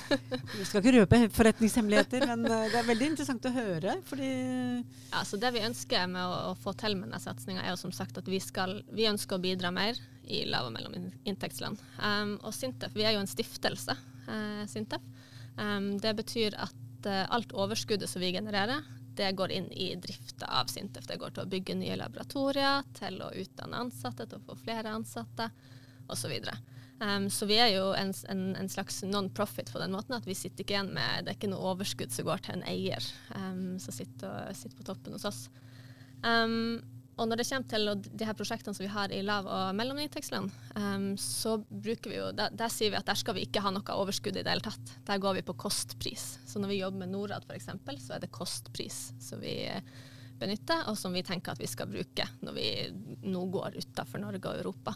jeg 0.59 0.67
skal 0.69 0.83
ikke 0.83 0.93
røpe 0.99 1.19
forretningshemmeligheter, 1.33 2.25
men 2.29 2.45
eh, 2.45 2.67
det 2.69 2.79
er 2.79 2.89
veldig 2.91 3.09
interessant 3.13 3.47
å 3.49 3.53
høre. 3.55 3.95
Fordi 4.09 4.29
ja, 4.29 5.23
så 5.25 5.39
Det 5.41 5.53
vi 5.55 5.63
ønsker 5.65 6.09
med 6.11 6.21
å, 6.21 6.39
å 6.51 6.55
få 6.61 6.75
til 6.77 6.97
med 6.99 7.09
denne 7.09 7.21
satsinga, 7.23 7.63
er 7.63 7.73
jo 7.73 7.81
som 7.81 7.93
sagt 7.95 8.19
at 8.21 8.29
vi, 8.29 8.41
skal, 8.43 8.81
vi 8.93 9.09
ønsker 9.09 9.39
å 9.39 9.43
bidra 9.43 9.73
mer 9.73 9.97
i 10.29 10.43
lav- 10.45 10.69
og 10.69 10.75
mellominntektsland. 10.75 11.81
Um, 11.97 12.35
og 12.43 12.53
Sintef, 12.55 12.93
vi 12.95 13.07
er 13.07 13.17
jo 13.17 13.23
en 13.23 13.31
stiftelse. 13.31 13.97
Uh, 14.27 14.63
Sintef. 14.69 15.01
Um, 15.57 15.95
det 16.01 16.13
betyr 16.21 16.57
at 16.61 17.09
uh, 17.09 17.23
alt 17.33 17.53
overskuddet 17.57 18.09
som 18.09 18.21
vi 18.21 18.31
genererer, 18.35 18.85
det 19.17 19.33
går 19.37 19.51
inn 19.57 19.67
i 19.73 19.91
drifta 20.01 20.47
av 20.61 20.69
Sintef. 20.69 21.05
Det 21.09 21.17
går 21.21 21.33
til 21.33 21.43
å 21.43 21.49
bygge 21.49 21.75
nye 21.81 21.97
laboratorier, 21.97 22.85
til 22.97 23.19
å 23.25 23.33
utdanne 23.41 23.83
ansatte, 23.87 24.29
til 24.29 24.39
å 24.39 24.45
få 24.47 24.57
flere 24.63 24.93
ansatte 24.93 25.49
osv. 26.13 26.33
Um, 27.03 27.25
så 27.29 27.47
vi 27.49 27.57
er 27.59 27.73
jo 27.73 27.89
en, 27.97 28.13
en, 28.31 28.43
en 28.55 28.69
slags 28.71 29.01
non-profit 29.03 29.71
på 29.73 29.79
den 29.81 29.91
måten 29.91 30.15
at 30.15 30.27
vi 30.29 30.35
sitter 30.37 30.63
ikke 30.63 30.75
igjen 30.77 30.93
med 30.95 31.25
Det 31.25 31.33
er 31.33 31.37
ikke 31.39 31.49
noe 31.51 31.73
overskudd 31.73 32.13
som 32.13 32.27
går 32.29 32.43
til 32.45 32.55
en 32.55 32.67
eier 32.69 33.07
um, 33.35 33.75
som 33.81 33.95
sitter, 33.95 34.51
sitter, 34.55 34.77
på 34.77 34.85
toppen 34.87 35.15
hos 35.17 35.25
oss. 35.27 35.41
Um, 36.23 36.79
og 37.19 37.27
når 37.29 37.41
det 37.41 37.45
kommer 37.49 37.69
til 37.69 37.89
de 38.07 38.25
her 38.25 38.37
prosjektene 38.37 38.73
som 38.73 38.85
vi 38.85 38.93
har 38.93 39.11
i 39.13 39.19
lav- 39.25 39.49
og 39.49 39.75
mellominntektsland, 39.77 40.53
um, 40.79 41.09
så 41.19 41.57
bruker 41.67 42.09
vi 42.13 42.17
jo, 42.21 42.29
der, 42.33 42.55
der, 42.57 42.71
sier 42.73 42.93
vi 42.93 42.97
at 42.97 43.09
der 43.09 43.19
skal 43.19 43.37
vi 43.37 43.43
ikke 43.45 43.61
ha 43.61 43.73
noe 43.73 43.97
overskudd 43.99 44.39
i 44.39 44.45
det 44.45 44.49
hele 44.49 44.65
tatt. 44.65 44.95
Der 45.05 45.21
går 45.21 45.37
vi 45.37 45.45
på 45.45 45.57
kostpris. 45.65 46.39
Så 46.49 46.61
når 46.61 46.71
vi 46.71 46.79
jobber 46.79 47.03
med 47.03 47.13
Norad 47.13 47.45
f.eks., 47.45 47.69
så 48.05 48.15
er 48.15 48.23
det 48.23 48.31
kostpris 48.33 49.01
som 49.21 49.43
vi 49.43 49.59
benytter, 50.41 50.87
og 50.89 50.97
som 50.97 51.13
vi 51.13 51.25
tenker 51.25 51.53
at 51.53 51.61
vi 51.61 51.69
skal 51.69 51.91
bruke 51.91 52.25
når 52.41 52.57
vi 52.57 52.69
nå 53.29 53.43
går 53.53 53.77
utenfor 53.77 54.23
Norge 54.23 54.49
og 54.49 54.63
Europa. 54.63 54.95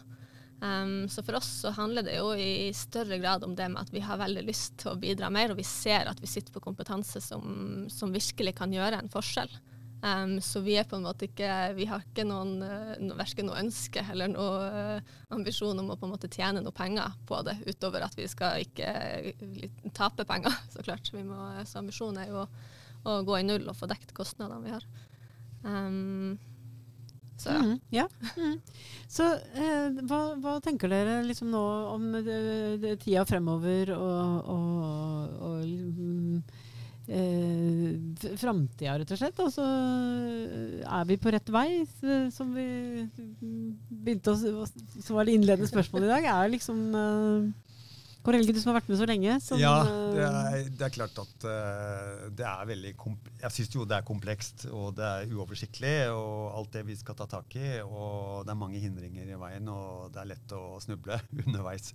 Um, 0.60 1.08
så 1.08 1.22
for 1.22 1.38
oss 1.38 1.48
så 1.60 1.70
handler 1.70 2.02
det 2.02 2.16
jo 2.16 2.32
i 2.34 2.72
større 2.74 3.20
grad 3.22 3.44
om 3.46 3.54
det 3.54 3.68
med 3.70 3.84
at 3.84 3.92
vi 3.94 4.02
har 4.02 4.18
veldig 4.18 4.42
lyst 4.42 4.80
til 4.82 4.90
å 4.90 4.98
bidra 4.98 5.30
mer, 5.30 5.52
og 5.52 5.60
vi 5.60 5.66
ser 5.66 6.10
at 6.10 6.18
vi 6.18 6.30
sitter 6.30 6.54
på 6.54 6.62
kompetanse 6.64 7.22
som, 7.22 7.86
som 7.92 8.14
virkelig 8.14 8.56
kan 8.58 8.74
gjøre 8.74 8.98
en 8.98 9.12
forskjell. 9.12 9.52
Um, 10.02 10.36
så 10.42 10.62
vi 10.62 10.76
er 10.78 10.86
på 10.86 10.94
en 10.94 11.02
måte 11.08 11.26
ikke 11.26 11.50
Vi 11.74 11.88
har 11.90 12.04
ikke 12.04 12.22
noen 12.22 12.60
no, 13.02 13.16
verken 13.18 13.48
noe 13.48 13.58
ønske 13.58 14.04
eller 14.12 14.30
noe 14.30 14.68
uh, 14.70 15.14
ambisjon 15.34 15.80
om 15.82 15.90
å 15.90 15.96
på 15.98 16.06
en 16.06 16.12
måte 16.12 16.30
tjene 16.30 16.62
noe 16.62 16.70
penger 16.74 17.16
på 17.26 17.40
det, 17.42 17.56
utover 17.66 18.06
at 18.06 18.14
vi 18.14 18.28
skal 18.30 18.62
ikke 18.62 18.92
uh, 18.94 19.88
tape 19.94 20.26
penger, 20.26 20.54
så 20.74 20.86
klart. 20.86 21.10
Må, 21.14 21.38
så 21.66 21.82
ambisjonen 21.82 22.22
er 22.22 22.34
jo 22.34 22.44
å, 22.44 22.46
å, 23.06 23.18
gå 23.26 23.40
i 23.40 23.46
null 23.46 23.66
og 23.70 23.78
få 23.78 23.90
dekket 23.90 24.14
kostnadene 24.14 24.62
vi 24.66 24.74
har. 24.74 24.86
Um, 25.62 26.38
så, 27.38 27.54
mm, 27.54 27.74
ja. 27.94 28.08
Mm. 28.36 28.56
Så 29.08 29.24
eh, 29.54 29.98
hva, 30.10 30.20
hva, 30.42 30.56
tenker 30.62 30.90
dere 30.90 31.20
liksom 31.24 31.52
nå 31.52 31.64
om 31.94 32.08
det, 32.18 32.38
det, 32.82 32.96
tida 33.04 33.22
fremover 33.28 33.92
og, 33.94 34.48
og, 34.54 35.36
og 35.46 35.68
mm, 35.68 36.40
eh, 37.06 38.34
framtida, 38.42 38.98
rett 38.98 39.14
og 39.14 39.22
slett? 39.22 39.38
Altså, 39.46 39.68
er 40.82 41.08
vi 41.08 41.20
på 41.22 41.32
rett 41.32 41.54
vei, 41.54 41.68
som 42.34 42.50
vi 42.56 42.66
begynte 43.14 44.34
å 44.34 44.66
som 44.66 45.14
var 45.14 45.28
det 45.28 45.38
innledende 45.38 45.70
spørsmålet 45.70 46.10
i 46.10 46.14
dag. 46.16 46.28
Er 46.34 46.54
liksom 46.56 46.84
eh, 46.98 47.67
Kåre 48.28 48.42
Helge, 48.42 48.52
du 48.52 48.60
som 48.60 48.74
har 48.74 48.82
vært 48.82 48.90
med 48.92 48.98
så 49.00 49.06
lenge. 49.08 49.34
Som, 49.40 49.56
ja, 49.56 49.70
det 50.12 50.24
er, 50.26 50.66
det 50.68 50.84
er, 50.84 50.90
klart 50.92 51.16
at 51.22 51.44
uh, 51.48 52.26
det 52.36 52.44
er 52.44 52.66
veldig 52.68 52.90
Jeg 53.40 53.54
syns 53.54 53.70
jo 53.72 53.86
det 53.88 53.96
er 53.96 54.04
komplekst, 54.04 54.66
og 54.68 54.98
det 54.98 55.06
er 55.06 55.32
uoversiktlig, 55.32 55.94
og 56.12 56.58
alt 56.58 56.76
det 56.76 56.82
vi 56.90 56.96
skal 57.00 57.16
ta 57.16 57.24
tak 57.30 57.56
i. 57.56 57.78
Og 57.86 58.44
det 58.44 58.52
er 58.52 58.60
mange 58.60 58.82
hindringer 58.82 59.32
i 59.32 59.40
veien, 59.40 59.72
og 59.72 60.12
det 60.12 60.20
er 60.20 60.30
lett 60.34 60.54
å 60.58 60.76
snuble 60.84 61.16
underveis. 61.46 61.94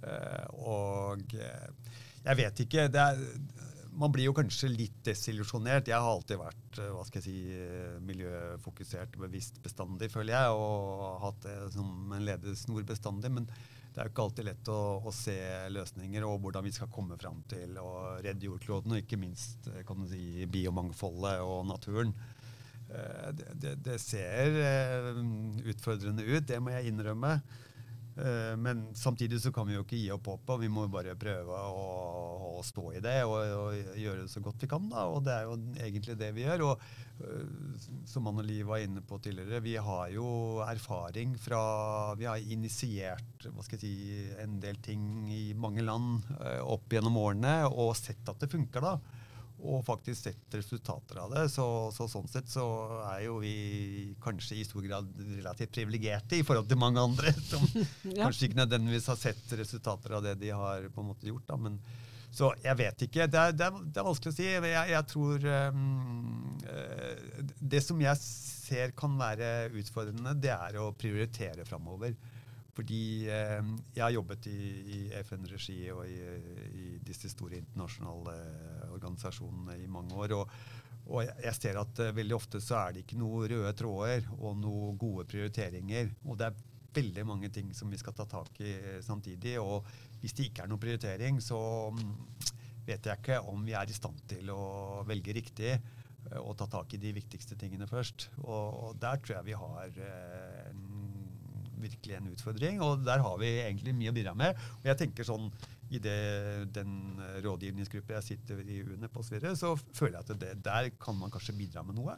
Uh, 0.00 0.48
og 0.64 1.36
uh, 1.36 2.00
jeg 2.24 2.40
vet 2.40 2.64
ikke 2.64 2.88
det 2.92 3.04
er, 3.12 3.20
Man 4.00 4.16
blir 4.16 4.30
jo 4.30 4.36
kanskje 4.40 4.72
litt 4.72 5.04
desillusjonert. 5.04 5.92
Jeg 5.92 6.00
har 6.00 6.08
alltid 6.08 6.40
vært 6.40 6.80
hva 6.88 7.04
skal 7.04 7.20
jeg 7.20 7.28
si, 7.28 8.00
miljøfokusert 8.08 9.20
bevisst 9.20 9.60
bestandig, 9.64 10.08
føler 10.12 10.38
jeg, 10.38 10.56
og 10.56 11.24
hatt 11.28 11.44
det 11.44 11.60
som 11.76 12.16
en 12.16 12.30
ledesnor 12.32 12.88
bestandig. 12.88 13.36
men 13.36 13.52
det 13.96 14.02
er 14.02 14.08
jo 14.10 14.12
ikke 14.12 14.24
alltid 14.26 14.44
lett 14.44 14.68
å, 14.68 14.80
å, 15.08 15.12
se 15.16 15.34
løsninger 15.72 16.24
og 16.28 16.42
hvordan 16.44 16.66
vi 16.66 16.72
skal 16.76 16.90
komme 16.92 17.16
fram 17.16 17.38
til 17.48 17.78
å 17.80 18.18
redde 18.20 18.44
jordkloden, 18.44 18.92
og 18.92 19.00
ikke 19.00 19.16
minst 19.16 19.70
eh, 19.72 19.80
kan 19.88 20.04
si, 20.10 20.44
biomangfoldet 20.52 21.40
og 21.40 21.62
naturen. 21.70 22.12
Eh, 22.92 23.30
det, 23.38 23.54
det, 23.62 23.72
det 23.86 23.96
ser 24.04 24.58
eh, 24.60 25.08
utfordrende 25.72 26.28
ut, 26.28 26.44
det 26.44 26.60
må 26.60 26.74
jeg 26.74 26.92
innrømme. 26.92 27.38
Men 28.16 28.86
samtidig 28.96 29.42
så 29.42 29.50
kan 29.52 29.66
vi 29.68 29.74
jo 29.74 29.82
ikke 29.84 29.98
gi 29.98 30.06
opp 30.14 30.30
håpet, 30.30 30.62
vi 30.62 30.70
må 30.72 30.86
bare 30.88 31.12
prøve 31.20 31.52
å, 31.52 31.82
å 32.56 32.62
stå 32.64 32.86
i 32.96 33.02
det 33.04 33.18
og, 33.28 33.34
og, 33.36 33.90
gjøre 34.00 34.22
det 34.22 34.30
så 34.32 34.40
godt 34.40 34.64
vi 34.64 34.70
kan. 34.70 34.86
Da. 34.88 35.02
Og 35.12 35.20
det 35.26 35.34
er 35.34 35.44
jo 35.44 35.58
egentlig 35.84 36.16
det 36.16 36.30
vi 36.32 36.46
gjør. 36.46 36.64
Og 36.70 36.86
Eh, 37.20 37.46
som 38.04 38.26
Anneli 38.26 38.62
var 38.62 38.78
inne 38.78 39.00
på 39.00 39.18
tidligere, 39.18 39.60
vi 39.60 39.76
har 39.76 40.08
jo 40.12 40.60
erfaring 40.60 41.36
fra 41.40 42.14
Vi 42.14 42.26
har 42.28 42.36
initiert 42.52 43.46
hva 43.46 43.64
skal 43.64 43.80
jeg 43.80 43.84
si, 43.86 44.26
en 44.42 44.58
del 44.60 44.76
ting 44.84 45.24
i 45.32 45.54
mange 45.56 45.84
land 45.84 46.26
eh, 46.36 46.60
opp 46.60 46.92
gjennom 46.92 47.16
årene 47.16 47.54
og 47.70 47.94
sett 47.96 48.28
at 48.28 48.42
det 48.42 48.52
funker. 48.52 48.84
da 48.84 48.98
og 49.66 49.84
faktisk 49.86 50.28
sett 50.28 50.56
resultater 50.56 51.18
av 51.22 51.34
det. 51.34 51.44
Så, 51.52 51.66
så, 51.94 52.06
sånn 52.10 52.28
sett 52.30 52.48
så 52.50 52.64
er 53.10 53.26
jo 53.26 53.38
vi 53.42 54.14
kanskje 54.22 54.60
i 54.60 54.66
stor 54.66 54.84
grad 54.86 55.10
relativt 55.18 55.74
privilegerte 55.76 56.38
i 56.38 56.44
forhold 56.46 56.68
til 56.70 56.80
mange 56.80 57.02
andre 57.02 57.34
som 57.50 57.64
ja. 57.76 58.24
kanskje 58.24 58.50
ikke 58.50 58.62
nødvendigvis 58.62 59.10
har 59.12 59.20
sett 59.20 59.56
resultater 59.58 60.18
av 60.18 60.26
det 60.26 60.36
de 60.42 60.52
har 60.54 60.88
på 60.92 61.02
en 61.02 61.10
måte 61.10 61.28
gjort. 61.30 61.46
Da. 61.50 61.58
Men, 61.60 61.80
så 62.36 62.52
jeg 62.62 62.78
vet 62.78 63.06
ikke. 63.08 63.28
Det 63.32 63.42
er, 63.42 63.56
det 63.56 63.68
er, 63.68 63.82
det 63.84 64.02
er 64.02 64.08
vanskelig 64.08 64.34
å 64.34 64.36
si. 64.36 64.48
Jeg, 64.48 64.88
jeg 64.92 65.08
tror 65.12 65.46
um, 65.72 66.56
Det 67.74 67.80
som 67.84 68.00
jeg 68.02 68.22
ser 68.22 68.96
kan 68.98 69.14
være 69.18 69.70
utfordrende, 69.78 70.34
det 70.42 70.52
er 70.52 70.80
å 70.82 70.90
prioritere 70.98 71.64
framover. 71.68 72.16
Fordi 72.76 73.02
eh, 73.32 73.68
jeg 73.96 74.04
har 74.04 74.14
jobbet 74.14 74.48
i, 74.52 74.60
i 74.96 74.98
FN-regi 75.22 75.78
og 75.94 76.02
i, 76.08 76.18
i, 76.76 76.88
disse 77.06 77.30
store 77.32 77.56
internasjonale 77.62 78.34
organisasjonene 78.96 79.78
i 79.80 79.88
mange 79.90 80.16
år. 80.24 80.40
og 80.40 80.58
og 81.06 81.22
jeg 81.22 81.54
ser 81.54 81.76
at 81.78 82.00
uh, 82.02 82.08
veldig 82.16 82.34
ofte 82.34 82.58
så 82.58 82.80
er 82.80 82.94
det 82.94 83.04
ikke 83.04 83.20
noen 83.20 83.44
røde 83.52 83.72
tråder 83.78 84.24
og 84.40 84.56
noen 84.58 84.96
gode 84.98 85.22
prioriteringer. 85.30 86.08
Og 86.26 86.34
det 86.40 86.48
er 86.48 86.56
veldig 86.96 87.26
mange 87.28 87.50
ting 87.52 87.72
som 87.76 87.92
vi 87.92 88.00
skal 88.00 88.16
ta 88.16 88.26
tak 88.28 88.60
i 88.64 88.72
samtidig. 89.04 89.56
Og 89.62 89.86
hvis 90.22 90.34
det 90.36 90.48
ikke 90.48 90.64
er 90.64 90.72
noen 90.72 90.82
prioritering, 90.82 91.40
så 91.44 91.60
mm, 91.94 92.16
vet 92.88 93.06
jeg 93.06 93.20
ikke 93.20 93.42
om 93.50 93.64
vi 93.66 93.76
er 93.76 93.90
i 93.90 93.96
stand 93.96 94.22
til 94.30 94.50
å 94.54 95.04
velge 95.08 95.36
riktig 95.36 95.72
eh, 95.74 96.40
og 96.40 96.56
ta 96.58 96.68
tak 96.72 96.96
i 96.96 97.02
de 97.02 97.14
viktigste 97.16 97.58
tingene 97.60 97.88
først. 97.90 98.30
Og, 98.44 98.66
og 98.88 99.00
der 99.02 99.20
tror 99.22 99.38
jeg 99.38 99.50
vi 99.50 99.58
har 99.60 100.00
eh, 100.08 100.62
en, 100.70 100.84
virkelig 101.82 102.18
en 102.18 102.30
utfordring, 102.32 102.80
og 102.84 103.04
der 103.06 103.24
har 103.24 103.40
vi 103.40 103.52
egentlig 103.62 103.96
mye 103.96 104.12
å 104.12 104.16
bidra 104.16 104.36
med. 104.38 104.62
Og 104.80 104.90
jeg 104.90 105.00
tenker 105.02 105.28
sånn, 105.28 105.50
I 105.86 106.00
det, 106.02 106.16
den 106.74 107.20
rådgivningsgruppa 107.44 108.16
jeg 108.16 108.26
sitter 108.32 108.62
i 108.64 108.80
UNEP 108.82 109.20
osv., 109.20 109.28
så, 109.28 109.36
videre, 109.36 109.54
så 109.58 109.76
føler 109.94 110.18
jeg 110.18 110.24
at 110.24 110.40
det, 110.40 110.54
der 110.66 110.90
kan 110.98 111.18
man 111.18 111.30
kanskje 111.30 111.54
bidra 111.58 111.84
med 111.86 112.00
noe. 112.00 112.16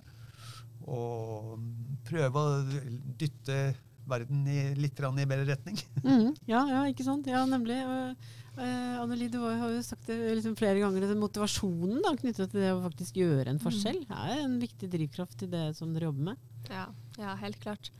Og 0.88 1.58
prøve 2.08 2.40
å 2.40 2.62
dytte 3.20 3.58
verden 4.08 4.46
i 4.48 4.58
litt 4.78 4.98
i 4.98 5.28
bedre 5.28 5.46
retning. 5.52 5.78
Mm, 6.08 6.30
ja, 6.48 6.62
ja, 6.70 6.82
ikke 6.88 7.04
sant. 7.04 7.26
Ja, 7.28 7.42
nemlig. 7.44 7.76
Uh, 7.84 9.02
Anneli, 9.02 9.28
du 9.30 9.38
har 9.42 9.68
jo 9.70 9.82
sagt 9.84 10.08
det 10.08 10.16
liksom 10.38 10.56
flere 10.58 10.80
ganger, 10.80 11.04
at 11.04 11.18
motivasjonen 11.18 12.00
da, 12.02 12.14
knyttet 12.16 12.50
til 12.50 12.62
det 12.62 12.72
å 12.72 12.82
faktisk 12.82 13.18
gjøre 13.20 13.52
en 13.52 13.60
forskjell, 13.62 14.00
mm. 14.06 14.14
er 14.16 14.44
en 14.46 14.56
viktig 14.62 14.88
drivkraft 14.94 15.44
i 15.44 15.50
det 15.52 15.64
som 15.78 15.92
dere 15.94 16.08
jobber 16.08 16.30
med. 16.30 16.46
Ja, 16.72 16.86
ja 17.20 17.34
helt 17.42 17.60
klart. 17.62 17.92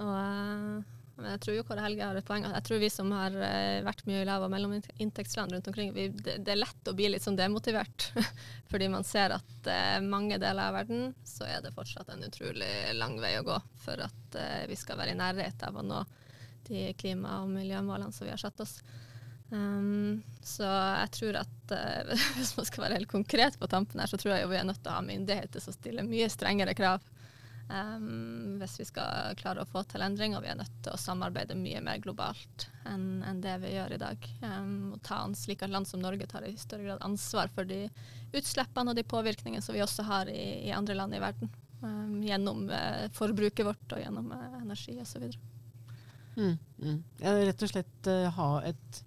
Og, 0.00 0.14
uh, 0.16 0.98
men 1.20 1.34
jeg 1.34 1.42
tror 1.44 1.56
jo 1.58 1.64
Kåre 1.68 1.82
Helge 1.84 2.06
har 2.06 2.16
et 2.16 2.26
poeng. 2.26 2.46
Jeg 2.48 2.64
tror 2.66 2.80
vi 2.80 2.90
som 2.92 3.10
har 3.12 3.34
uh, 3.36 3.80
vært 3.84 4.06
mye 4.08 4.22
i 4.22 4.28
lav- 4.28 4.46
og 4.46 4.52
mellominntektsland 4.54 5.52
rundt 5.52 5.68
omkring, 5.68 5.92
vi, 5.96 6.08
det, 6.14 6.38
det, 6.46 6.54
er 6.54 6.62
lett 6.62 6.88
å 6.88 6.96
bli 6.96 7.10
litt 7.12 7.26
sånn 7.26 7.38
demotivert. 7.38 8.08
Fordi 8.72 8.88
man 8.92 9.04
ser 9.04 9.34
at 9.36 9.68
eh, 9.68 9.98
mange 10.04 10.38
deler 10.40 10.70
av 10.70 10.78
verden 10.78 11.12
så 11.26 11.44
er 11.50 11.60
det 11.64 11.74
fortsatt 11.74 12.12
en 12.14 12.24
utrolig 12.24 12.70
lang 12.96 13.18
vei 13.20 13.34
å 13.40 13.44
gå 13.44 13.56
for 13.82 14.00
at 14.04 14.36
vi 14.70 14.76
skal 14.78 15.00
være 15.00 15.16
i 15.16 15.18
nærhet 15.18 15.64
av 15.66 15.80
å 15.80 15.82
nå 15.82 16.04
de 16.68 16.92
klima- 16.94 17.40
og 17.42 17.50
miljømålene 17.50 18.14
som 18.14 18.28
vi 18.28 18.32
har 18.32 18.40
satt 18.40 18.62
oss. 18.62 18.78
Um, 19.50 20.22
så 20.46 20.62
jeg 20.62 21.10
tror 21.16 21.40
at 21.40 21.72
uh, 21.74 22.12
hvis 22.36 22.54
man 22.58 22.68
skal 22.68 22.84
være 22.86 23.00
helt 23.00 23.10
konkret 23.10 23.58
på 23.58 23.68
tampen 23.70 24.00
her, 24.00 24.10
så 24.10 24.18
tror 24.20 24.36
jeg 24.36 24.50
vi 24.50 24.60
er 24.60 24.68
nødt 24.68 24.82
til 24.82 24.92
å 24.92 25.00
ha 25.00 25.06
myndigheter 25.06 25.62
som 25.62 25.74
stiller 25.74 26.06
mye 26.06 26.30
strengere 26.30 26.76
krav 26.78 27.02
um, 27.70 28.58
hvis 28.60 28.76
vi 28.80 28.86
skal 28.88 29.36
klare 29.40 29.62
å 29.62 29.68
få 29.68 29.82
til 29.88 30.04
endring. 30.04 30.34
Og 30.36 30.44
vi 30.44 30.50
er 30.52 30.58
nødt 30.58 30.74
til 30.84 30.94
å 30.94 31.00
samarbeide 31.00 31.56
mye 31.58 31.82
mer 31.84 32.02
globalt 32.02 32.66
enn, 32.88 33.22
enn 33.26 33.42
det 33.44 33.56
vi 33.64 33.74
gjør 33.76 33.96
i 33.96 34.00
dag. 34.02 34.28
Um, 34.42 34.98
slik 35.38 35.64
at 35.64 35.72
land 35.72 35.88
som 35.88 36.02
Norge 36.02 36.28
tar 36.30 36.46
i 36.48 36.56
større 36.60 36.88
grad 36.88 37.06
ansvar 37.06 37.52
for 37.54 37.68
de 37.68 37.86
utslippene 38.36 38.92
og 38.92 38.98
de 38.98 39.06
påvirkningene 39.06 39.64
som 39.64 39.76
vi 39.76 39.84
også 39.84 40.06
har 40.06 40.30
i, 40.30 40.68
i 40.68 40.74
andre 40.76 40.98
land 40.98 41.16
i 41.16 41.22
verden. 41.22 41.50
gjennom 42.20 42.68
uh, 42.68 43.08
forbruket 43.16 43.64
vårt 43.66 43.96
og 43.96 44.02
gjennom 44.02 44.30
uh, 44.34 44.60
energi 44.60 44.98
osv. 45.00 45.30
Mm, 46.36 46.56
mm. 46.78 47.02
Ja, 47.22 47.32
rett 47.40 47.62
og 47.64 47.72
slett 47.72 48.10
uh, 48.10 48.28
ha 48.36 48.52
et 48.68 49.02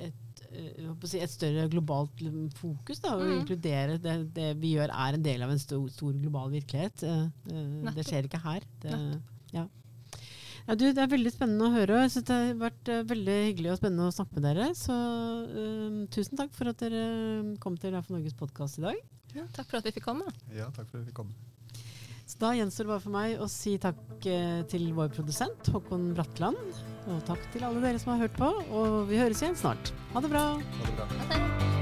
et, 0.00 0.21
et, 0.52 1.32
større 1.32 1.68
globalt 1.72 2.22
fokus. 2.58 3.00
Da, 3.02 3.14
og 3.16 3.26
mm. 3.26 3.34
inkludere 3.40 3.98
det, 4.02 4.16
det, 4.36 4.48
vi 4.62 4.74
gjør 4.76 4.92
er 4.94 5.18
en 5.18 5.24
del 5.24 5.44
av 5.44 5.52
en 5.54 5.62
stor, 5.62 5.84
stor 5.92 6.16
global 6.16 6.50
virkelighet. 6.54 7.04
Uh, 7.04 7.92
det 7.96 8.06
skjer 8.08 8.28
ikke 8.28 8.42
her. 8.42 8.66
Det, 8.82 8.98
ja. 9.54 9.68
Ja, 10.62 10.76
du, 10.78 10.84
det 10.94 11.02
er 11.02 11.10
veldig 11.10 11.32
spennende 11.34 11.66
å 11.66 11.74
høre. 11.74 12.02
Jeg 12.04 12.12
synes 12.14 12.26
Det 12.28 12.36
har 12.38 12.60
vært 12.60 12.92
uh, 12.92 13.00
veldig 13.10 13.38
hyggelig 13.48 13.72
og 13.72 13.80
spennende 13.80 14.10
å 14.10 14.14
snakke 14.14 14.38
med 14.38 14.46
dere. 14.46 14.68
Så 14.78 14.94
uh, 14.94 16.02
tusen 16.14 16.38
takk 16.38 16.52
for 16.56 16.70
at 16.70 16.84
dere 16.84 17.06
kom 17.62 17.78
til 17.80 17.96
Raff 17.96 18.12
Norges 18.12 18.36
podkast 18.38 18.78
i 18.78 18.86
dag. 18.86 19.00
Ja, 19.32 19.48
takk 19.56 19.70
for 19.70 19.80
at 19.80 19.88
vi 19.88 19.96
fikk 19.96 20.06
komme. 20.10 20.28
Ja, 20.52 20.68
takk 20.70 20.86
for 20.90 21.00
at 21.00 21.06
vi 21.06 21.10
fikk 21.10 21.22
komme. 21.22 21.34
Så 22.28 22.38
da 22.40 22.54
gjenstår 22.56 22.86
det 22.86 22.92
bare 22.94 23.02
for 23.02 23.12
meg 23.12 23.40
å 23.42 23.46
si 23.50 23.74
takk 23.80 24.26
eh, 24.30 24.62
til 24.70 24.86
vår 24.96 25.10
produsent 25.12 25.68
Håkon 25.74 26.12
Bratland. 26.16 26.60
Og 27.10 27.22
takk 27.26 27.42
til 27.52 27.64
alle 27.66 27.82
dere 27.82 27.98
som 27.98 28.14
har 28.14 28.26
hørt 28.26 28.38
på. 28.38 28.50
Og 28.70 29.08
vi 29.10 29.18
høres 29.20 29.42
igjen 29.42 29.58
snart. 29.58 29.94
Ha 30.14 30.22
det 30.22 30.30
bra. 30.32 30.48
Ha 30.58 30.90
det 30.90 30.98
bra. 31.00 31.08
Ha 31.18 31.30
det. 31.34 31.81